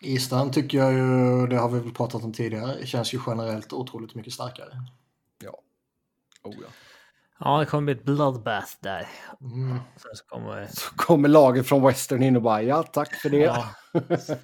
[0.00, 4.14] Eastern tycker jag ju, det har vi väl pratat om tidigare, känns ju generellt otroligt
[4.14, 4.82] mycket starkare.
[5.44, 5.60] Ja.
[6.42, 6.68] Oh, ja.
[7.40, 9.08] Ja, det kommer bli ett bloodbath där.
[9.40, 9.78] Mm.
[9.96, 13.36] Sen så kommer Så kommer laget från Western in och bara ja, tack för det.
[13.36, 13.64] ja,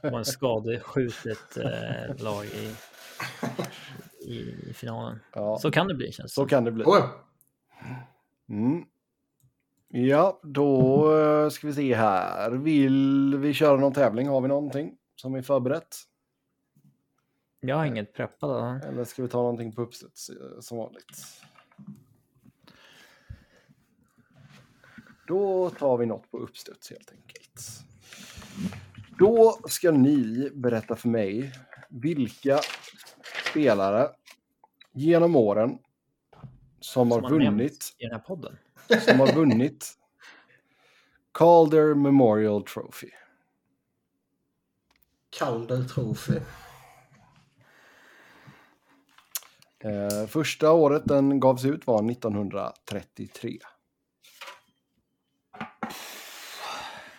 [0.11, 2.75] man skadeskjutet eh, lag i,
[4.21, 5.21] i finalen.
[5.33, 6.85] Ja, Så kan det bli känns det så kan det bli.
[6.85, 7.11] Oh, ja.
[8.49, 8.85] Mm.
[9.89, 12.51] Ja, då eh, ska vi se här.
[12.51, 14.29] Vill vi köra någon tävling?
[14.29, 15.97] Har vi någonting som är förberett?
[17.61, 18.85] Jag har inget preppat.
[18.85, 21.41] Eller ska vi ta någonting på uppstuds eh, som vanligt?
[25.27, 27.61] Då tar vi något på uppstuds helt enkelt.
[29.19, 31.53] Då ska ni berätta för mig
[31.89, 32.61] vilka
[33.51, 34.09] spelare
[34.93, 35.79] genom åren
[36.81, 38.57] som Som har vunnit i den här podden.
[39.09, 39.99] som har vunnit
[41.33, 43.11] Calder Memorial Trophy.
[45.39, 46.41] Calder Trophy.
[49.79, 53.59] Eh, första året den gavs ut var 1933.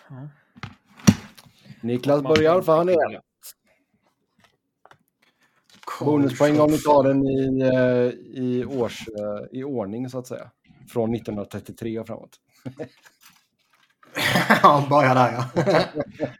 [0.08, 0.28] Ja.
[1.80, 3.20] Niklas börjar för han är
[6.04, 10.50] bonuspoäng om ni tar den i, eh, i, års, eh, i ordning så att säga.
[10.88, 12.40] Från 1933 och framåt.
[14.62, 15.50] Ja, börja där ja.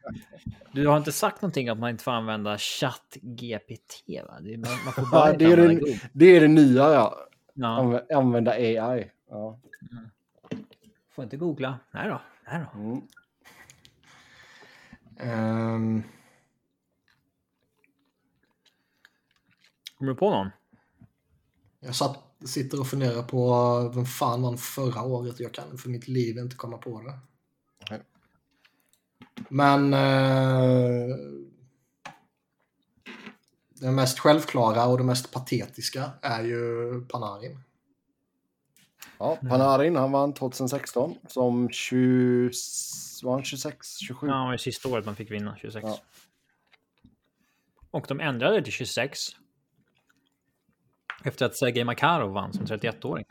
[0.73, 4.41] Du har inte sagt någonting om att man inte får använda ChatGPT va?
[4.41, 7.29] Det är, man, man får Ja, bara det, är det, det är det nya ja.
[7.55, 7.67] Ja.
[7.83, 9.11] Anv- Använda AI.
[9.31, 9.61] Ja.
[11.15, 11.79] Får inte googla.
[11.91, 12.21] Nej då.
[12.51, 12.79] Nej då.
[12.81, 13.01] Mm.
[15.19, 16.03] Ehm,
[19.99, 20.51] Kommer du på någon?
[21.81, 23.53] jag satt, sitter och funderar på
[23.95, 25.41] vem fan vann förra året.
[25.41, 27.19] Jag kan för mitt liv inte komma på det.
[29.49, 31.17] Men eh,
[33.81, 37.59] det mest självklara och det mest patetiska är ju Panarin.
[39.19, 42.51] Ja, Panarin, han vann 2016 som 20,
[43.23, 44.27] var han 26, 27.
[44.27, 45.85] Ja, det var ju sista året man fick vinna, 26.
[45.87, 45.99] Ja.
[47.91, 49.19] Och de ändrade till 26.
[51.25, 53.25] Efter att Sergej Makarov vann som 31-åring.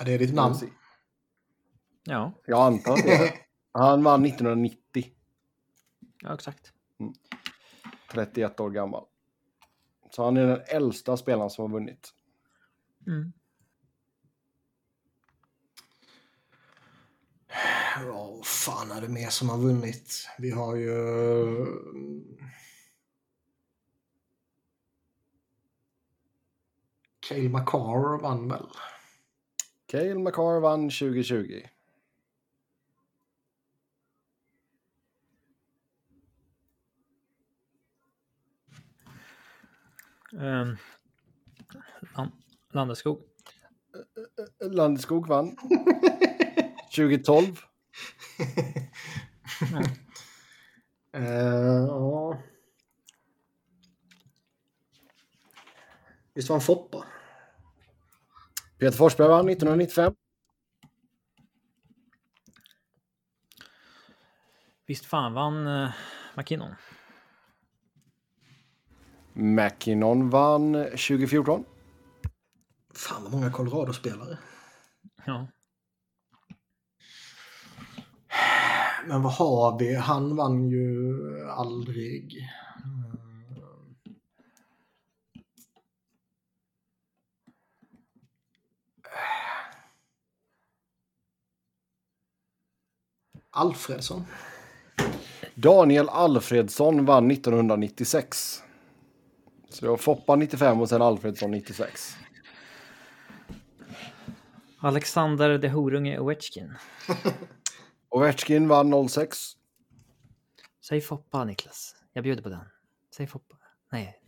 [0.00, 0.56] Är det ditt namn?
[2.04, 3.34] Ja, Jag antar det.
[3.72, 5.04] Han vann 1990,
[6.22, 6.72] ja exakt.
[8.10, 9.04] 31 år gammal.
[10.10, 12.14] Så han är den äldsta spelaren som har vunnit.
[13.06, 13.32] Mm.
[18.06, 20.28] Ja, vad fan är det mer som har vunnit?
[20.38, 20.96] Vi har ju...
[27.20, 28.66] Cale Makar vann väl?
[29.88, 31.64] Cale McCarr vann 2020.
[40.32, 40.78] Um,
[42.72, 43.24] Landeskog.
[44.60, 45.56] Landeskog vann
[46.90, 47.64] 2012.
[51.12, 52.42] Eh, ja.
[56.34, 57.04] Visst var han Foppa?
[58.78, 60.14] Peter Forsberg vann 1995.
[64.86, 65.90] Visst fan vann uh,
[66.36, 66.74] McKinnon?
[69.32, 71.64] McKinnon vann 2014.
[72.94, 74.38] Fan vad många Colorado-spelare.
[75.26, 75.46] Ja.
[79.06, 79.94] Men vad har vi?
[79.94, 81.14] Han vann ju
[81.50, 82.48] aldrig.
[93.58, 94.24] Alfredsson.
[95.54, 98.62] Daniel Alfredsson vann 1996.
[99.68, 102.16] Så det var Foppa 95 och sen Alfredsson 96.
[104.80, 106.74] Alexander de Horunge Ovechkin.
[108.08, 109.38] Ovechkin vann 06.
[110.88, 111.94] Säg Foppa Niklas.
[112.12, 112.64] Jag bjuder på den.
[113.16, 113.56] Säg Foppa.
[113.92, 114.20] Nej,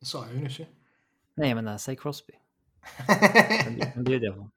[0.00, 0.60] Det sa jag ju nyss
[1.34, 2.32] nej jag menar säg Crosby.
[3.94, 4.50] Den, bjuder jag på.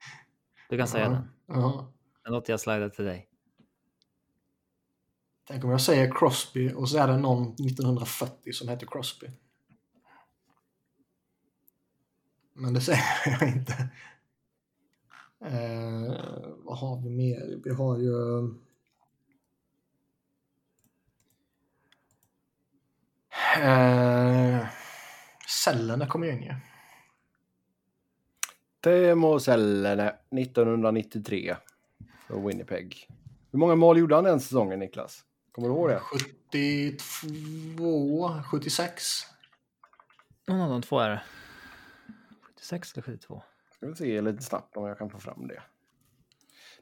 [0.69, 1.29] Du kan säga den.
[1.47, 1.93] Ja.
[2.23, 3.28] Den låter jag slida till dig.
[5.51, 9.27] Tänk om jag säger Crosby och så är det någon 1940 som heter Crosby.
[12.53, 13.03] Men det säger
[13.39, 13.73] jag inte.
[15.45, 16.15] Eh,
[16.57, 17.59] vad har vi mer?
[17.63, 18.43] Vi har ju...
[23.61, 24.67] Eh,
[25.63, 26.55] cellerna kommer ju in ju.
[28.81, 31.55] Teemu Sellene 1993
[32.27, 33.07] för Winnipeg.
[33.51, 35.25] Hur många mål gjorde han den säsongen Niklas?
[35.51, 35.99] Kommer du ihåg det?
[35.99, 39.03] 72, 76.
[40.47, 41.21] Någon av de två är det.
[42.55, 43.43] 76 eller 72?
[43.75, 45.61] Ska vi se lite snabbt om jag kan få fram det.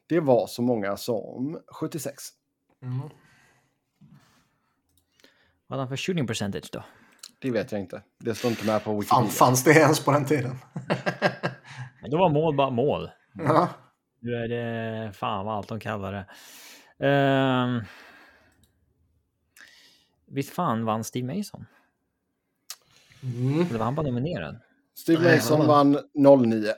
[0.08, 2.24] Det var så många som 76.
[2.82, 3.00] Mm.
[5.68, 6.84] Vad hade han för shooting percentage då?
[7.40, 8.04] Det vet jag inte.
[8.20, 9.28] Det står inte med på Fan, Wikipedia.
[9.32, 10.56] fanns det ens på den tiden?
[12.02, 13.10] Men Då var mål bara mål.
[13.34, 13.70] ja.
[14.20, 16.26] Nu är det fan vad allt de kallar det.
[17.08, 17.82] Ehm,
[20.28, 21.66] visst fan vann Steve Mason?
[23.24, 23.62] Mm.
[23.62, 24.60] Eller var han bara nominerad?
[24.96, 26.74] Steve Nej, Mason vann 09.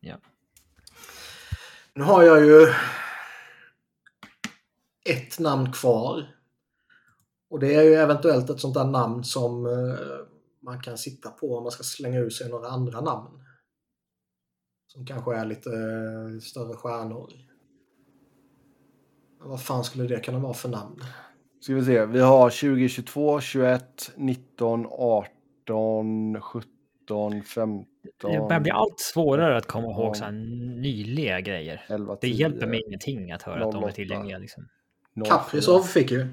[0.00, 0.16] Ja.
[1.94, 2.66] Nu har jag ju
[5.04, 6.36] ett namn kvar.
[7.50, 10.26] Och det är ju eventuellt ett sånt där namn som eh,
[10.60, 13.44] man kan sitta på om man ska slänga ur sig några andra namn.
[14.86, 17.32] Som kanske är lite eh, större stjärnor.
[19.38, 21.00] Men vad fan skulle det kunna vara för namn?
[21.60, 22.06] Ska vi se.
[22.06, 27.86] Vi har 20, 22, 21, 19, 18, 17, 15.
[28.22, 30.32] Det börjar bli allt svårare att komma ihåg så här
[30.80, 31.84] nyliga grejer.
[31.88, 33.94] 11, Det 10, hjälper mig ingenting att höra att de är 08.
[33.94, 34.38] tillgängliga.
[34.38, 34.68] Liksom.
[35.14, 35.24] 04.
[35.24, 36.26] Kaprizov fick ju.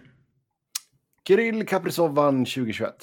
[1.27, 2.95] Kirill Kaprizov vann 2021.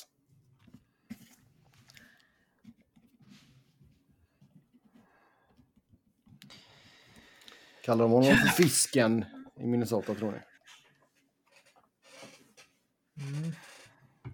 [7.85, 9.25] Kallar de honom för fisken
[9.61, 10.39] i Minnesota tror ni?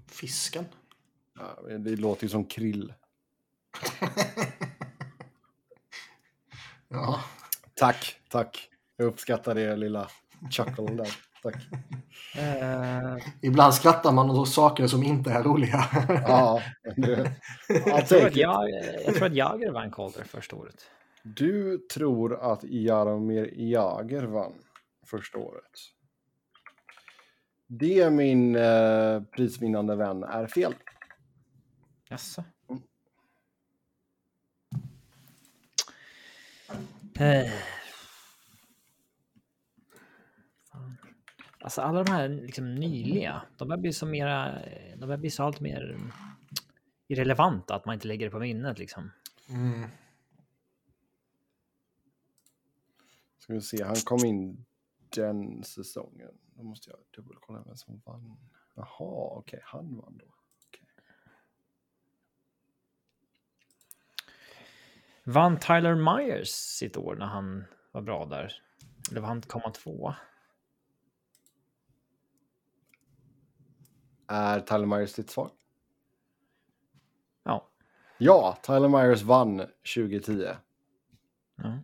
[0.06, 0.64] Fisken.
[1.38, 2.94] Ja, det låter ju som krill.
[6.88, 7.20] ja.
[7.74, 8.68] Tack, tack.
[8.96, 10.10] Jag uppskattar det lilla
[10.50, 11.08] chuckle där.
[11.42, 11.56] Tack.
[12.36, 15.84] Eh, Ibland skrattar man åt saker som inte är roliga.
[16.08, 16.62] Ja,
[16.96, 17.32] det,
[17.86, 18.70] jag, tror att jag,
[19.06, 20.90] jag tror att Jagr vann Calder första året.
[21.22, 24.54] Du tror att Jaromir Jagr vann
[25.06, 25.70] första året.
[27.72, 30.74] Det, min eh, prisvinnande vän, är fel.
[32.08, 32.44] Jaså?
[37.18, 37.52] Eh.
[40.72, 40.96] Fan.
[41.60, 44.62] Alltså alla de här liksom nyliga, de börjar bli så mera,
[44.96, 45.98] de börjar bli så allt mer
[47.08, 49.10] irrelevanta att man inte lägger det på minnet liksom.
[49.48, 49.88] Mm.
[53.38, 54.64] Ska vi se, han kom in
[55.08, 56.30] den säsongen.
[56.60, 58.36] Då måste jag dubbelkolla vem som vann.
[58.74, 60.26] Jaha, okej, okay, han vann då.
[60.68, 60.86] Okay.
[65.24, 68.62] Vann Tyler Myers sitt år när han var bra där?
[69.10, 70.16] Eller var han komma tvåa?
[74.26, 75.50] Är Tyler Myers ditt svar?
[77.42, 77.68] Ja.
[78.18, 79.58] Ja, Tyler Myers vann
[79.94, 80.56] 2010.
[81.56, 81.78] ja.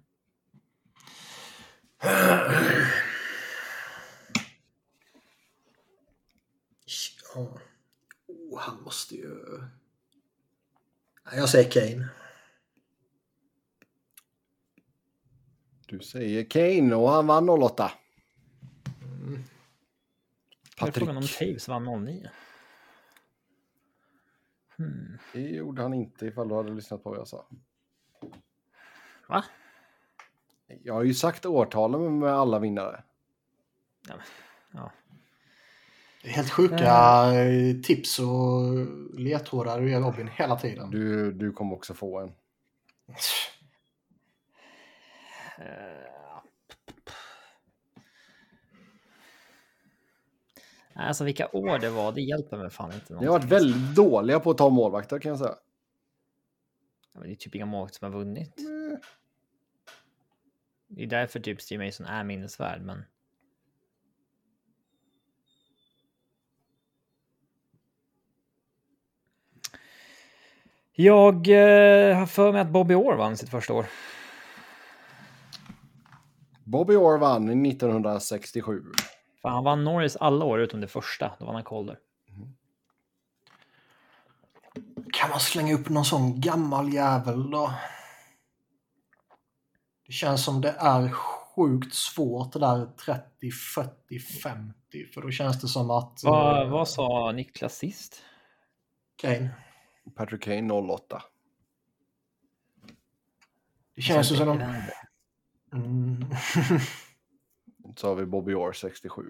[7.36, 7.58] Ja.
[8.26, 9.60] Oh, han måste ju...
[11.32, 12.08] Jag säger Kane.
[15.86, 17.92] Du säger Kane och han vann 08.
[19.22, 19.42] Mm.
[20.78, 20.94] Patrik.
[20.94, 22.30] Frågan om Taves vann 09.
[24.76, 25.18] Hmm.
[25.32, 27.48] Det gjorde han inte ifall du hade lyssnat på vad jag sa.
[29.28, 29.44] Va?
[30.66, 33.04] Jag har ju sagt årtalen med alla vinnare.
[34.08, 34.26] Ja, men,
[34.72, 34.92] ja.
[36.26, 36.84] Helt sjuka
[37.34, 38.62] eh, tips och
[39.18, 40.90] ledtrådar du ger Robin hela tiden.
[40.90, 42.32] Du, du kommer också få en.
[45.58, 46.06] Eh,
[50.98, 53.14] Alltså vilka år det var, det hjälper mig fan inte.
[53.14, 55.54] Ni har varit väldigt dåliga på att ta målvakter kan jag säga.
[57.12, 58.58] Ja, men det är typ inga målvakter som har vunnit.
[58.58, 58.98] Eh,
[60.88, 63.04] Det är därför typ Steve Mason är minnesvärd, men...
[70.98, 73.86] Jag eh, har för mig att Bobby Orr vann sitt första år.
[76.64, 78.82] Bobby Orr vann 1967.
[79.42, 81.98] För han vann Norris alla år utom det första, då vann han Calder.
[85.12, 87.72] Kan man slänga upp någon sån gammal jävel då?
[90.06, 95.06] Det känns som det är sjukt svårt det där 30, 40, 50.
[95.14, 96.20] För då känns det som att...
[96.24, 98.22] Vad, eh, vad sa Niklas sist?
[99.16, 99.50] Kane.
[100.14, 101.22] Patrick Kane 08.
[103.94, 104.62] Det känns ju som de...
[105.72, 106.24] Mm.
[107.96, 109.22] Så har vi Bobby Orr 67.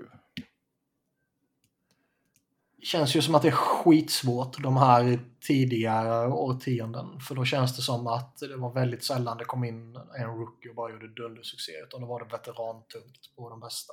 [2.76, 7.20] Det känns ju som att det är skitsvårt de här tidigare årtionden.
[7.20, 10.70] För då känns det som att det var väldigt sällan det kom in en rookie
[10.70, 11.72] och bara gjorde dundersuccé.
[11.86, 13.92] Utan då var det veterantungt på de bästa.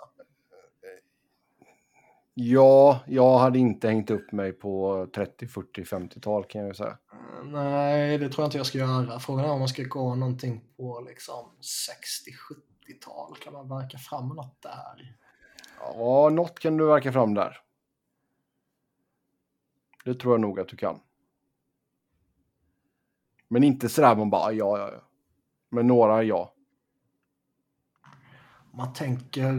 [2.36, 6.98] Ja, jag hade inte hängt upp mig på 30, 40, 50-tal kan jag ju säga.
[7.44, 9.20] Nej, det tror jag inte jag ska göra.
[9.20, 11.52] Frågan är om man ska gå någonting på liksom
[12.88, 13.36] 60-70-tal.
[13.38, 15.16] Kan man verka fram något där?
[15.80, 17.58] Ja, något kan du verka fram där.
[20.06, 21.00] Det tror jag nog att du kan.
[23.48, 25.02] Men inte sådär man bara ja, ja, ja.
[25.70, 26.54] Men några ja.
[28.72, 29.54] Om man tänker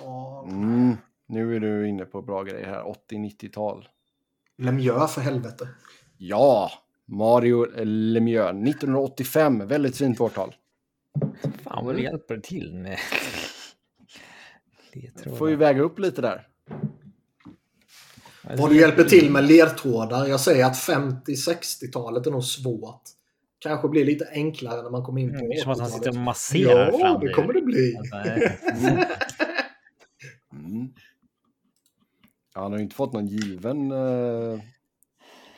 [0.00, 0.48] eh, 80-tal.
[0.48, 0.96] Mm,
[1.26, 2.94] nu är du inne på bra grejer här.
[3.10, 3.88] 80-90-tal.
[4.58, 5.68] Lemieux för helvete.
[6.18, 6.70] Ja,
[7.06, 9.66] Mario Lemieux 1985.
[9.66, 10.54] Väldigt fint årtal.
[11.64, 12.98] Fan vad det hjälper till med
[15.38, 16.46] Får ju väga upp lite där.
[18.56, 20.26] Vad du hjälper till med ledtrådar.
[20.26, 23.02] Jag säger att 50-60-talet är nog svårt.
[23.58, 26.04] Kanske blir lite enklare när man kommer in på Mm, som att han 80-talet.
[26.04, 27.96] sitter och masserar Ja, fram det kommer det bli.
[30.70, 30.92] Mm.
[32.54, 34.60] Ja, han har ju inte fått någon given eh,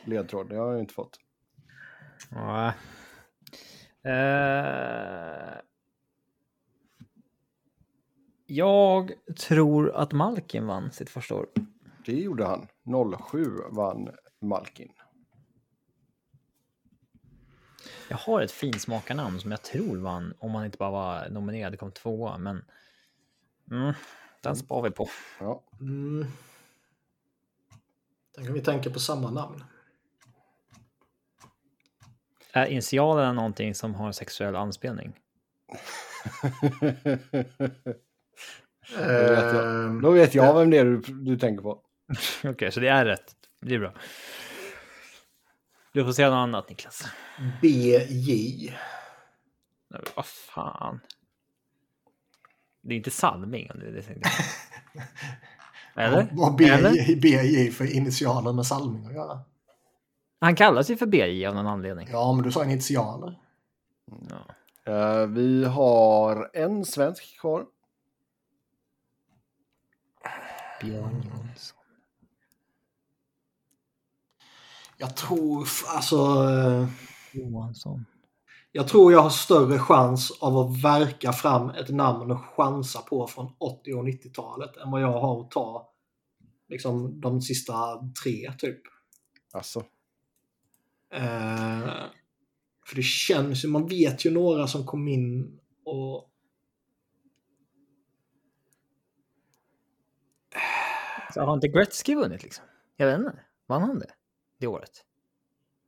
[0.05, 0.49] ledtråd.
[0.49, 1.19] Det har han ju inte fått.
[2.29, 2.73] ja.
[4.05, 5.59] Eh,
[8.45, 11.47] jag tror att Malkin vann sitt första år.
[12.05, 12.67] Det gjorde han.
[13.31, 14.09] 07 vann
[14.41, 14.91] Malkin.
[18.09, 21.79] Jag har ett finsmakarnamn som jag tror vann om han inte bara var nominerad och
[21.79, 22.65] kom tvåa, men
[23.71, 23.93] mm,
[24.43, 25.09] den spar vi på.
[25.39, 25.63] Ja.
[25.81, 26.25] Mm.
[28.35, 29.63] Tänk om vi tänker på samma namn.
[32.51, 35.13] Är initialerna någonting som har en sexuell anspelning?
[38.97, 41.81] Då vet jag, Ehm, då vet jag vem det är du, du tänker på.
[42.43, 43.35] Okej, så det är rätt.
[43.61, 43.93] Det är bra.
[45.93, 47.03] Du får säga något annat Niklas.
[47.61, 48.73] BJ.
[50.15, 50.99] Vad fan.
[52.83, 53.71] Det är inte Salming.
[53.75, 54.21] Det är.
[55.95, 56.27] Eller?
[56.31, 56.91] Vad Eller?
[56.91, 59.39] BJ, BJ för initialer med Salming att göra?
[60.39, 62.07] Han kallas ju för BJ av någon anledning.
[62.11, 63.39] Ja, men du sa initialer.
[64.29, 64.45] Ja.
[64.93, 67.65] Eh, vi har en svensk kvar.
[70.81, 71.77] Björn Jonsson.
[74.97, 76.15] Jag tror, alltså...
[76.15, 76.87] eh,
[77.31, 78.05] Johansson.
[78.75, 83.27] Jag tror jag har större chans av att verka fram ett namn och chansa på
[83.27, 85.93] från 80 och 90-talet än vad jag har att ta
[86.69, 87.73] liksom de sista
[88.23, 88.81] tre typ.
[89.51, 89.79] Alltså.
[91.13, 91.93] Eh,
[92.85, 96.29] för det känns ju, man vet ju några som kom in och
[101.33, 102.65] Så har inte Gretzky vunnit liksom?
[102.97, 103.39] Jag vet inte.
[103.67, 104.11] Vann han det?
[104.59, 105.05] Det året?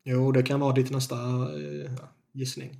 [0.04, 1.92] jo, det kan vara ditt nästa eh,
[2.36, 2.78] gissning.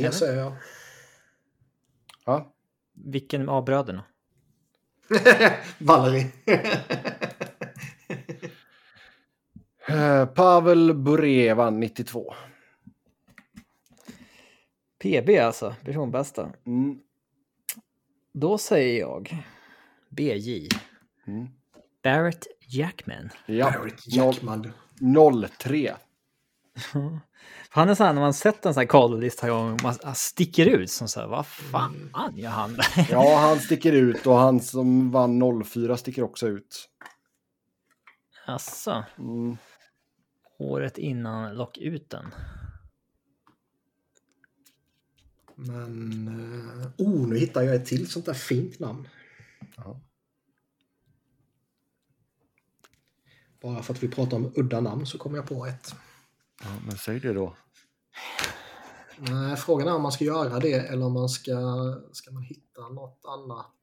[0.00, 0.10] Eller?
[0.10, 0.52] säger jag.
[2.24, 2.54] Ja.
[2.92, 4.04] Vilken av bröderna?
[5.78, 6.30] Valerie.
[9.88, 12.34] Eh, Pavel Bure vann 92.
[14.98, 16.52] PB alltså, personbästa.
[16.66, 16.98] Mm.
[18.32, 19.44] Då säger jag
[20.08, 20.68] BJ.
[21.26, 21.48] Mm.
[22.02, 23.30] Barrett Jackman.
[23.46, 24.72] Ja, Barrett Jackman.
[25.58, 25.94] 03.
[27.68, 30.66] Han är så här, när man sett en sån här call-lista gång, man han sticker
[30.66, 32.76] ut som så här, vad fan gör han?
[33.10, 36.88] Ja, han sticker ut och han som vann 04 sticker också ut.
[38.46, 39.56] Alltså, Mm.
[40.58, 42.34] året innan lockuten.
[45.54, 46.28] Men...
[46.80, 49.08] eh, oh, nu hittar jag ett till sånt där fint namn.
[49.76, 50.00] Ja.
[53.62, 55.94] Bara för att vi pratar om udda namn så kommer jag på ett.
[56.62, 57.54] Ja, men säg det då.
[59.18, 61.52] Nej, frågan är om man ska göra det eller om man ska,
[62.12, 63.74] ska man hitta något annat.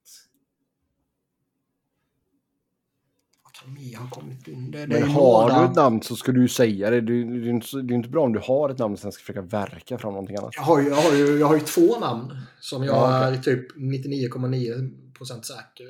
[3.44, 4.72] Vad kan mer ha kommit in?
[4.72, 7.02] Det, det Men har några- du ett namn så ska du ju säga det.
[7.02, 9.00] Det är det är inte, det är inte bra om du har ett namn och
[9.00, 10.56] sen ska försöka verka fram någonting annat.
[10.56, 13.38] Jag har, ju, jag, har ju, jag har ju två namn som jag Ja, okej.
[13.38, 15.86] är typ 99,9% säker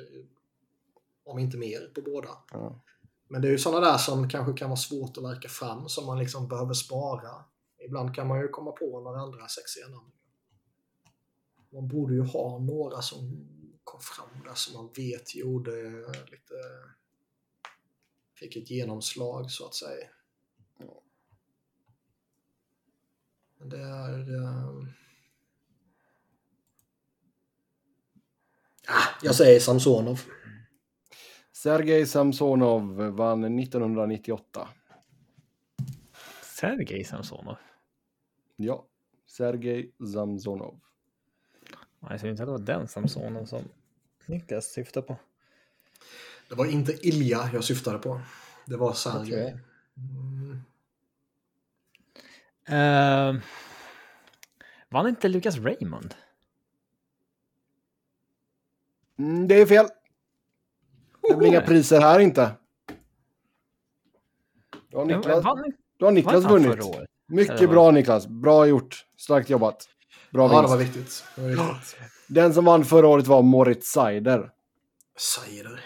[1.24, 2.28] om inte mer på båda.
[2.52, 2.80] Ja.
[3.28, 6.06] Men det är ju sådana där som kanske kan vara svårt att verka fram som
[6.06, 7.44] man liksom behöver spara.
[7.84, 10.10] Ibland kan man ju komma på några andra sexiga namn.
[11.72, 13.48] Man borde ju ha några som
[13.84, 15.72] kom fram där som man vet gjorde
[16.06, 16.54] lite...
[18.34, 20.08] Fick ett genomslag så att säga.
[23.58, 24.34] Men det är...
[24.34, 24.84] eh,
[28.90, 30.20] Ah, jag säger Samsonov.
[31.58, 34.68] Sergej Samsonov vann 1998.
[36.42, 37.56] Sergej Samsonov.
[38.56, 38.86] Ja,
[39.26, 40.80] Sergej Samsonov.
[42.00, 43.62] Nej, Jag ser inte att det var den Samsonov som
[44.26, 45.16] Niklas syftar på.
[46.48, 48.20] Det var inte Ilja jag syftade på.
[48.66, 49.56] Det var Sergej.
[49.96, 50.60] Mm.
[52.70, 53.42] Uh,
[54.88, 56.14] vann inte Lucas Raymond?
[59.18, 59.88] Mm, det är fel.
[61.28, 62.50] Det blir inga priser här inte.
[64.90, 65.44] Då har Niklas,
[65.98, 66.78] då har Niklas vunnit.
[67.28, 68.26] Mycket bra Niklas.
[68.26, 69.04] Bra gjort.
[69.16, 69.84] Starkt jobbat.
[70.32, 71.24] Bra Ja, det var viktigt.
[71.36, 71.96] Det var viktigt.
[72.28, 74.50] Den som vann förra året var Moritz Seider.
[75.18, 75.80] Seider.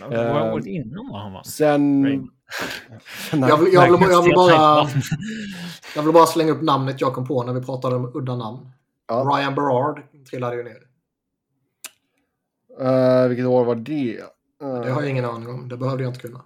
[0.00, 1.44] Ja, Det var Eh, året innan han vann.
[1.44, 2.02] Sen...
[3.32, 3.50] Nej.
[3.50, 4.52] Jag vill, jag, vill, jag, vill bara,
[5.94, 8.70] jag vill bara slänga upp namnet jag kom på när vi pratade om udda namn.
[9.08, 9.14] Ja.
[9.14, 10.82] Ryan Berard trillade ju ner.
[12.80, 14.20] Eh, vilket år var det?
[14.62, 15.68] Eh, Det har jag ingen aning om.
[15.68, 16.44] Det behövde jag inte kunna.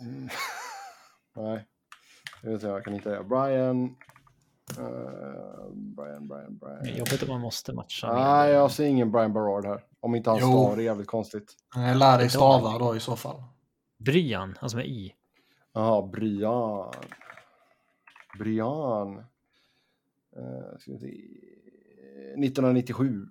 [0.00, 0.28] Mm.
[1.36, 1.66] Nej.
[2.42, 3.24] Jag vet inte, jag kan hitta det.
[3.24, 3.84] Brian...
[4.78, 6.96] eh, Brian, Brian, Brian.
[6.96, 8.12] Jobbigt om man måste matcha.
[8.14, 9.84] Nej, jag ser ingen Brian Berard här.
[10.00, 10.46] Om inte han Jo.
[10.46, 11.54] stavar det är jävligt konstigt.
[11.74, 13.42] Jag lär dig stava då i så fall.
[13.98, 15.14] Bryan, alltså med i.
[15.72, 16.92] Jaha, Brian.
[18.38, 19.16] Brian.
[20.38, 21.06] Uh, ska vi se.
[22.46, 23.26] 1997.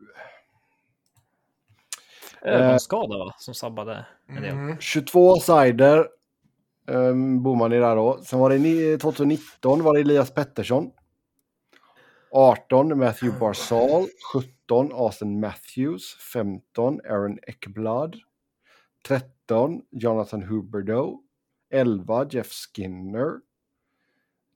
[2.45, 3.34] Ögonskada va?
[3.38, 4.51] Som sabbade en del.
[4.51, 4.77] Mm.
[4.80, 6.07] 22 sider.
[6.88, 8.19] Um, bommar ni där då.
[8.23, 10.91] Sen var det ni- 2019 var det Elias Pettersson.
[12.31, 14.07] 18 Matthew Barzal.
[14.34, 16.15] 17 Austin Matthews.
[16.34, 18.15] 15 Aaron Ekblad.
[19.07, 21.22] 13 Jonathan Huberdeau.
[21.73, 23.39] 11 Jeff Skinner.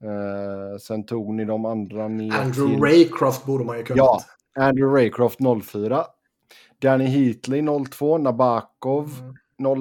[0.04, 2.82] Eh, sen tog ni de andra ner Andrew till...
[2.82, 3.96] Raycroft borde man ju kunna.
[3.98, 4.20] Ja,
[4.54, 6.04] Andrew Raycroft 04.
[6.78, 9.34] Danny Heatley 02, Nabakov Mm.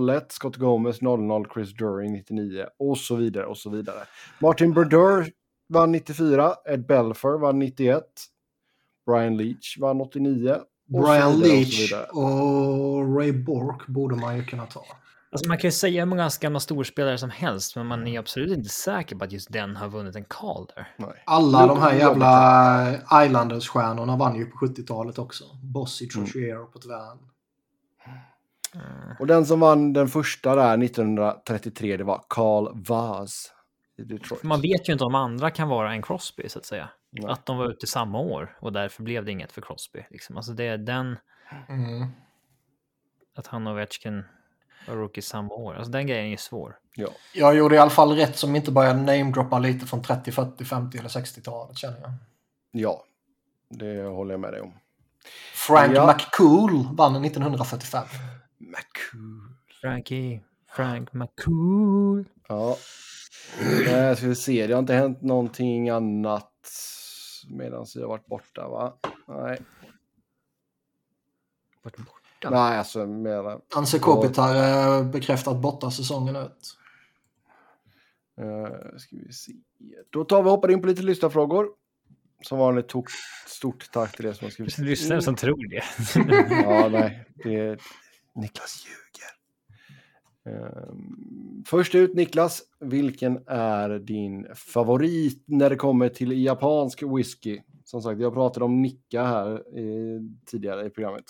[0.10, 4.00] 01, Scott Gomez 00, Chris During 99 och så vidare och så vidare.
[4.40, 5.32] Martin Brodeur
[5.70, 8.04] vann 94, Ed Belfer vann 91,
[9.06, 10.52] Brian Leach vann 89.
[10.52, 10.60] och
[10.90, 14.86] så Brian Leach och Ray Bork borde man ju kunna ta.
[15.32, 18.58] Alltså man kan ju säga hur många gamla storspelare som helst, men man är absolut
[18.58, 20.88] inte säker på att just den har vunnit en Calder.
[20.98, 21.24] Nej.
[21.26, 25.44] Alla de här jävla Islanders-stjärnorna vann ju på 70-talet också.
[25.64, 26.26] Bossy, Mm.
[26.26, 27.30] Trottier och Potvin.
[29.20, 33.52] Och den som vann den första där 1933, det var Carl Vaz
[33.98, 34.40] i Detroit.
[34.42, 36.90] För man vet ju inte om andra kan vara en Crosby, så att säga.
[37.12, 37.32] Nej.
[37.32, 40.06] Att de var ute samma år och därför blev det inget för Crosby.
[40.10, 40.38] Liksom.
[40.38, 41.18] Alltså det är den,
[41.70, 42.08] Mm.
[43.36, 44.24] att han och Ovechkin
[44.90, 45.76] var rookies samma år.
[45.76, 46.76] Alltså den grejen är ju svår.
[46.95, 47.10] Ja.
[47.34, 50.98] Jag gjorde i alla fall rätt som inte började namedroppa lite från 30, 40, 50
[50.98, 52.11] eller 60-talet känner jag.
[52.72, 53.03] ja,
[53.70, 54.74] det håller jag med dig om.
[55.53, 56.07] Frank Ja.
[56.14, 58.03] McCool vann 1945.
[58.57, 59.56] McCool.
[59.82, 62.26] Frankie, Frank McCool.
[62.48, 62.78] Ja.
[63.88, 66.53] Eh, ska vi se, det har inte hänt någonting annat
[67.49, 68.94] medan vi har varit borta va?
[69.28, 69.60] Nej,
[71.84, 72.19] Vart borta.
[72.44, 73.60] Nej alltså mera.
[73.76, 76.78] Anse Kopitar eh, bekräftat borta säsongen ut.
[78.40, 79.52] Eh, ska vi se.
[80.10, 81.68] Då tar vi och hoppar in på lite lyssnarfrågor.
[82.41, 83.07] Som vanligt, tog
[83.48, 84.78] stort tack till er som har skrivit.
[84.78, 85.84] Lyssnare som tror det.
[86.64, 87.26] Ja, nej.
[87.44, 87.80] Det
[88.36, 89.40] Niklas ljuger.
[90.45, 97.61] Ehm, först ut Niklas, vilken är din favorit när det kommer till japansk whisky?
[97.84, 101.26] Som sagt, jag pratade om Nicka här eh, tidigare i programmet.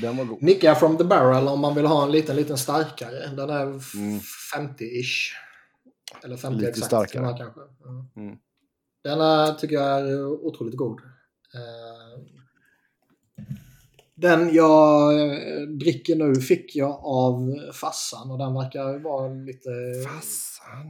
[0.00, 0.42] Den var god.
[0.42, 3.26] Nicka from the barrel om man vill ha en liten, liten starkare.
[3.36, 3.62] Den är
[3.96, 4.20] Mm.
[4.56, 5.32] 50-ish.
[6.24, 6.86] Eller 50 Lite exakt.
[6.86, 7.26] starkare.
[7.26, 7.60] Den, kanske.
[7.84, 8.06] Ja.
[8.22, 8.36] Mm.
[9.04, 11.00] den är, tycker jag är otroligt god.
[11.54, 12.22] Eh,
[14.14, 19.68] Den jag eh, dricker nu fick jag av Fassan och den verkar vara lite...
[20.08, 20.86] Fassan.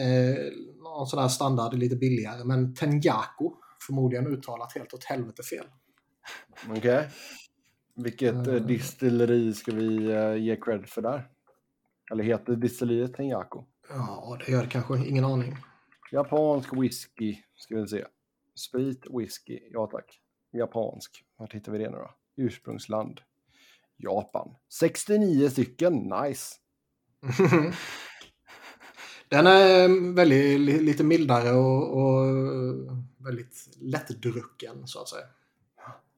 [0.00, 0.52] Eh,
[0.82, 2.44] någon sån här standard, lite billigare.
[2.44, 3.50] Men Tenjaku,
[3.86, 5.64] förmodligen uttalat helt åt helvete fel.
[6.76, 7.08] Okej.
[7.96, 8.66] Vilket Mm.
[8.66, 11.28] distilleri ska vi eh, ge cred för där?
[12.12, 13.62] Eller heter distilleriet Tenjaku?
[13.88, 15.06] Ja, det gör det kanske.
[15.06, 15.56] Ingen aning.
[16.12, 18.04] Japansk whisky, ska vi se.
[18.54, 20.20] Sprit, whisky, ja tack.
[20.52, 22.10] Japansk, vart hittar vi det nu då?
[22.36, 23.20] Ursprungsland.
[23.96, 24.54] Japan.
[24.72, 26.54] 69 stycken, nice.
[29.28, 32.26] Den är väldigt, li- lite mildare och, och
[33.18, 35.26] väldigt lättdrucken så att säga.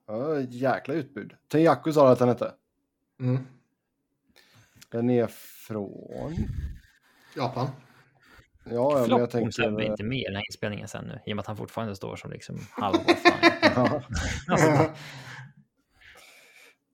[0.06, 1.34] Ja, jäkla utbud.
[1.48, 2.54] Tenjaku sa att den hette.
[3.20, 3.46] Mm.
[4.90, 5.26] Den är
[5.66, 6.48] från...
[7.36, 7.68] Japan.
[8.64, 9.50] Ja, ja men jag Flopp tänker...
[9.50, 11.20] Sebbe inte med i den här inspelningen sen nu.
[11.26, 12.96] I och med att han fortfarande står som liksom halv.
[13.76, 14.02] Ja,
[14.48, 14.66] Alltså,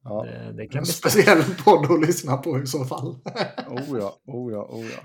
[0.02, 0.24] ja.
[0.24, 3.18] det, det kan En bli speciell podd att lyssna på i så fall.
[3.68, 5.01] Oh ja, oh ja, oh ja.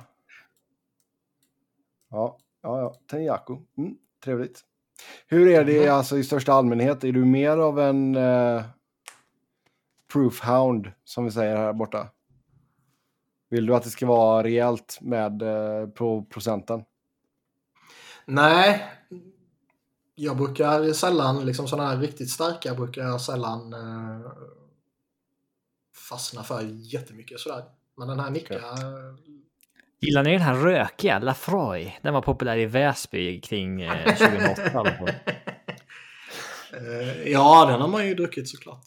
[2.09, 2.95] Ja, ja, ja.
[3.07, 3.57] Tenjaku.
[3.77, 4.63] Mm, trevligt.
[5.27, 7.03] Hur är det alltså i största allmänhet?
[7.03, 8.63] Är du mer av en eh,
[10.11, 12.07] proofhound, som vi säger här borta?
[13.49, 16.83] Vill du att det ska vara rejält med eh, på procenten?
[18.25, 18.91] Nej.
[20.15, 24.31] Jag brukar sällan, liksom sådana här riktigt starka brukar jag sällan eh,
[26.09, 27.63] fastna för jättemycket sådär.
[27.97, 29.15] Men den här Nicka, eh,
[29.99, 31.97] Gillar ni den här rökiga Lafroy?
[32.01, 34.61] Den var populär i Väsby kring eh, 2008.
[34.61, 35.07] eller så.
[36.77, 38.83] eh, ja den har man ju druckit såklart.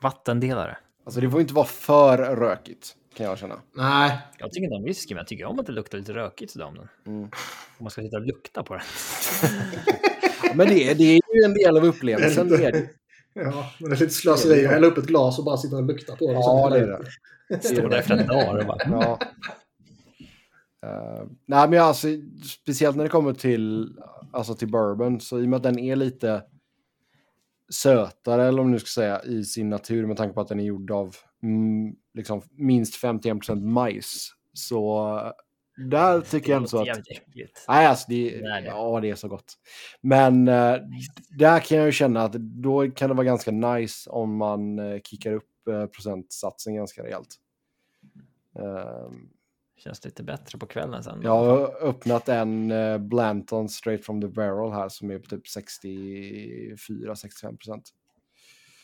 [0.00, 0.76] Vattendelare.
[1.04, 3.60] Alltså det får inte vara för rökigt, kan jag känna.
[3.76, 6.52] Nej, Jag tycker inte om whisky, men jag tycker om att det luktar lite rökigt
[6.52, 6.88] sådär om den.
[7.06, 7.22] Mm.
[7.22, 7.30] Om
[7.84, 8.82] man ska sitta och lukta på den.
[10.54, 12.48] Men det, är- det är ju en del av upplevelsen.
[12.48, 12.88] Det är det.
[13.32, 15.82] ja, men det är lite slöseri att hälla upp ett glas och bara sitta och
[15.82, 16.32] lukta på det.
[16.32, 17.04] Ja, det är det.
[17.60, 18.78] Står där flera dagar och bara...
[18.90, 19.18] Ja.
[20.86, 22.08] Eh, nej, men alltså,
[22.62, 23.96] speciellt när det kommer till,
[24.32, 26.42] alltså till bourbon, så i och med att den är lite
[27.72, 30.64] sötare, eller om nu ska säga, i sin natur, med tanke på att den är
[30.64, 35.32] gjord av mm, liksom, minst 51% majs, så eh,
[35.90, 36.86] där tycker jag så att...
[37.68, 39.54] Nej, alltså det, Nej, det- ja, det är så gott.
[40.00, 40.76] Men eh,
[41.38, 45.00] där kan jag ju känna att då kan det vara ganska nice om man eh,
[45.00, 45.48] kickar upp
[45.86, 47.36] procentsatsen ganska rejält.
[48.58, 49.28] Ehm,
[49.76, 51.20] Känns lite bättre på kvällen sen.
[51.22, 55.44] jag har öppnat en eh, Blanton straight from the barrel här som är på typ
[55.46, 57.94] 64-65 procent.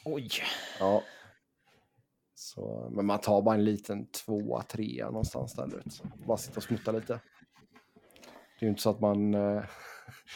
[0.05, 0.29] Oj.
[0.81, 1.03] Ja.
[2.35, 5.67] Så, men man tar bara en liten tvåa, trea någonstans där.
[5.67, 6.03] Vet.
[6.27, 7.13] Bara sitta och smutta lite.
[7.13, 7.21] Det
[8.61, 9.35] är ju inte så att man...
[9.35, 9.63] Eh,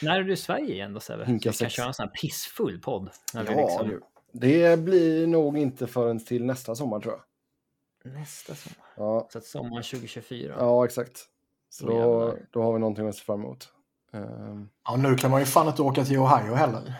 [0.03, 1.25] När är du i Sverige igen då Sebbe?
[1.25, 3.11] Vi kan köra en sån här pissfull podd.
[3.35, 4.03] När vi ja, liksom...
[4.41, 8.13] Det blir nog inte förrän till nästa sommar tror jag.
[8.13, 8.87] Nästa sommar.
[8.97, 10.55] Ja, Så att sommaren 2024.
[10.59, 11.25] ja exakt.
[11.71, 13.69] Så då, då har vi någonting att se fram emot.
[14.13, 16.95] Ehm, Ja, nu kan man ju fan inte åka till Ohio heller.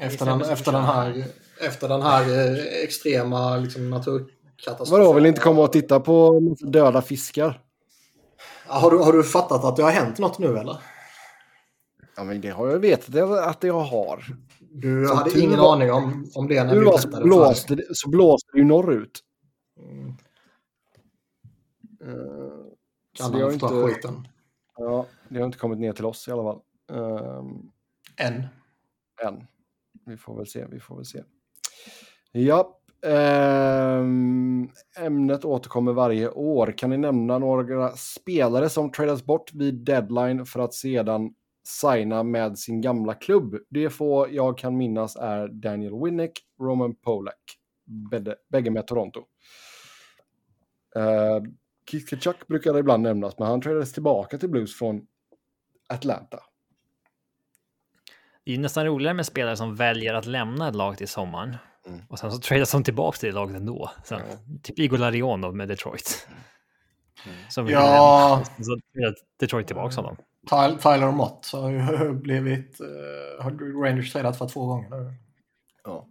[0.00, 1.24] Efter den, efter den här,
[1.60, 5.00] efter den här eh, extrema liksom, naturkatastrofen.
[5.00, 7.60] vadå, vill inte komma och titta på döda fiskar?
[8.68, 10.76] Ja, har, du, har du fattat att det har hänt något nu eller?
[12.16, 13.16] Ja, men det har jag vetat
[13.46, 14.24] att jag har.
[14.74, 17.84] Du Som hade tur ingen aning om, om det när vi var så blåste, det,
[17.90, 19.20] så blåste det ju norrut.
[19.78, 20.14] Mm.
[23.18, 24.28] Så Kan han inte, skiten?
[24.76, 26.60] ja, det har inte kommit ner till oss i alla fall.
[26.92, 27.70] Ehm,
[28.16, 28.46] Än.
[29.26, 29.46] än.
[30.06, 31.22] Vi får väl se, vi får väl se.
[32.32, 34.68] Ja, ehm,
[34.98, 36.74] ämnet återkommer varje år.
[36.78, 41.34] Kan ni nämna några spelare som tradas bort vid deadline för att sedan
[41.64, 43.56] signa med sin gamla klubb?
[43.68, 47.58] Det få jag kan minnas är Daniel Winnick, Roman Polak,
[48.52, 49.20] bägge- med Toronto.
[50.96, 51.42] Uh,
[51.90, 55.06] Keith Kachuk brukar ibland nämnas, men han tradades tillbaka till Blues från
[55.88, 56.40] Atlanta.
[58.44, 61.56] Det är ju nästan roligare med spelare som väljer att lämna ett lag till sommaren.
[61.86, 62.00] Mm.
[62.08, 63.90] Och sen så tradas de tillbaka till det laget ändå.
[64.04, 64.18] Så,
[64.62, 66.28] Typ Igor Larionov med Detroit.
[67.48, 68.42] Som vill Ja.
[68.58, 68.64] lämna.
[68.64, 68.78] Så
[69.40, 70.16] Detroit tillbaka honom.
[70.50, 72.80] Tyler, Tyler Mott har ju blivit...
[72.80, 75.14] Uh, har Rangers tradat för två gånger nu.
[75.84, 76.08] Ja.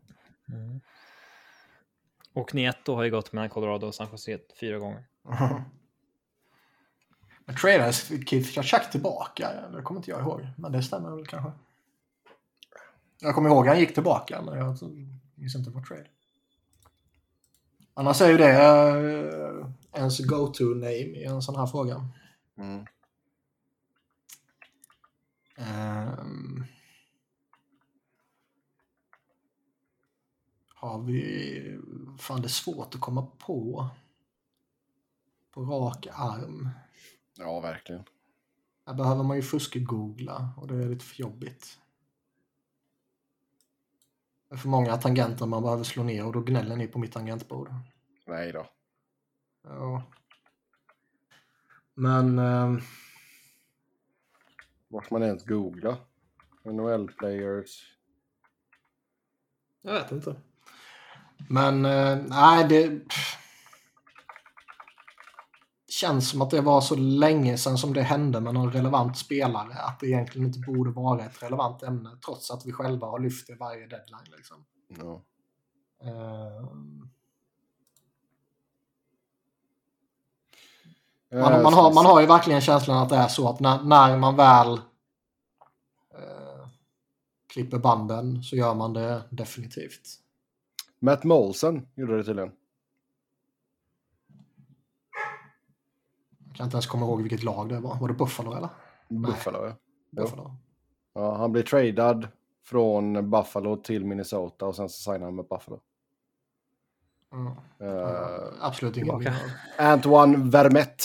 [2.33, 5.03] Och Nieto har ju gått mellan Colorado och San Jose fyra gånger.
[7.45, 9.69] Men tradades Keith Kachuk tillbaka?
[9.73, 10.47] Det kommer inte jag ihåg.
[10.57, 11.51] Men det stämmer väl kanske.
[13.21, 14.77] Jag kommer ihåg att han gick tillbaka, men jag
[15.35, 16.07] minns inte på trade.
[17.93, 18.53] Annars är ju det
[18.95, 22.07] uh, ens go-to-name i en sån här fråga.
[22.57, 22.85] Mm.
[25.61, 26.65] Ehm.
[30.81, 31.79] har vi...
[32.17, 33.89] Fan, det är svårt att komma på.
[35.51, 36.69] På rak arm.
[37.37, 38.03] ja, verkligen.
[38.85, 41.79] Här behöver man ju fusk-googla och det är lite för jobbigt.
[44.49, 47.11] Det är för många tangenter man behöver slå ner och då gnäller ni på mitt
[47.11, 47.73] tangentbord.
[48.27, 48.67] Nej då.
[49.63, 50.03] Ja.
[51.93, 52.39] Men...
[52.39, 52.81] ehm,
[54.91, 55.97] Vart man ens googla.
[56.63, 57.97] NHL-players.
[59.81, 60.35] Jag vet inte.
[61.49, 63.37] Men eh, nej, det pff.
[65.89, 69.73] känns som att det var så länge sedan som det hände med någon relevant spelare
[69.73, 73.47] att det egentligen inte borde vara ett relevant ämne trots att vi själva har lyft
[73.47, 74.35] det varje deadline.
[74.37, 74.65] Liksom.
[74.87, 75.23] Ja.
[76.03, 77.09] Ehm,
[81.31, 84.17] man, man, har, man har ju verkligen känslan att det är så att när, när
[84.17, 84.73] man väl
[86.13, 86.67] eh,
[87.53, 90.01] klipper banden så gör man det definitivt.
[90.99, 92.51] Matt Molson gjorde det tydligen.
[96.47, 97.95] Jag kan inte ens komma ihåg vilket lag det var.
[97.99, 98.69] Var det Buffalo eller?
[99.09, 99.75] Buffalo, ja.
[100.09, 100.23] Jo.
[100.23, 100.55] Buffalo.
[101.13, 101.37] ja.
[101.37, 102.27] Han blev tradad
[102.63, 105.79] från Buffalo till Minnesota och sen så signade han med Buffalo.
[107.33, 107.47] Mm.
[107.79, 109.33] Eh, Absolut ingen.
[109.77, 111.03] Antoine Vermette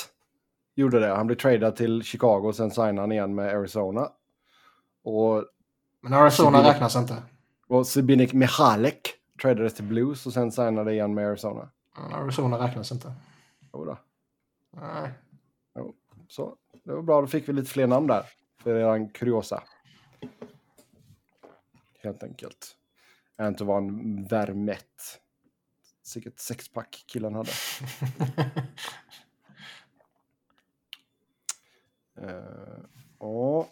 [0.77, 1.07] gjorde det.
[1.15, 4.13] Han blev tradad till Chicago och sen signade han igen med Arizona.
[5.03, 5.45] Och,
[6.01, 7.23] Men Arizona Civil- räknas inte.
[7.67, 11.69] och Sibinik Michalek tradades till Blues och sen signade igen med Arizona.
[11.99, 13.13] Mm, Arizona räknas inte.
[13.73, 13.99] Jodå.
[14.71, 15.11] Nej.
[16.29, 18.27] Så det var bra, då fick vi lite fler namn där.
[18.63, 19.63] För eran kuriosa.
[22.03, 22.77] Helt enkelt.
[23.39, 25.03] Antoine Vermette.
[26.03, 27.51] Sicket sexpack killen hade.
[28.19, 28.63] Eh,
[32.23, 32.85] Eh,
[33.21, 33.69] ja.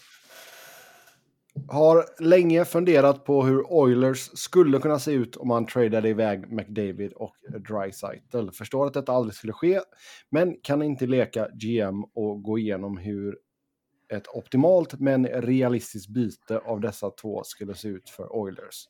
[1.68, 7.12] Har länge funderat på hur Oilers skulle kunna se ut om man tradade iväg McDavid
[7.12, 7.34] och
[7.68, 8.50] Dreisaitl.
[8.50, 9.80] Förstår att detta aldrig skulle ske,
[10.30, 13.38] men kan inte leka GM och gå igenom hur
[14.12, 18.88] ett optimalt men realistiskt byte av dessa två skulle se ut för Oilers.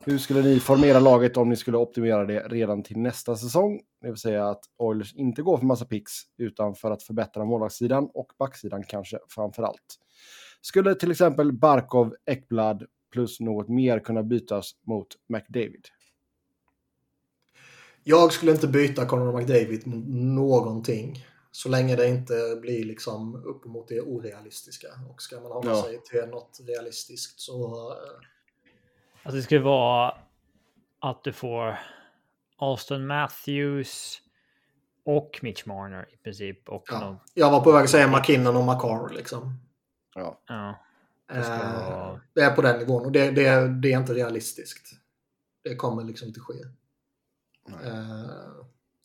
[0.00, 3.80] Hur skulle ni formera laget om ni skulle optimera det redan till nästa säsong?
[4.00, 8.10] Det vill säga att Oilers inte går för massa picks utan för att förbättra målvaktssidan
[8.14, 9.98] och backsidan kanske framför allt.
[10.60, 15.86] Skulle till exempel Barkov, Ekblad plus något mer kunna bytas mot McDavid?
[18.04, 21.24] Jag skulle inte byta Conor McDavid mot någonting.
[21.50, 24.88] Så länge det inte blir liksom uppemot det orealistiska.
[25.10, 25.82] Och ska man hålla Ja.
[25.82, 27.92] sig till något realistiskt så...
[29.22, 30.14] eh, Alltså det skulle vara
[31.00, 31.78] att du får
[32.58, 34.20] Austin Matthews
[35.04, 36.68] och Mitch Marner i princip.
[36.68, 37.00] Och Ja.
[37.00, 39.60] någon, Jag var på väg att säga McKinnon och McCarr liksom.
[40.14, 40.42] Ja.
[40.46, 40.84] ja.
[41.32, 44.90] Eh, ska vara- Det är på den nivån och det, det, det är inte realistiskt.
[45.64, 46.54] Det kommer liksom inte ske.
[47.68, 47.86] Nej.
[47.88, 48.26] Eh,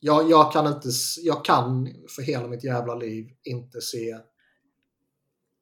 [0.01, 0.87] jag, jag kan inte,
[1.23, 1.85] jag kan
[2.15, 4.17] för hela mitt jävla liv inte se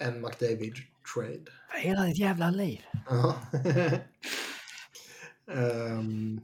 [0.04, 1.52] en McDavid-trade.
[1.72, 2.82] För hela ditt jävla liv.
[3.10, 3.36] Ja.
[5.56, 6.42] Ehm.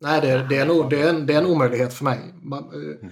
[0.00, 2.34] nej, det, det, är nog, det, är en, det är en omöjlighet för mig.
[2.42, 3.10] Man, eh,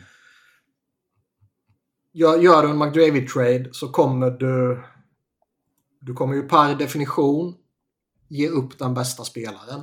[2.13, 4.83] gör, gör du en McDavid-trade så kommer du...
[6.01, 7.55] Du kommer ju per definition
[8.29, 9.81] ge upp den bästa spelaren.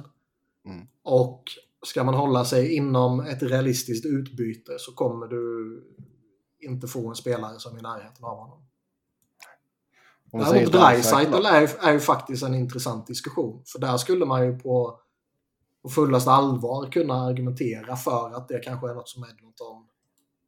[0.66, 0.88] Mm.
[1.04, 1.44] Och
[1.86, 5.84] ska man hålla sig inom ett realistiskt utbyte så kommer du
[6.60, 8.69] inte få en spelare som är i närheten av honom.
[10.32, 13.64] Däremot Dreisaitl är, ju- är ju faktiskt en intressant diskussion.
[13.66, 15.00] För där skulle man ju på,
[15.84, 19.78] på fullaste allvar kunna argumentera för att det kanske är något som Edmonton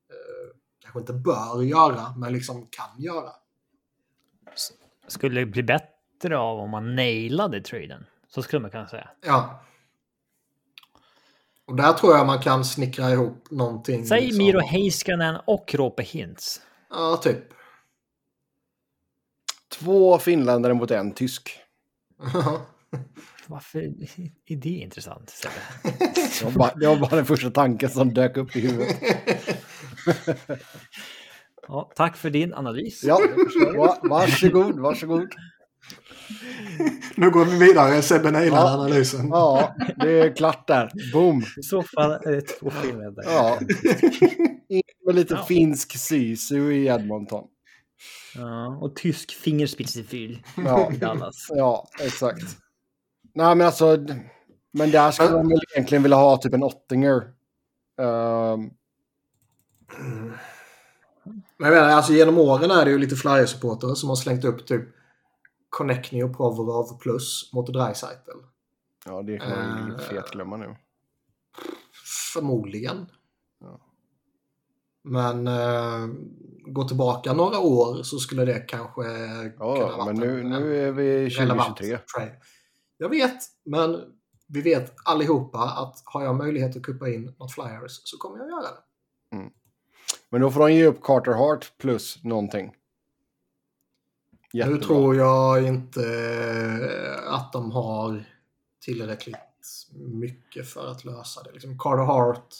[0.09, 3.29] eh, kanske inte bör göra, men liksom kan göra.
[5.07, 8.05] Skulle det bli bättre av om man nailade traden?
[8.27, 9.09] Så skulle man kunna säga.
[9.25, 9.63] Ja.
[11.67, 14.05] Och där tror jag man kan snickra ihop någonting.
[14.05, 16.61] Säg liksom- Miro Heiskanen och Roope Hintz.
[16.89, 17.43] Ja, typ.
[19.81, 21.51] Två finländare mot en tysk.
[23.47, 23.79] Varför
[24.45, 25.33] är det intressant?
[26.39, 28.95] Det var, bara, det var bara den första tanken som dök upp i huvudet.
[31.67, 33.03] Ja, tack för din analys.
[33.03, 33.19] Ja,
[33.77, 35.27] va, varsågod, varsågod.
[37.15, 38.01] nu går vi vidare.
[38.01, 38.73] Sebbe nailar Ja.
[38.73, 39.27] analysen.
[39.29, 40.91] Ja, det är klart där.
[41.13, 41.43] Boom.
[41.59, 43.25] I så fall är det två finländare.
[43.29, 43.59] Ja.
[44.69, 45.45] In med lite Ja.
[45.45, 47.43] finsk sisu i Edmonton.
[48.35, 50.91] Ja, och tysk fingerspitzgefühl Ja.
[50.93, 51.47] i Dallas.
[51.49, 52.57] Ja, exakt.
[53.33, 53.97] Nej, men alltså.
[54.73, 57.33] Men där skulle de väl egentligen vilja ha typ en Ottinger.
[58.01, 58.69] Ehm,
[61.57, 64.65] Men jag menar, alltså genom åren är det ju lite Flyers-supportrar som har slängt upp
[64.67, 64.83] typ
[65.69, 68.31] Connectny och Provorov plus mot Dreisaitl.
[69.05, 70.75] ja, det kan man ju fet glömma nu.
[72.33, 73.05] Förmodligen.
[73.59, 73.79] Ja.
[75.03, 76.07] Men eh,
[76.65, 80.91] gå tillbaka några år så skulle det kanske kunna Ja, varit men nu, nu är
[80.91, 81.97] vi relevant 2023.
[82.17, 82.35] trade.
[82.97, 84.01] Jag vet, men
[84.47, 88.49] vi vet allihopa att har jag möjlighet att kuppa in något Flyers så kommer jag
[88.49, 88.77] göra det.
[90.29, 92.71] Men då får de ge upp Carter Hart plus någonting.
[94.53, 94.77] Jättebra.
[94.77, 98.25] Nu tror jag inte eh, att de har
[98.85, 99.37] tillräckligt
[99.93, 101.51] mycket för att lösa det.
[101.51, 102.55] Liksom Carter Hart,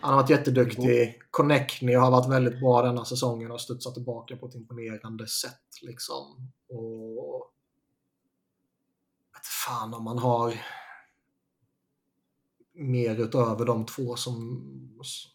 [0.00, 1.22] han har varit jätteduktig.
[1.30, 5.82] Connectny har varit väldigt bra denna säsongen och studsat tillbaka på ett imponerande sätt.
[5.82, 6.50] Liksom.
[6.68, 7.52] Och...
[9.34, 10.54] Vet fan om man har
[12.74, 14.64] mer utöver de två som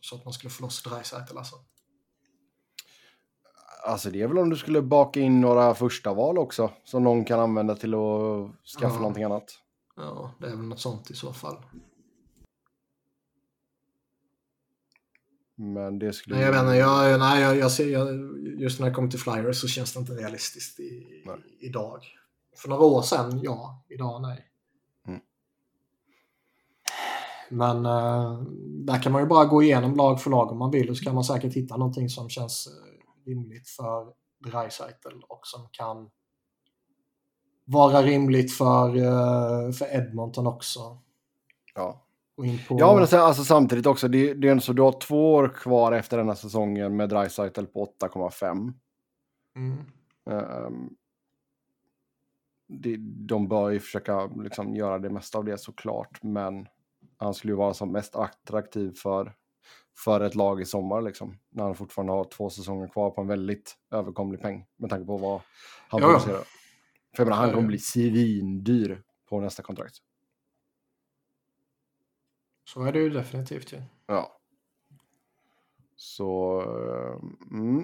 [0.02, 1.56] så att man skulle få loss Dreisaitl alltså.
[3.86, 6.72] Alltså det är väl om du skulle baka in några första val också.
[6.84, 9.00] Som någon kan använda till att skaffa Ja.
[9.00, 9.60] någonting annat.
[9.96, 11.58] Ja, det är väl något sånt i så fall.
[15.56, 16.36] Men det skulle...
[16.36, 18.08] Nej, jag vet inte, jag, nej, jag, jag ser, jag,
[18.60, 21.24] just när det kommer till Flyers så känns det inte realistiskt i,
[21.60, 22.00] idag.
[22.56, 23.84] För några år sedan, ja.
[23.90, 24.48] Idag, nej.
[25.08, 25.20] Mm.
[27.50, 28.42] Men eh,
[28.86, 31.04] där kan man ju bara gå igenom lag för lag om man vill och så
[31.04, 34.14] kan man säkert hitta någonting som känns eh, rimligt för
[34.46, 36.10] Dreisaitl och som kan
[37.66, 40.98] vara rimligt för, eh, för Edmonton också.
[41.76, 42.03] Ja.
[42.36, 42.80] Gå in på...
[42.80, 44.08] Ja, men alltså, alltså samtidigt också.
[44.08, 47.88] Det, det är så du har två år kvar efter denna säsongen med Dreisaitl på
[48.02, 48.74] 8,5.
[49.56, 49.78] Mm.
[52.68, 56.68] Det, de bör ju försöka liksom göra det mesta av det såklart, men
[57.18, 59.34] han skulle ju vara som mest attraktiv för,
[59.98, 63.28] för ett lag i sommar, liksom, när han fortfarande har två säsonger kvar på en
[63.28, 65.42] väldigt överkomlig peng, med tanke på vad
[65.88, 66.44] han producerar.
[67.16, 69.96] För jag menar, han kommer bli svindyr på nästa kontrakt.
[72.66, 73.82] Så är det ju definitivt ju.
[74.08, 74.40] Ja.
[75.96, 76.62] Så...
[77.52, 77.84] Mm.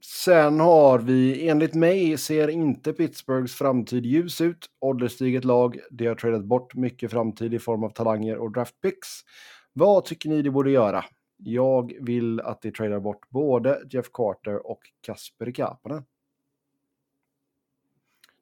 [0.00, 4.70] Sen har vi, enligt mig ser inte Pittsburghs framtid ljus ut.
[4.80, 9.08] Ålderstiget lag, de har tradat bort mycket framtid i form av talanger och draftpicks.
[9.72, 11.04] Vad tycker ni de borde göra?
[11.36, 16.04] Jag vill att de tradar bort både Jeff Carter och Kasper Kapanen.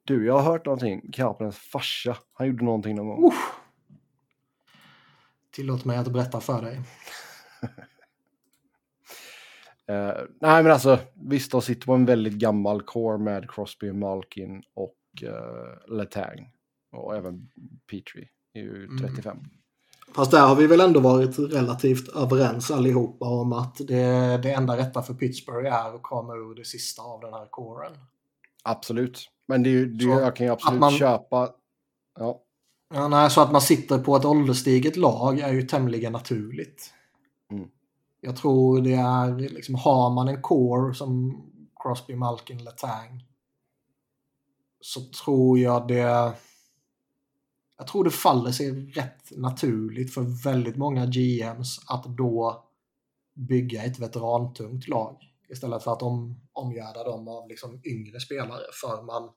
[0.03, 1.11] Du, jag har hört någonting.
[1.11, 3.27] Kapanens farsa, han gjorde någonting någon gång.
[3.27, 3.59] Uff.
[5.57, 6.81] Tillåt mig att berätta för dig.
[9.89, 14.63] Eh, nej, men alltså visst, de sitter på en väldigt gammal core med Crosby, Malkin
[14.73, 16.51] och uh, Letang.
[16.91, 17.49] Och även
[17.91, 18.97] Petrie är ju Mm.
[19.07, 19.37] 35.
[20.15, 24.77] Fast där har vi väl ändå varit relativt överens allihopa om att det, det enda
[24.77, 27.91] rätta för Pittsburgh är att komma ur det sista av den här kåren.
[28.63, 29.29] Absolut.
[29.47, 31.49] Men det, är det, jag kan ju absolut man- köpa...
[32.19, 32.43] Ja.
[32.93, 36.93] Ja, nej, så att man sitter på ett ålderstiget lag är ju tämligen naturligt.
[37.51, 37.69] Mm.
[38.21, 41.41] Jag tror det är, liksom, har man en core som
[41.83, 43.27] Crosby, Malkin, Letang
[44.81, 46.33] så tror jag det...
[47.77, 52.65] Jag tror det faller sig rätt naturligt för väldigt många GMs att då
[53.33, 55.17] bygga ett veterantungt lag
[55.49, 58.63] istället för att om, omgärda dem av liksom yngre spelare.
[58.81, 59.29] För man,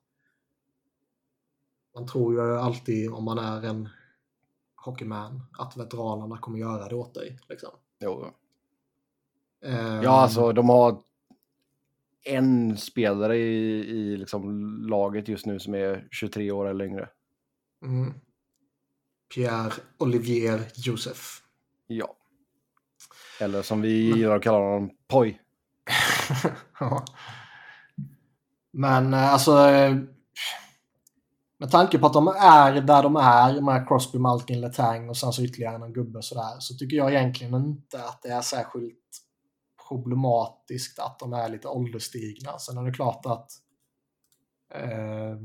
[2.00, 3.88] man tror ju alltid om man är en
[4.76, 7.38] hockeyman att veteranerna kommer göra det åt dig.
[7.48, 7.70] Liksom.
[8.00, 8.26] Jo.
[9.64, 11.02] Ehm, Ja, alltså de har
[12.24, 17.08] en spelare i, i liksom laget just nu som är 23 år eller yngre.
[17.82, 18.14] Mm.
[19.34, 21.20] Pierre Olivier Joseph.
[21.86, 22.16] Ja.
[23.40, 25.40] Eller som vi gillar att kalla honom, Poj.
[26.80, 27.04] Ja.
[28.70, 29.52] Men eh, alltså...
[31.60, 35.16] eh, Med tanke på att de är där de är med Crosby, Malkin, Letang och
[35.16, 38.96] sen så ytterligare en gubbe sådär så tycker jag egentligen inte att det är särskilt
[39.88, 42.58] problematiskt att de är lite ålderstigna.
[42.58, 43.50] Sen är det klart att
[44.74, 45.36] eh,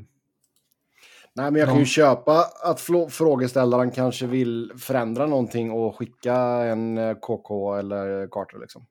[1.38, 6.98] Nej, men jag kan ju köpa att frågeställaren kanske vill förändra någonting och skicka en
[6.98, 8.86] eh, KK eller Carter liksom.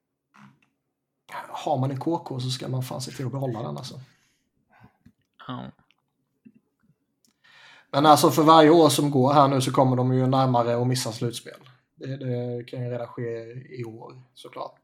[1.48, 4.00] har man en KK så ska man fan se till att behålla den alltså.
[5.46, 5.62] Ja.
[7.94, 10.86] Men alltså för varje år som går här nu så kommer de ju närmare att
[10.86, 11.60] missa slutspel.
[11.94, 13.22] Det, det kan ju redan ske
[13.80, 14.80] i år såklart.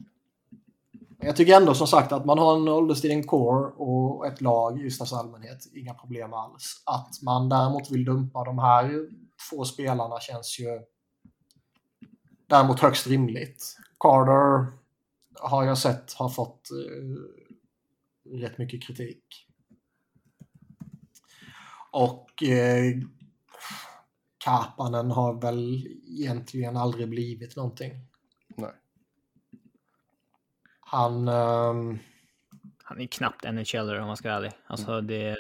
[1.20, 4.90] Jag tycker ändå som sagt att man har en ålderstigen core och ett lag i
[4.90, 6.82] största allmänhet, inga problem alls.
[6.86, 9.08] Att man däremot vill dumpa de här
[9.50, 10.80] två spelarna känns ju
[12.46, 13.76] däremot högst rimligt.
[13.98, 14.66] Carter
[15.40, 19.49] har jag sett har fått eh, rätt mycket kritik.
[21.90, 22.94] Och eh,
[24.44, 27.92] Kapanen har väl egentligen aldrig blivit någonting.
[28.56, 28.70] Nej.
[30.80, 31.28] Han...
[31.28, 31.98] ehm,
[32.84, 34.52] Han är knappt NHL om man ska vara ärlig.
[34.66, 35.36] Alltså det,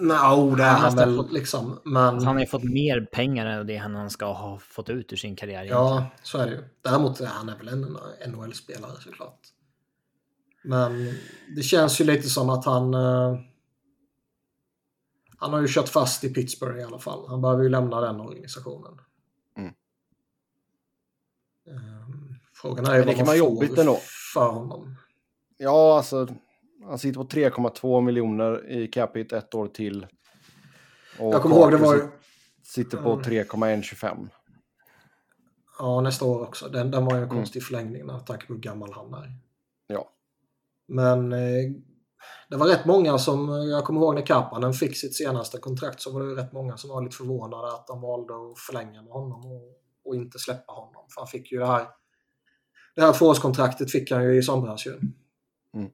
[0.00, 1.80] No, det är han Han väl har fått- liksom.
[1.84, 5.12] Men alltså han har ju fått mer pengar än det han ska ha fått ut
[5.12, 5.54] ur sin karriär.
[5.64, 5.82] egentligen.
[5.82, 6.62] ja, så är det ju.
[6.82, 7.96] Däremot är han väl en
[8.32, 9.40] NHL-spelare såklart.
[10.64, 11.14] Men
[11.56, 12.94] det känns ju lite som att han...
[15.42, 17.28] han har ju kört fast i Pittsburgh i alla fall.
[17.28, 18.98] Han behöver ju lämna den organisationen.
[19.56, 19.72] Mm.
[21.66, 23.98] Ehm, Frågan är ju vad man får jobbigt ändå.
[24.34, 24.96] för honom.
[25.56, 26.28] Ja, alltså.
[26.84, 30.06] Han sitter på 3,2 miljoner i capita ett år till.
[31.18, 32.10] Och Jag kommer ihåg det var
[32.62, 34.28] Sitter på 3,125.
[35.78, 36.68] Ja, nästa år också.
[36.68, 37.36] Den, den var ju en Mm.
[37.36, 39.32] konstig förlängning med tanke på hur gammal han är.
[39.86, 40.10] Ja.
[40.86, 41.72] Men eh,
[42.48, 46.12] det var rätt många som, jag kommer ihåg när Kapanen fick sitt senaste kontrakt så
[46.12, 49.52] var det rätt många som var lite förvånade att de valde att förlänga med honom
[49.52, 51.06] och, och inte släppa honom.
[51.14, 51.86] För han fick ju det här,
[52.94, 54.92] det här tvåårskontraktet fick han ju i somras ju.
[55.74, 55.90] Mm.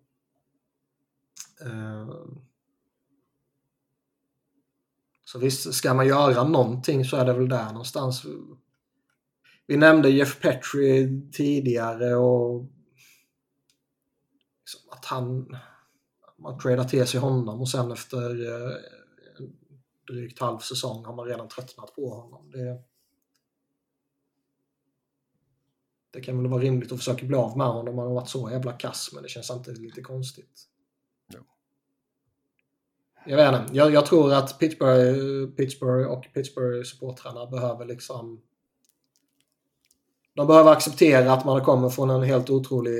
[1.60, 2.08] Eh,
[5.24, 8.22] så visst, ska man göra någonting så är det väl där någonstans.
[9.66, 12.66] Vi nämnde Jeff Petri tidigare och
[14.60, 15.56] liksom att han
[16.38, 18.76] man tradar till sig honom och sen efter eh,
[20.06, 22.50] drygt halv säsong har man redan tröttnat på honom.
[22.50, 22.82] Det,
[26.10, 28.28] det kan väl vara rimligt att försöka bli av med honom om han har varit
[28.28, 30.68] så jävla kass men det känns samtidigt lite konstigt.
[33.26, 33.76] Jag vet inte.
[33.76, 38.40] Jag, jag tror att Pittsburgh, Pittsburgh och Pittsburgh-supportrarna behöver liksom
[40.34, 42.92] de behöver acceptera att man kommer från en helt otrolig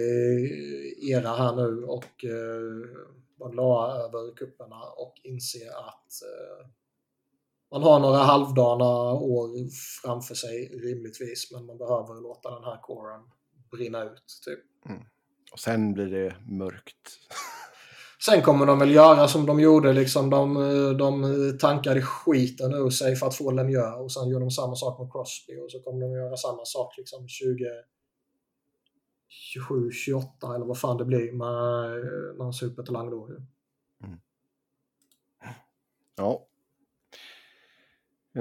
[1.11, 6.67] era här nu och eh, vara glada över kupperna och inse att eh,
[7.71, 9.49] man har några halvdana år
[10.03, 13.21] framför sig rimligtvis men man behöver låta den här kåren
[13.71, 14.41] brinna ut.
[14.45, 14.61] Typ.
[15.53, 17.19] Och sen blir det mörkt.
[18.25, 20.55] Sen kommer de väl göra som de gjorde, liksom de,
[20.99, 25.01] de tankade skiten ur sig för att få Lemieux och sen gör de samma sak
[25.01, 27.65] med Crosby och så kommer de göra samma sak liksom 20
[29.29, 33.29] 27, 28 eller vad fan det blir med eh, någon supertalang då.
[33.31, 33.41] ju.
[36.17, 36.47] Ja.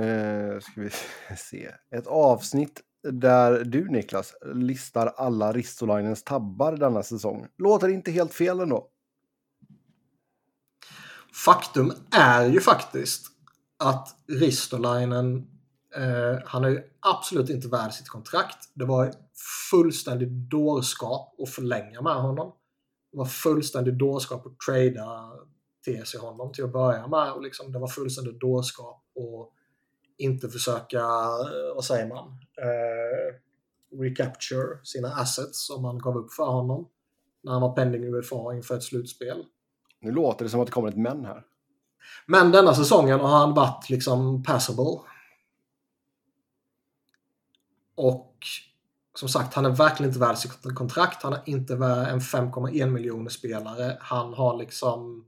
[0.02, 0.90] Eh, ska vi
[1.38, 1.72] se.
[1.92, 2.82] Ett avsnitt
[3.12, 7.48] där du Niklas listar alla Ristolainens tabbar denna säsong.
[7.58, 8.90] Låter inte helt fel ändå.
[11.46, 13.28] Faktum är ju faktiskt
[13.78, 15.57] att Ristolainen
[15.98, 18.70] Eh, han är ju absolut inte värd sitt kontrakt.
[18.74, 19.14] Det var
[19.72, 22.54] fullständigt dårskap att förlänga med honom.
[23.12, 25.32] Det var fullständigt dårskap att trada
[25.84, 27.32] till sig honom till att börja med.
[27.32, 29.54] Och liksom, det var fullständigt dårskap att
[30.18, 33.36] inte försöka, eh, vad säger man, eh,
[34.00, 36.88] recapture sina assets som man gav upp för honom
[37.44, 39.46] när han var pending UFA inför ett slutspel.
[40.02, 41.44] Nu låter det som att det kommer ett men här.
[42.26, 45.00] Men denna säsongen har han varit liksom passable.
[47.98, 48.48] Och
[49.16, 51.24] som sagt, han är verkligen inte värd sitt kontrakt.
[51.24, 53.98] Han är inte värd en 5,1 miljoner spelare.
[54.02, 55.26] Han har liksom...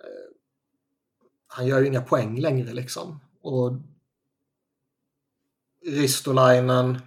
[0.00, 0.36] Eh,
[1.46, 3.20] han gör ju inga poäng längre liksom.
[3.40, 3.72] Och
[5.86, 6.98] Ristolainen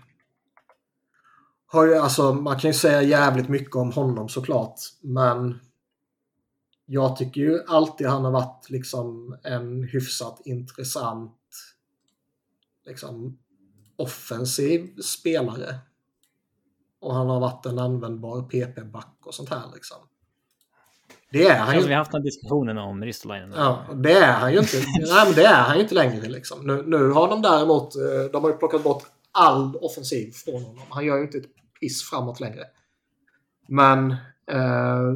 [1.65, 4.80] har ju, alltså man kan ju säga jävligt mycket om honom såklart.
[5.02, 5.60] Men
[6.86, 11.36] jag tycker ju alltid han har varit liksom en hyfsat intressant
[12.86, 13.38] liksom
[13.99, 15.76] offensiv spelare.
[16.99, 19.97] Och han har varit en användbar PP-back och sånt här liksom.
[21.31, 21.81] Det är han ju.
[21.81, 23.53] Vi har haft den diskussionen om Ristolainen.
[23.55, 24.77] Ja, det är han ju inte.
[24.77, 26.67] Nej, men det är han ju inte längre liksom.
[26.67, 30.85] Nu, nu har de däremot, eh, de har ju plockat bort all offensiv från honom.
[30.89, 32.63] Han gör ju inte ett piss framåt längre.
[33.67, 34.11] Men
[34.51, 35.13] eh,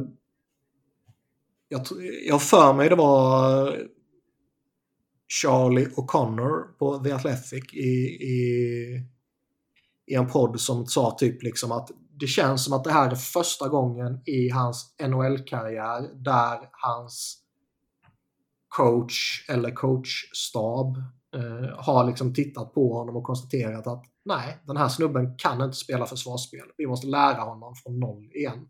[1.68, 1.86] jag,
[2.26, 3.76] jag för mig det var
[5.28, 9.08] Charlie O'Connor på The Athletic i, i,
[10.06, 11.90] i en podd som sa typ liksom att
[12.20, 17.40] det känns som att det här är första gången i hans NHL-karriär där hans
[18.68, 20.96] coach eller coachstab
[21.36, 25.76] eh, har liksom tittat på honom och konstaterat att nej, den här snubben kan inte
[25.76, 26.66] spela försvarsspel.
[26.76, 28.68] Vi måste lära honom från noll igen.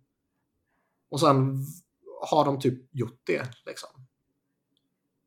[1.10, 1.66] Och sen
[2.30, 3.48] har de typ gjort det.
[3.66, 3.90] Liksom.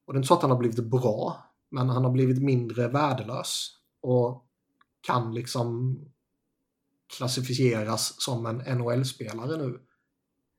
[0.08, 1.38] Och det är inte så att han har blivit bra,
[1.70, 3.70] men han har blivit mindre värdelös.
[4.02, 4.46] Och
[5.02, 6.00] kan liksom
[7.18, 9.80] klassificeras som en NHL-spelare nu.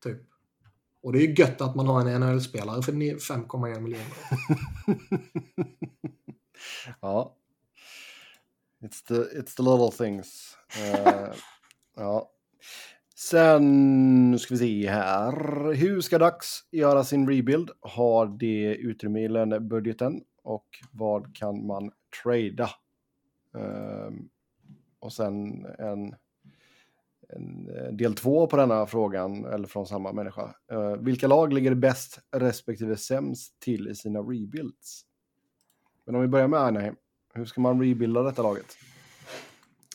[0.03, 0.21] Typ.
[1.01, 4.07] Och det är ju gött att man har en NHL-spelare för 5,1 miljoner.
[7.01, 7.35] ja.
[8.81, 10.57] It's the, it's the little things.
[10.77, 11.33] Uh,
[11.95, 12.31] ja.
[13.19, 15.73] Sen nu ska vi se här.
[15.73, 17.69] Hur ska Dax göra sin rebuild?
[17.81, 20.23] Har det utrymme i lönebudgeten?
[20.43, 21.91] Och vad kan man
[22.23, 22.69] trada?
[23.51, 24.29] Um,
[24.99, 26.15] och sen en,
[27.29, 30.55] en, eh, del två på denna frågan, eller från samma människa.
[30.71, 35.05] Uh, vilka lag ligger bäst respektive sämst till i sina rebuilds?
[36.05, 36.95] Men om vi börjar med Anaheim.
[37.33, 38.75] Hur ska man rebuilda detta laget?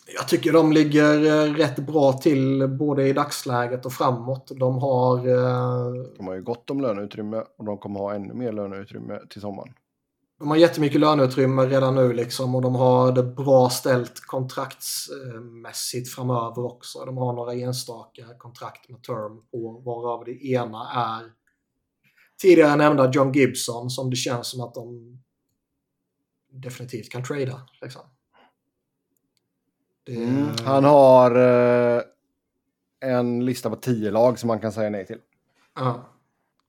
[0.07, 4.51] Jag tycker de ligger eh, rätt bra till både i dagsläget och framåt.
[4.59, 5.19] De har...
[5.19, 9.41] Eh, de har ju gott om löneutrymme och de kommer ha ännu mer löneutrymme till
[9.41, 9.75] sommaren.
[10.39, 16.65] De har jättemycket löneutrymme redan nu liksom och de har det bra ställt kontraktsmässigt framöver
[16.65, 17.05] också.
[17.05, 21.33] De har några enstaka kontrakt med term på varav det ena är
[22.43, 25.19] tidigare nämnda John Gibson som det känns som att de
[26.53, 27.61] definitivt kan trada.
[27.83, 28.03] Liksom.
[30.09, 30.49] Mm.
[30.65, 32.03] Han har eh,
[33.01, 35.19] en lista på tio lag som man kan säga nej till.
[35.75, 36.05] Ja.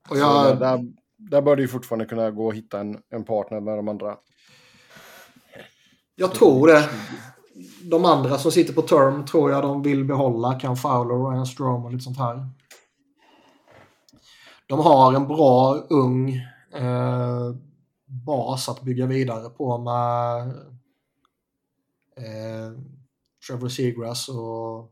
[0.09, 0.59] Och jag...
[0.59, 3.87] där, där bör det ju fortfarande kunna gå att hitta en, en partner med de
[3.87, 4.17] andra.
[6.15, 6.89] Jag tror det.
[7.83, 10.59] De andra som sitter på term tror jag de vill behålla.
[10.59, 12.49] Cam Fowler, Ryan Strom och lite sånt här.
[14.67, 16.29] De har en bra ung
[16.73, 17.55] eh,
[18.05, 20.47] bas att bygga vidare på med
[22.17, 22.79] eh,
[23.47, 24.91] Trevor Seagrass och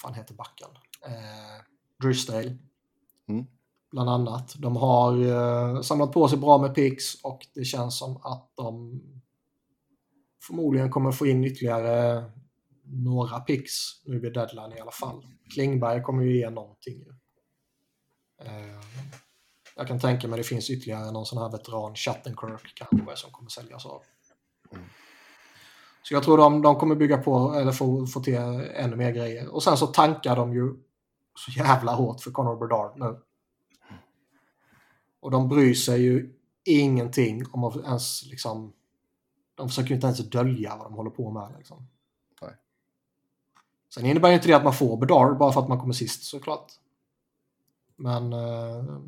[0.00, 0.68] fan heter backen?
[1.06, 1.64] Eh,
[2.02, 2.58] Drysdale.
[3.28, 3.46] Mm.
[3.90, 4.54] Bland annat.
[4.58, 9.00] De har eh, samlat på sig bra med picks och det känns som att de
[10.46, 12.24] förmodligen kommer få in ytterligare
[12.84, 13.74] några picks
[14.04, 15.26] nu vid deadline i alla fall.
[15.54, 17.04] Klingberg kommer ju ge någonting.
[18.42, 18.80] Eh,
[19.76, 23.50] jag kan tänka mig det finns ytterligare någon sån här veteran, Chattenkirk kanske, som kommer
[23.50, 24.02] säljas av.
[24.72, 24.84] Mm.
[26.02, 28.34] Så jag tror de, de kommer bygga på, eller få, få till
[28.74, 29.48] ännu mer grejer.
[29.48, 30.74] Och sen så tankar de ju
[31.34, 33.18] så jävla hårt för Conor Bedard nu.
[35.20, 38.72] Och de bryr sig ju ingenting om att ens liksom...
[39.54, 41.54] De försöker ju inte ens dölja vad de håller på med.
[41.56, 41.88] Liksom.
[42.42, 42.54] Nej.
[43.94, 46.24] Sen innebär ju inte det att man får Bedard bara för att man kommer sist
[46.24, 46.72] såklart.
[47.96, 48.32] Men...
[48.32, 49.00] Uh,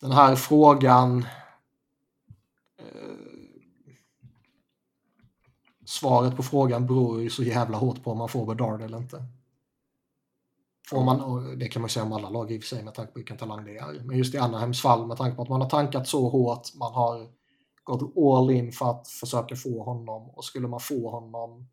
[0.00, 1.26] den här frågan
[5.90, 9.24] svaret på frågan beror ju så jävla hårt på om man får Bedard eller inte.
[10.88, 12.94] Får man, och det kan man säga om alla lag i och för sig med
[12.94, 14.04] tanke på vilken talang det är.
[14.04, 16.94] Men just i Anaheims fall med tanke på att man har tankat så hårt, man
[16.94, 17.28] har
[17.84, 21.68] gått all in för att försöka få honom och skulle man få honom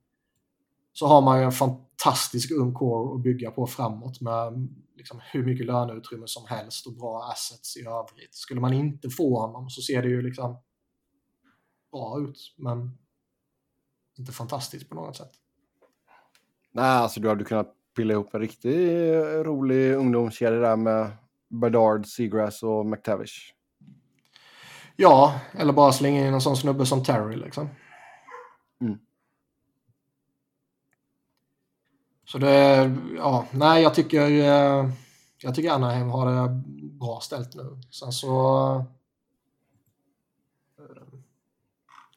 [0.93, 5.45] så har man ju en fantastisk ung core att bygga på framåt med liksom hur
[5.45, 8.35] mycket löneutrymme som helst och bra assets i övrigt.
[8.35, 10.57] Skulle man inte få honom så ser det ju liksom
[11.91, 12.97] bra ut, men
[14.19, 15.31] inte fantastiskt på något sätt.
[16.71, 19.13] Nej, alltså du hade kunnat pilla ihop en riktigt
[19.45, 21.11] rolig ungdomskedja där med
[21.49, 23.53] Bedard, Seagrass och McTavish.
[24.95, 27.69] Ja, eller bara slänga in en sån snubbe som Terry liksom.
[28.81, 28.99] Mm.
[32.25, 34.89] Så det, ja, nej jag tycker, eh,
[35.41, 36.61] jag tycker Anaheim har det
[36.99, 37.77] bra ställt nu.
[37.91, 38.85] Sen så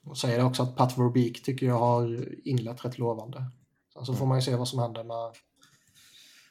[0.05, 3.45] och säger det också att Pat Verbeek tycker jag har inlett rätt lovande.
[3.93, 5.33] Sen så får man ju se vad som händer med,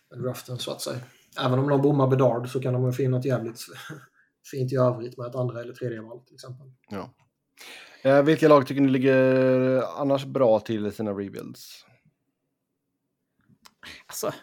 [0.09, 0.99] med draften så att säga.
[1.39, 3.59] Även om de bommar Bedard så kan de få in något jävligt
[4.51, 6.71] fint i övrigt med ett andra eller tredje val till exempel.
[6.89, 7.13] Ja.
[8.01, 11.85] Eh, vilka lag tycker ni ligger annars bra till i sina rebuilds?
[14.07, 14.33] Alltså,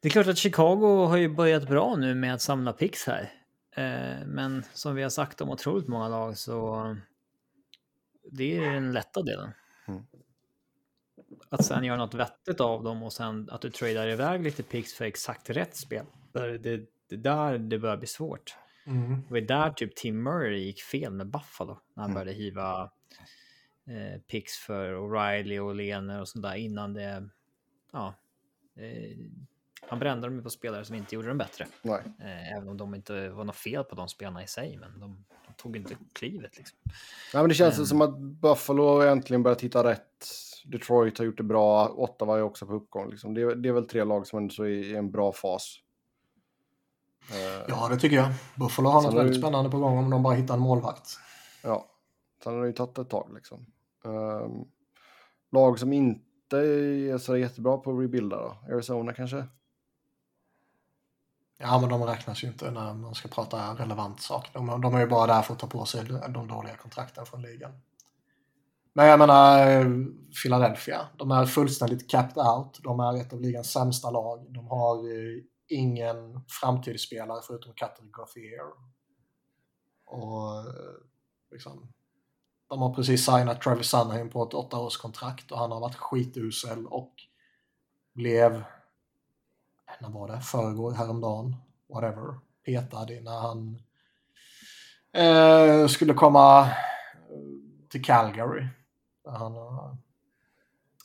[0.00, 3.32] det är klart att Chicago har ju börjat bra nu med att samla pix här.
[3.76, 6.96] Eh, men som vi har sagt om otroligt många lag så
[8.30, 9.50] det är den lätta delen.
[9.88, 10.02] Mm.
[11.48, 14.94] Att sen göra något vettigt av dem och sen att du tradar iväg lite pix
[14.94, 16.06] för exakt rätt spel.
[16.32, 18.56] Det, det, det där det börjar bli svårt.
[18.86, 19.22] Mm.
[19.28, 22.14] Det var där typ Tim Murray gick fel med Buffalo när han mm.
[22.14, 22.90] började hiva
[23.86, 27.28] eh, picks för O'Reilly och Lener och sånt där innan det.
[27.92, 28.14] Ja,
[28.76, 29.18] eh,
[29.88, 31.66] han brände dem på spelare som inte gjorde dem bättre.
[31.84, 35.24] Eh, även om de inte var något fel på de spelarna i sig, men de,
[35.46, 36.56] de tog inte klivet.
[36.56, 36.78] Liksom.
[37.32, 40.26] Ja, men det känns um, som att Buffalo äntligen börjar titta rätt.
[40.64, 43.10] Detroit har gjort det bra, Ottawa är också på uppgång.
[43.10, 43.34] Liksom.
[43.34, 45.80] Det, det, är väl tre lag som ändå är i en bra fas.
[47.30, 48.32] Uh, ja, det tycker jag.
[48.54, 49.40] Buffalo har något väldigt ju...
[49.40, 51.18] spännande på gång om de bara hittar en målvakt.
[51.62, 51.90] Ja,
[52.44, 53.66] sen har det ju tagit ett tag liksom.
[54.04, 54.64] Um,
[55.52, 58.74] lag som inte är så jättebra på att rebuilda då?
[58.74, 59.44] Arizona kanske?
[61.58, 64.50] Ja, men de räknas ju inte när man ska prata relevant sak.
[64.52, 67.42] De, de är ju bara där för att ta på sig de dåliga kontrakten från
[67.42, 67.72] ligan.
[68.92, 69.86] Men jag menar, eh,
[70.42, 72.80] Philadelphia, de är fullständigt capped out.
[72.82, 74.46] De är ett av ligans sämsta lag.
[74.48, 74.98] De har
[75.68, 78.72] ingen framtidsspelare förutom Cutter Gauthier.
[80.04, 80.94] Och eh,
[81.50, 81.92] liksom,
[82.68, 87.14] de har precis signat Travis Sunheim på ett åttaårskontrakt och han har varit skitusel och
[88.14, 88.64] blev
[90.00, 90.40] när var det?
[90.40, 91.56] Förrgår, häromdagen,
[91.88, 93.78] whatever, petad när han
[95.12, 96.68] eh, skulle komma eh,
[97.88, 98.68] till Calgary.
[99.24, 99.94] Där han uh,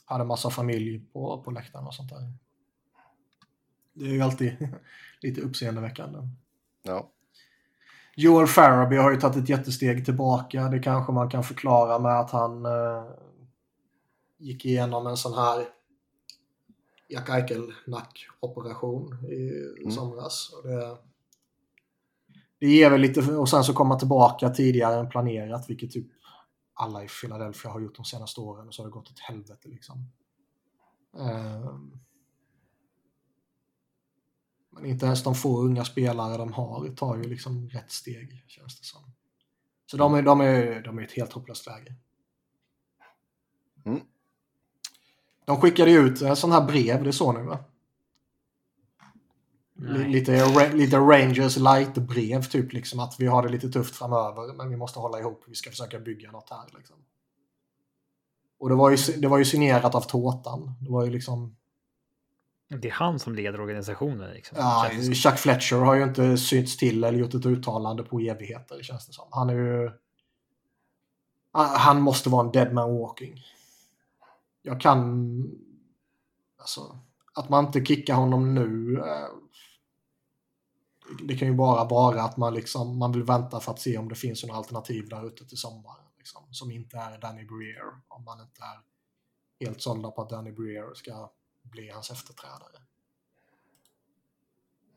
[0.04, 2.32] hade massa familj på, på läktaren och sånt där.
[3.92, 4.68] Det är ju alltid
[5.20, 6.18] lite uppseendeväckande.
[6.82, 7.10] Ja.
[8.16, 10.68] Joel Faraby har ju tagit ett jättesteg tillbaka.
[10.68, 13.04] Det kanske man kan förklara med att han eh,
[14.38, 15.66] gick igenom en sån här
[17.10, 19.90] Jack Eichel-nackoperation i mm.
[19.90, 20.50] somras.
[20.62, 20.98] Det,
[22.58, 26.06] det ger väl lite, och sen så komma tillbaka tidigare än planerat, vilket typ
[26.74, 29.68] alla i Philadelphia har gjort de senaste åren och så har det gått åt helvete
[29.68, 30.10] liksom.
[31.12, 32.00] Um,
[34.70, 38.80] men inte ens de få unga spelare de har tar ju liksom rätt steg, känns
[38.80, 39.12] det som.
[39.86, 41.94] Så de är, de är, de är ett helt hopplöst läge.
[43.84, 44.00] Mm.
[45.50, 47.58] De skickade ut en sån här brev, det såg ni va?
[50.06, 54.76] Lite, lite Rangers light-brev, typ liksom att vi har det lite tufft framöver, men vi
[54.76, 56.78] måste hålla ihop, vi ska försöka bygga något här.
[56.78, 56.96] Liksom.
[58.58, 60.74] Och det var, ju, det var ju signerat av Tårtan.
[60.80, 61.56] Det var ju liksom...
[62.68, 64.30] Det är han som leder organisationen.
[64.30, 64.58] Liksom.
[64.60, 69.06] Ja, Chuck Fletcher har ju inte synts till eller gjort ett uttalande på evigheter, känns
[69.06, 69.28] det som.
[69.30, 69.90] Han är ju...
[71.52, 73.44] Han måste vara en dead man walking
[74.62, 75.44] jag kan...
[76.58, 76.98] Alltså,
[77.34, 78.98] att man inte kickar honom nu.
[78.98, 79.28] Eh,
[81.22, 84.08] det kan ju bara vara att man, liksom, man vill vänta för att se om
[84.08, 86.04] det finns några alternativ där ute till sommaren.
[86.18, 87.86] Liksom, som inte är Danny Breer.
[88.08, 88.80] Om man inte är
[89.66, 91.30] helt sålda på att Danny Breer ska
[91.62, 92.82] bli hans efterträdare.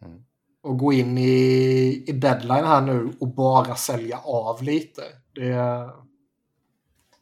[0.01, 0.25] Mm.
[0.61, 5.01] Och gå in i, i deadline här nu och bara sälja av lite.
[5.33, 5.89] Det,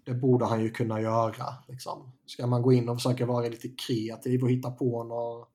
[0.04, 1.56] det borde han ju kunna göra.
[1.68, 2.12] Liksom.
[2.32, 5.48] Ska man gå in och försöka vara lite kreativ och hitta på någon,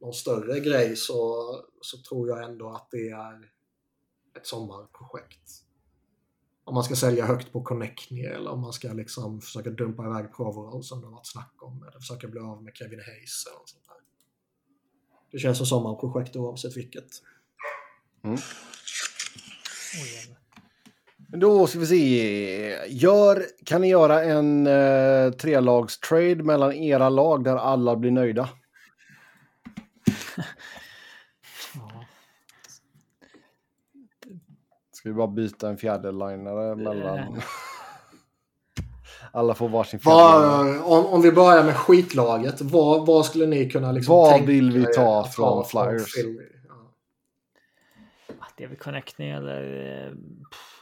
[0.00, 1.44] någon större grej så,
[1.80, 3.50] så tror jag ändå att det är
[4.36, 5.50] ett sommarprojekt.
[6.64, 10.34] Om man ska sälja högt på Connectney eller om man ska liksom försöka dumpa iväg
[10.36, 11.82] Provorov som det har varit snack om.
[11.82, 13.96] Eller försöka bli av med Kevin Hayes eller något sånt där.
[15.30, 17.10] Det känns som sommarprojekt oavsett vilket.
[18.24, 18.38] Mm.
[21.34, 22.86] Då ska vi se.
[22.88, 28.48] Gör, kan ni göra en eh, trelags-trade mellan era lag där alla blir nöjda?
[34.92, 37.40] Ska vi bara byta en fjärdelinare mellan...
[39.34, 40.80] Alla får varsin fjärdelinare.
[40.80, 44.84] Om, om vi börjar med skitlaget, vad, vad skulle ni kunna liksom Vad vill vi
[44.84, 46.14] ta från Flyers?
[48.56, 50.06] Det är väl Connectney eller...
[50.06, 50.12] Eh,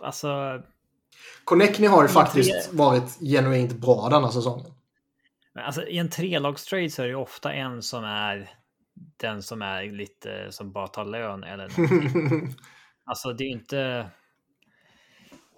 [0.02, 0.62] alltså...
[1.44, 4.72] Connectney har ju faktiskt varit genuint bra denna säsongen.
[5.54, 8.50] Alltså i en trelagstrade så är det ofta en som är
[9.16, 11.70] den som är lite som bara tar lön eller
[13.04, 14.10] Alltså det är inte...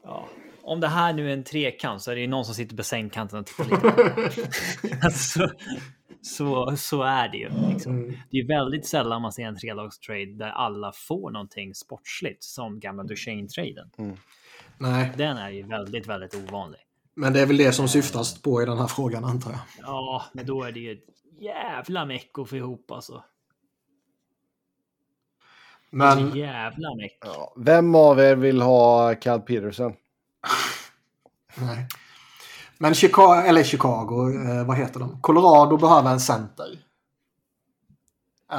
[0.05, 0.29] Ja.
[0.63, 2.83] Om det här nu är en trekant så är det ju någon som sitter på
[2.83, 4.49] sängkanten och tittar lite.
[5.03, 5.51] alltså,
[6.23, 7.51] så, så är det ju.
[7.73, 7.93] Liksom.
[7.93, 8.17] Mm.
[8.31, 13.03] Det är väldigt sällan man ser en trelagstrade där alla får någonting sportsligt som gamla
[13.03, 13.91] Duchene-traden.
[13.99, 14.17] Mm.
[14.79, 15.13] Nej.
[15.17, 16.81] Den är ju väldigt, väldigt ovanlig.
[17.15, 19.61] Men det är väl det som syftas på i den här frågan antar jag.
[19.81, 21.07] Ja, men då är det ju ett
[21.41, 23.25] jävla meck att få ihop alltså.
[25.91, 26.37] Men...
[26.37, 27.19] Jävla meck.
[27.21, 27.55] Ja.
[27.57, 29.93] Vem av er vill ha Cal Peterson?
[31.55, 31.87] Nej.
[32.83, 35.21] Men Chicago, eller Chicago, eh, vad heter de?
[35.21, 36.67] Colorado behöver en center.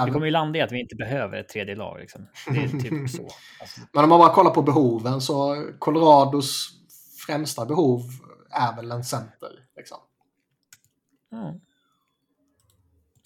[0.06, 2.00] Vi kommer ju landa i att vi inte behöver ett tredje lag.
[2.00, 2.28] Liksom.
[2.48, 3.28] Det är typ så.
[3.62, 3.82] Alltså.
[3.92, 6.70] Men om man bara kollar på behoven så Colorados
[7.26, 8.02] främsta behov
[8.52, 9.50] är väl en center.
[9.78, 9.98] Liksom.
[11.32, 11.60] Mm.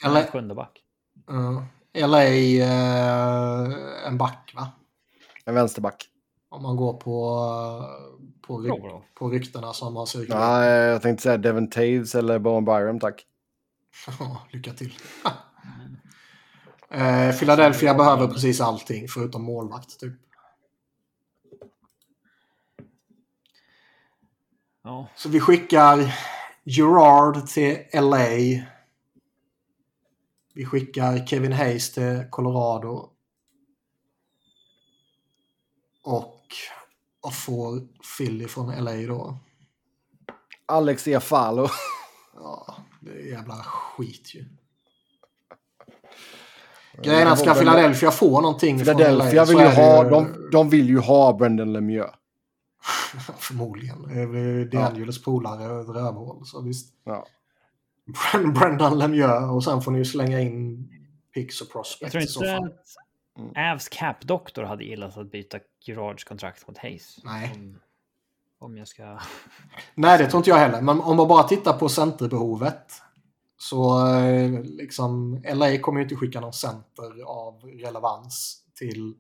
[0.06, 0.22] Eller...
[0.22, 0.84] En sjunde back.
[1.32, 1.64] Uh,
[2.08, 4.72] LA uh, en back va?
[5.46, 6.06] En vänsterback.
[6.50, 7.40] Om man går på,
[8.48, 10.42] på, ryk, på ryktena som har cirkulerat.
[10.42, 13.26] Nej, jag tänkte säga Devon Taves eller Bowen Byram, tack.
[14.52, 14.94] lycka till.
[16.90, 20.14] eh, Philadelphia behöver precis allting förutom målvakt, typ.
[24.84, 25.08] Ja.
[25.16, 26.16] Så vi skickar
[26.64, 28.28] Gerard till LA.
[30.54, 33.10] Vi skickar Kevin Hayes till Colorado.
[36.04, 36.44] Och
[37.28, 37.82] vad får
[38.18, 39.38] Philly från LA då?
[40.66, 41.68] Alex Efalo.
[42.36, 44.46] Ja, det är jävla skit ju.
[47.04, 50.10] Grejen är att ska Philadelphia få någonting Philadelphia från LA vill ju ha, det...
[50.10, 52.12] de, de vill ju ha Brendan Lemieux.
[53.38, 54.02] Förmodligen.
[54.72, 55.12] Det är ja.
[55.26, 56.46] polare ett rövhål.
[56.46, 56.94] Så visst.
[57.04, 57.28] Ja.
[58.56, 60.90] Brendan Lemieux och sen får ni ju slänga in
[61.34, 62.14] Pix och Prospect.
[62.14, 62.86] Jag tror inte att
[63.40, 63.74] mm.
[63.74, 67.20] Avs cap-doktor hade gillat att byta Gerards kontrakt mot Hayes.
[67.24, 67.52] Nej.
[67.56, 67.80] Om,
[68.60, 69.20] om jag ska...
[69.96, 70.82] Nej, det tror inte jag heller.
[70.82, 73.02] Men om man bara tittar på centerbehovet
[73.58, 79.16] så eh, liksom LA kommer ju inte skicka någon center av relevans till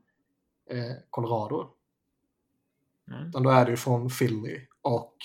[0.69, 1.69] eh, Colorado.
[3.11, 3.27] Mm.
[3.27, 5.15] Utan då är det ju från Philly och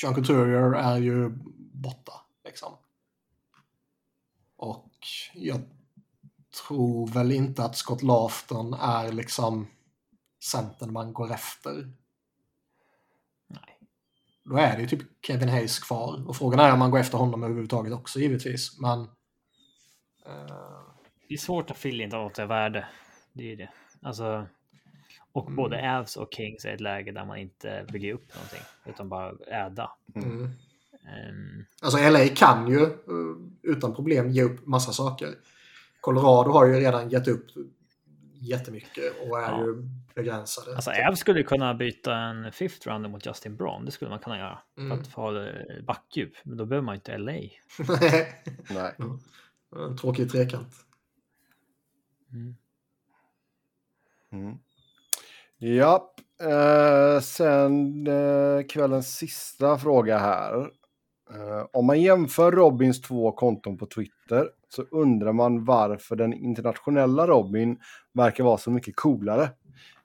[0.00, 1.30] Sean Couturier är ju
[1.72, 2.12] borta.
[2.44, 2.72] Liksom.
[4.56, 4.90] Och
[5.34, 5.60] jag
[6.62, 9.66] tror väl inte att Scott Lafton är liksom
[10.44, 11.92] centern man går efter.
[13.46, 13.78] Nej.
[14.44, 16.28] Då är det ju typ Kevin Hayes kvar.
[16.28, 18.80] Och frågan är om man går efter honom överhuvudtaget också givetvis.
[18.80, 19.00] Men...
[19.00, 19.08] Uh...
[21.28, 22.86] Det är svårt att fylla inte något värde.
[23.32, 23.70] Det är det.
[24.02, 24.46] Alltså...
[25.32, 25.56] Och mm.
[25.56, 28.60] både Avs och Kings är ett läge där man inte bygger upp någonting.
[28.84, 29.90] Utan bara äda.
[30.14, 30.42] Mm.
[30.42, 31.64] Um...
[31.82, 32.92] Alltså LA kan ju eh,
[33.62, 35.34] utan problem ge upp massa saker.
[36.04, 37.46] Colorado har ju redan gett upp
[38.34, 39.60] jättemycket och är ja.
[39.60, 40.74] ju begränsade.
[40.74, 43.84] Alltså Ev skulle kunna byta en fifth rounder mot Justin Braun.
[43.84, 44.58] Det skulle man kunna göra.
[44.78, 44.90] Mm.
[44.90, 45.48] För att få
[45.86, 46.32] backdjup.
[46.42, 47.32] Men då behöver man inte LA.
[48.70, 48.96] Nej.
[48.98, 49.96] Mm.
[49.96, 50.74] Tråkig trekant.
[52.32, 52.56] Mm.
[54.32, 54.58] Mm.
[55.58, 56.20] Japp.
[56.42, 60.70] Eh, sen eh, kvällens sista fråga här.
[61.30, 67.26] Uh, om man jämför Robins två konton på Twitter så undrar man varför den internationella
[67.26, 67.78] Robin
[68.12, 69.50] verkar vara så mycket coolare.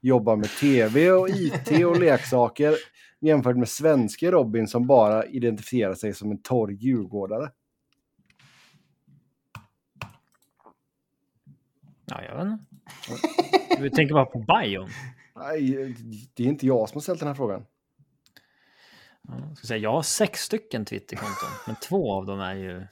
[0.01, 2.75] Jobbar med tv och IT och leksaker
[3.19, 7.51] jämfört med svenska Robin som bara identifierar sig som en torr djurgårdare.
[12.05, 12.65] Ja, jag vet inte.
[13.81, 14.89] Du tänker bara på Bion?
[15.35, 15.95] Nej,
[16.33, 17.65] det är inte jag som har ställt den här frågan.
[19.29, 22.87] Ja, ska säga, jag har sex stycken Twitterkonton, men två av dem är ju...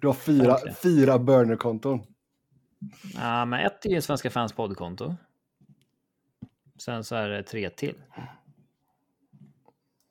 [0.00, 0.74] Du har fyra, okay.
[0.74, 2.00] fyra burnerkonton.
[3.14, 5.16] Ja, men ett är ju Svenska fans poddkonto.
[6.78, 7.94] Sen så är det tre till.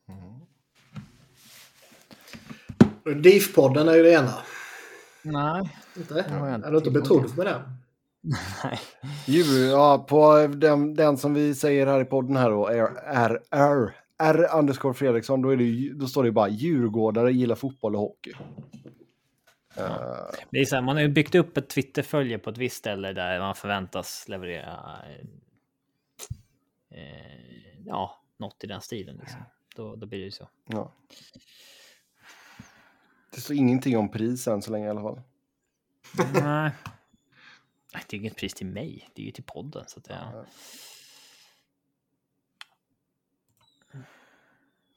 [0.08, 0.42] Mm.
[3.22, 4.34] DIF-podden är ju det ena.
[5.22, 5.78] Nej.
[5.98, 6.20] Inte?
[6.20, 7.62] Är du inte betrodd med den?
[9.26, 13.40] Djur, ja, på den, den som vi säger här i podden här då, är
[14.20, 18.34] R, underscore Fredriksson, då, är det, då står det bara djurgårdare gillar fotboll och hockey.
[19.78, 20.22] Eh,
[20.52, 23.14] Det är så här, man har ju byggt upp ett Twitterfölje på ett visst ställe
[23.14, 25.02] där man förväntas leverera
[26.90, 29.18] eh, ja, något i den stilen.
[29.18, 29.42] Liksom.
[29.76, 30.50] Då, då blir det ju så.
[30.66, 30.94] ja.
[33.36, 35.22] Det står ingenting om pris än så länge i alla fall.
[36.34, 36.72] Nej.
[38.10, 39.84] Det är inget pris till mig, det är ju till podden.
[39.88, 40.46] Så att Ja.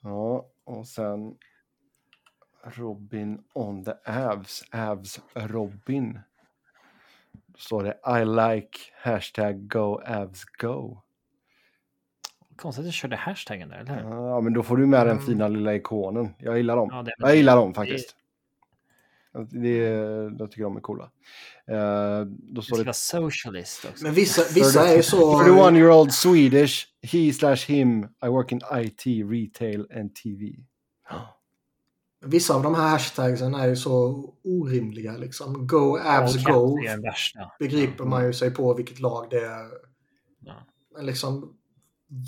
[0.03, 1.37] Ja, och sen
[2.65, 6.21] Robin on the Avs, Avs Robin.
[7.33, 10.99] Då står det I like hashtag go Avs go.
[12.57, 14.11] Konstigt att jag körde hashtaggen där, eller hur?
[14.11, 16.35] Ja, men då får du med den fina lilla ikonen.
[16.39, 16.89] Jag gillar dem.
[16.93, 18.17] Ja, jag gillar dem faktiskt.
[19.51, 19.77] Det,
[20.39, 21.11] jag tycker de är coola.
[21.69, 24.05] Eh, då Det står ska det vara socialist också.
[24.05, 25.39] Men vissa, vissa är ju så...
[25.39, 30.53] 31 year old Swedish, he slash him, I work in IT, retail and TV.
[32.25, 35.67] Vissa av de här hashtagsen är ju så orimliga liksom.
[35.67, 36.79] Go All Go
[37.59, 39.71] begriper man ju sig på vilket lag det är.
[40.41, 40.55] Ja.
[40.95, 41.57] Men liksom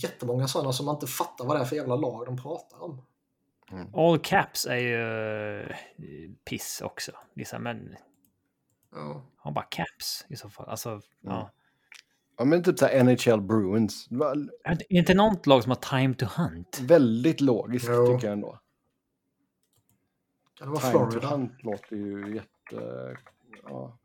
[0.03, 3.03] jättemånga sådana som man inte fattar vad det är för jävla lag de pratar om.
[3.95, 5.03] All caps är ju
[5.63, 5.77] eh,
[6.45, 7.13] piss också.
[7.35, 7.97] Liksom, men
[8.93, 9.23] Ja.
[9.37, 10.69] ha bara caps i så fall.
[10.69, 11.51] Alltså, ja.
[12.37, 14.09] Ja, men typ så här NHL Bruins.
[14.65, 16.81] Är det inte något lag som har time to hunt?
[16.83, 18.07] Väldigt logiskt Jo.
[18.07, 18.59] tycker jag ändå.
[20.55, 21.29] Kan det vara Time to Florida?
[21.29, 23.17] hunt låter ju jätte...
[23.63, 23.99] Ja.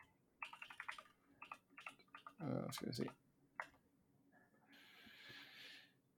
[2.41, 3.03] Uh, ska vi se.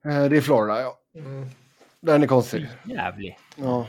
[0.06, 1.00] Eh, det är Florida, ja.
[1.16, 1.48] Mm.
[2.02, 2.70] Den är konstig.
[2.86, 3.38] Jävlig.
[3.56, 3.88] Ja.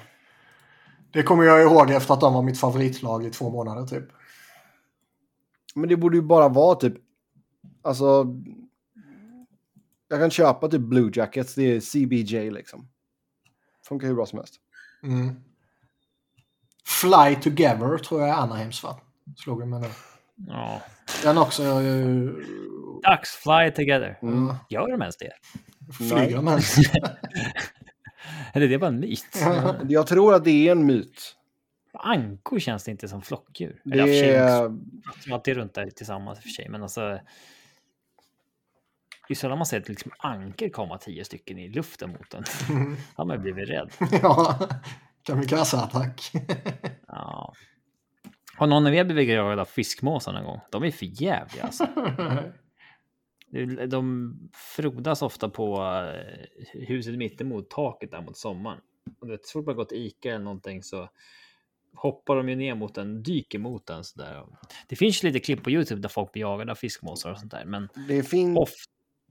[1.12, 4.04] Det kommer jag ihåg efter att de var mitt favoritlag i två månader typ.
[5.74, 6.94] Men det borde ju bara vara typ...
[7.82, 8.26] Alltså...
[10.08, 12.88] Jag kan köpa typ Blue Jackets, det är CBJ liksom.
[13.88, 14.54] Funkar hur bra som helst.
[15.02, 15.34] Mm.
[16.86, 19.00] Fly Together tror jag är Anaheims va?
[19.36, 19.88] Slog jag med nu.
[20.46, 20.82] Ja.
[21.22, 22.30] Den också uh,
[23.02, 24.18] Ducks fly together.
[24.22, 24.54] Mm.
[24.68, 25.32] Gör de ens det?
[25.92, 26.76] flyger de ens.
[28.52, 29.44] Eller det är bara en myt?
[29.88, 31.36] Jag tror att det är en myt.
[31.92, 33.80] Ankor känns det inte som flockdjur.
[33.84, 34.78] Det Eller sig, är...
[35.26, 37.20] De är runt där tillsammans i och för sig, men alltså.
[39.28, 42.44] Det är sällan man ser ett liksom anker komma tio stycken i luften mot en.
[42.70, 42.96] Mm.
[43.16, 43.90] Då har blivit rädd.
[44.22, 44.58] ja,
[45.22, 46.32] kamikaze-attack.
[47.06, 47.54] Ja.
[48.56, 50.60] Har någon av er blivit jagad av fiskmåsar någon gång?
[50.70, 51.86] De är för jävliga alltså.
[53.88, 58.80] De frodas ofta på eh, huset mittemot taket där mot sommaren.
[59.20, 61.08] Och det så fort man går till Ica eller någonting så
[61.94, 64.46] hoppar de ju ner mot en, dyker mot den sådär.
[64.88, 67.64] Det finns lite klipp på Youtube där folk blir jagade av fiskmåsar och sånt där,
[67.64, 68.58] men Det finns...
[68.58, 68.70] of,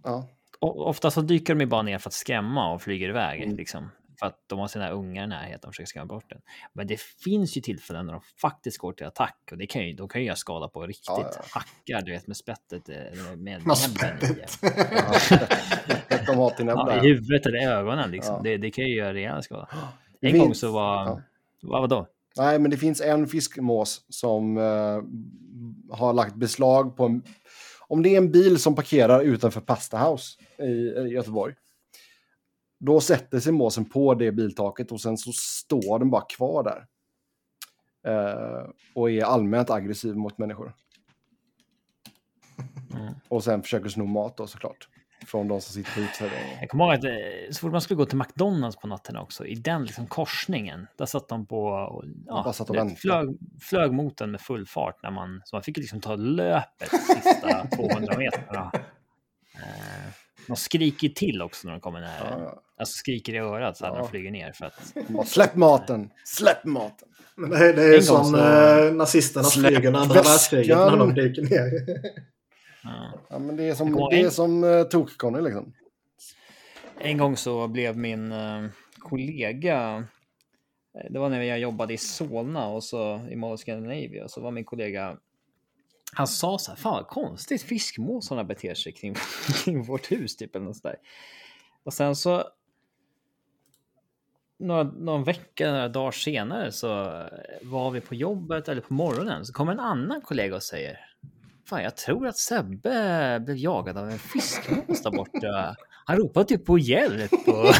[0.03, 0.27] Ja.
[0.59, 3.55] ofta så dyker de ju bara ner för att skrämma och flyger iväg Mm.
[3.57, 3.89] liksom.
[4.19, 6.41] För att de har sina ungar i närheten och försöker skrämma bort den.
[6.73, 9.93] Men det finns ju tillfällen när de faktiskt går till attack och det kan ju,
[9.93, 11.03] de kan ju göra skada på riktigt.
[11.07, 11.41] Ja, ja.
[11.53, 12.89] Hackar, du vet, med spettet.
[12.89, 12.95] eh,
[13.37, 14.59] Med Med spettet.
[16.09, 16.95] Ja, de har till Ja.
[16.97, 18.35] I huvudet eller ögonen liksom.
[18.35, 18.41] Ja.
[18.43, 19.67] Det, det kan ju göra rejäl skada.
[20.21, 21.05] En finns- gång så var...
[21.05, 21.21] ja.
[21.61, 22.07] Vad vadå?
[22.37, 25.01] Nej, men det finns en fiskmås som eh,
[25.97, 27.23] har lagt beslag på en...
[27.87, 31.53] Om det är en bil som parkerar utanför Pasta House i Göteborg.
[32.79, 36.85] Då sätter sig måsen på det biltaket och sen så står den bara kvar där.
[38.07, 40.73] Eh, och är allmänt aggressiv mot människor.
[42.93, 43.13] Mm.
[43.27, 44.87] Och sen försöker sno mat då såklart.
[45.27, 46.57] Från de som sitter på uteserveringen.
[46.59, 49.45] Jag kommer ihåg att eh, så fort man skulle gå till McDonalds på natten också,
[49.45, 53.91] i den liksom korsningen, där satt de på och ja, satt och det flög, flög
[53.91, 55.03] mot den med full fart.
[55.03, 58.71] När man, så man fick liksom ta löpet sista 200 meterna.
[59.53, 60.13] Eh,
[60.49, 62.39] de skriker ju till också när de kommer nära.
[62.39, 64.03] Ja, Alltså skriker i örat så här när Ja.
[64.03, 64.51] de flyger ner.
[64.51, 66.09] För att, Släpp maten!
[66.25, 67.07] Släpp maten!
[67.35, 68.37] Men det är, det är gång som så-
[68.87, 71.71] eh, nazisterna Släpp flyger andra världskriget när de dyker ner.
[72.83, 73.13] ja.
[73.29, 75.11] Ja, men det är som, Det kommer det är en- som uh, tok
[75.41, 75.73] liksom.
[77.01, 78.65] En gång så blev min eh,
[78.99, 80.03] kollega,
[81.09, 84.65] det var när jag jobbade i Solna och så i Mall Scandinavia, så var min
[84.65, 85.17] kollega,
[86.13, 89.15] han sa så här, fan vad konstigt fiskmåsarna beter sig kring,
[89.63, 90.95] kring vårt hus typ eller något där.
[91.83, 92.43] Och sen så
[94.59, 97.27] några, någon vecka, några dagar senare så eh,
[97.61, 100.99] var vi på jobbet eller på morgonen så kommer en annan kollega och säger
[101.69, 105.75] Fan, jag tror att Sebbe blev jagad av en fiskmås där borta.
[106.05, 107.31] Han ropade typ på hjälp.
[107.47, 107.75] Och...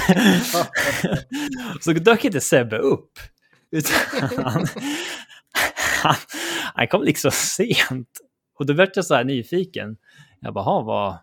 [1.82, 3.12] så dök inte Sebbe upp.
[3.72, 3.96] Utan
[4.44, 4.66] han,
[6.04, 6.16] han,
[6.80, 8.10] han kom liksom sent
[8.60, 9.98] Och då vart jag så här nyfiken.
[10.40, 11.18] Jag bara, vad,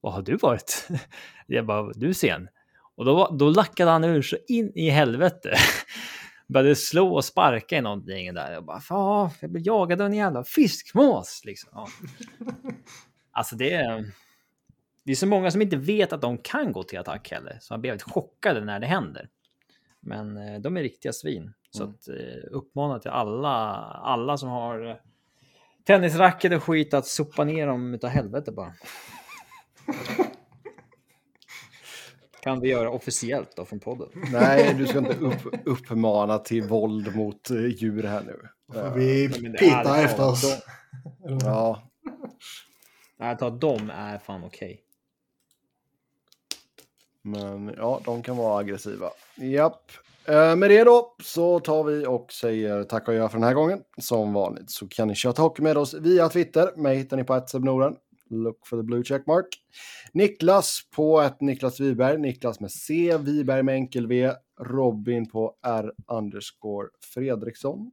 [0.00, 0.88] vad har du varit?
[1.46, 2.48] Jag bara, du är sen.
[2.96, 5.54] Och då, då lackade han ur så in i helvete.
[6.48, 8.52] Började slå och sparka i någonting där.
[8.52, 11.42] Jag bara, fan, jag blev jagad av en jävla fiskmås.
[11.44, 11.70] Liksom.
[11.72, 11.88] Ja.
[13.30, 14.12] Alltså det är...
[15.04, 17.58] Det är så många som inte vet att de kan gå till attack heller.
[17.60, 19.28] Så man blir väldigt chockade när det händer.
[20.00, 21.52] Men eh, de är riktiga svin.
[21.70, 21.94] Så Mm.
[21.94, 22.14] att, eh,
[22.50, 23.48] uppmana till alla,
[24.04, 24.96] alla som har eh,
[25.86, 28.72] tennisracket och skit att sopa ner dem utav helvete bara.
[32.42, 34.08] kan vi göra officiellt då från podden.
[34.32, 38.48] Nej, du ska inte upp, uppmana till våld mot eh, djur här nu.
[38.72, 39.28] Får vi
[39.58, 40.62] pita efter oss.
[41.40, 41.82] Ja,
[43.16, 44.82] Nej, ta de är fan okej.
[47.22, 49.10] men ja, de kan vara aggressiva.
[49.36, 49.90] Japp.
[50.28, 53.54] Eh, med det då så tar vi och säger tack och gör för den här
[53.54, 53.82] gången.
[53.98, 56.76] Som vanligt så kan ni köra hockey med oss via Twitter.
[56.76, 57.96] Mig hittar ni på @sebnoren.
[58.30, 59.46] Look for the blue checkmark.
[60.12, 62.18] Niklas på ett Niklas Wiberg.
[62.18, 63.16] Niklas med C.
[63.20, 64.32] Wiberg med enkel V.
[64.60, 67.90] Robin på R underscore Fredriksson.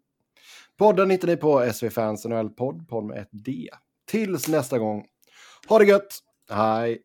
[0.77, 3.69] Podden hittar ni på SV Fans NHL podd, podd med ett D.
[4.11, 5.05] Tills nästa gång.
[5.67, 6.19] Ha det gött!
[6.49, 7.01] Hej!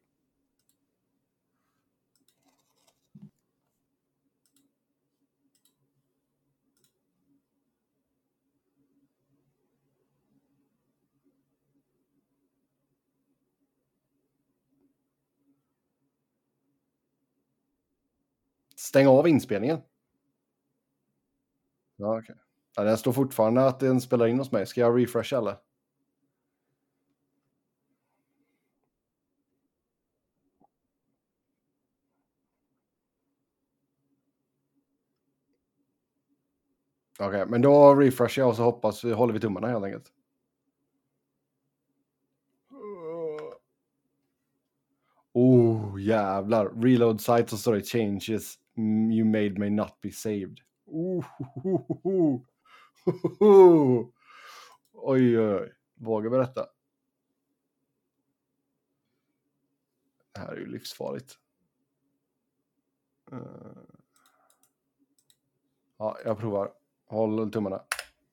[18.90, 19.78] Stäng av inspelningen.
[21.96, 22.34] Ja, okej.
[22.76, 24.66] Ja, den står fortfarande att den spelar in hos mig.
[24.66, 25.56] Ska jag refresha eller?
[37.18, 40.12] Okej, men då refreshar jag och så hoppas vi håller vi tummarna helt enkelt.
[45.34, 46.82] Oh, jävlar.
[46.82, 50.60] Reload site så står det changes you made me not be saved.
[50.86, 51.24] Oh,
[54.92, 55.72] Oj, oj, oj.
[55.94, 56.66] Vågar berätta.
[60.32, 61.38] Det här är ju livsfarligt.
[63.32, 63.38] Eh.
[65.96, 66.72] Ja, jag provar.
[67.06, 67.84] Håll tummarna.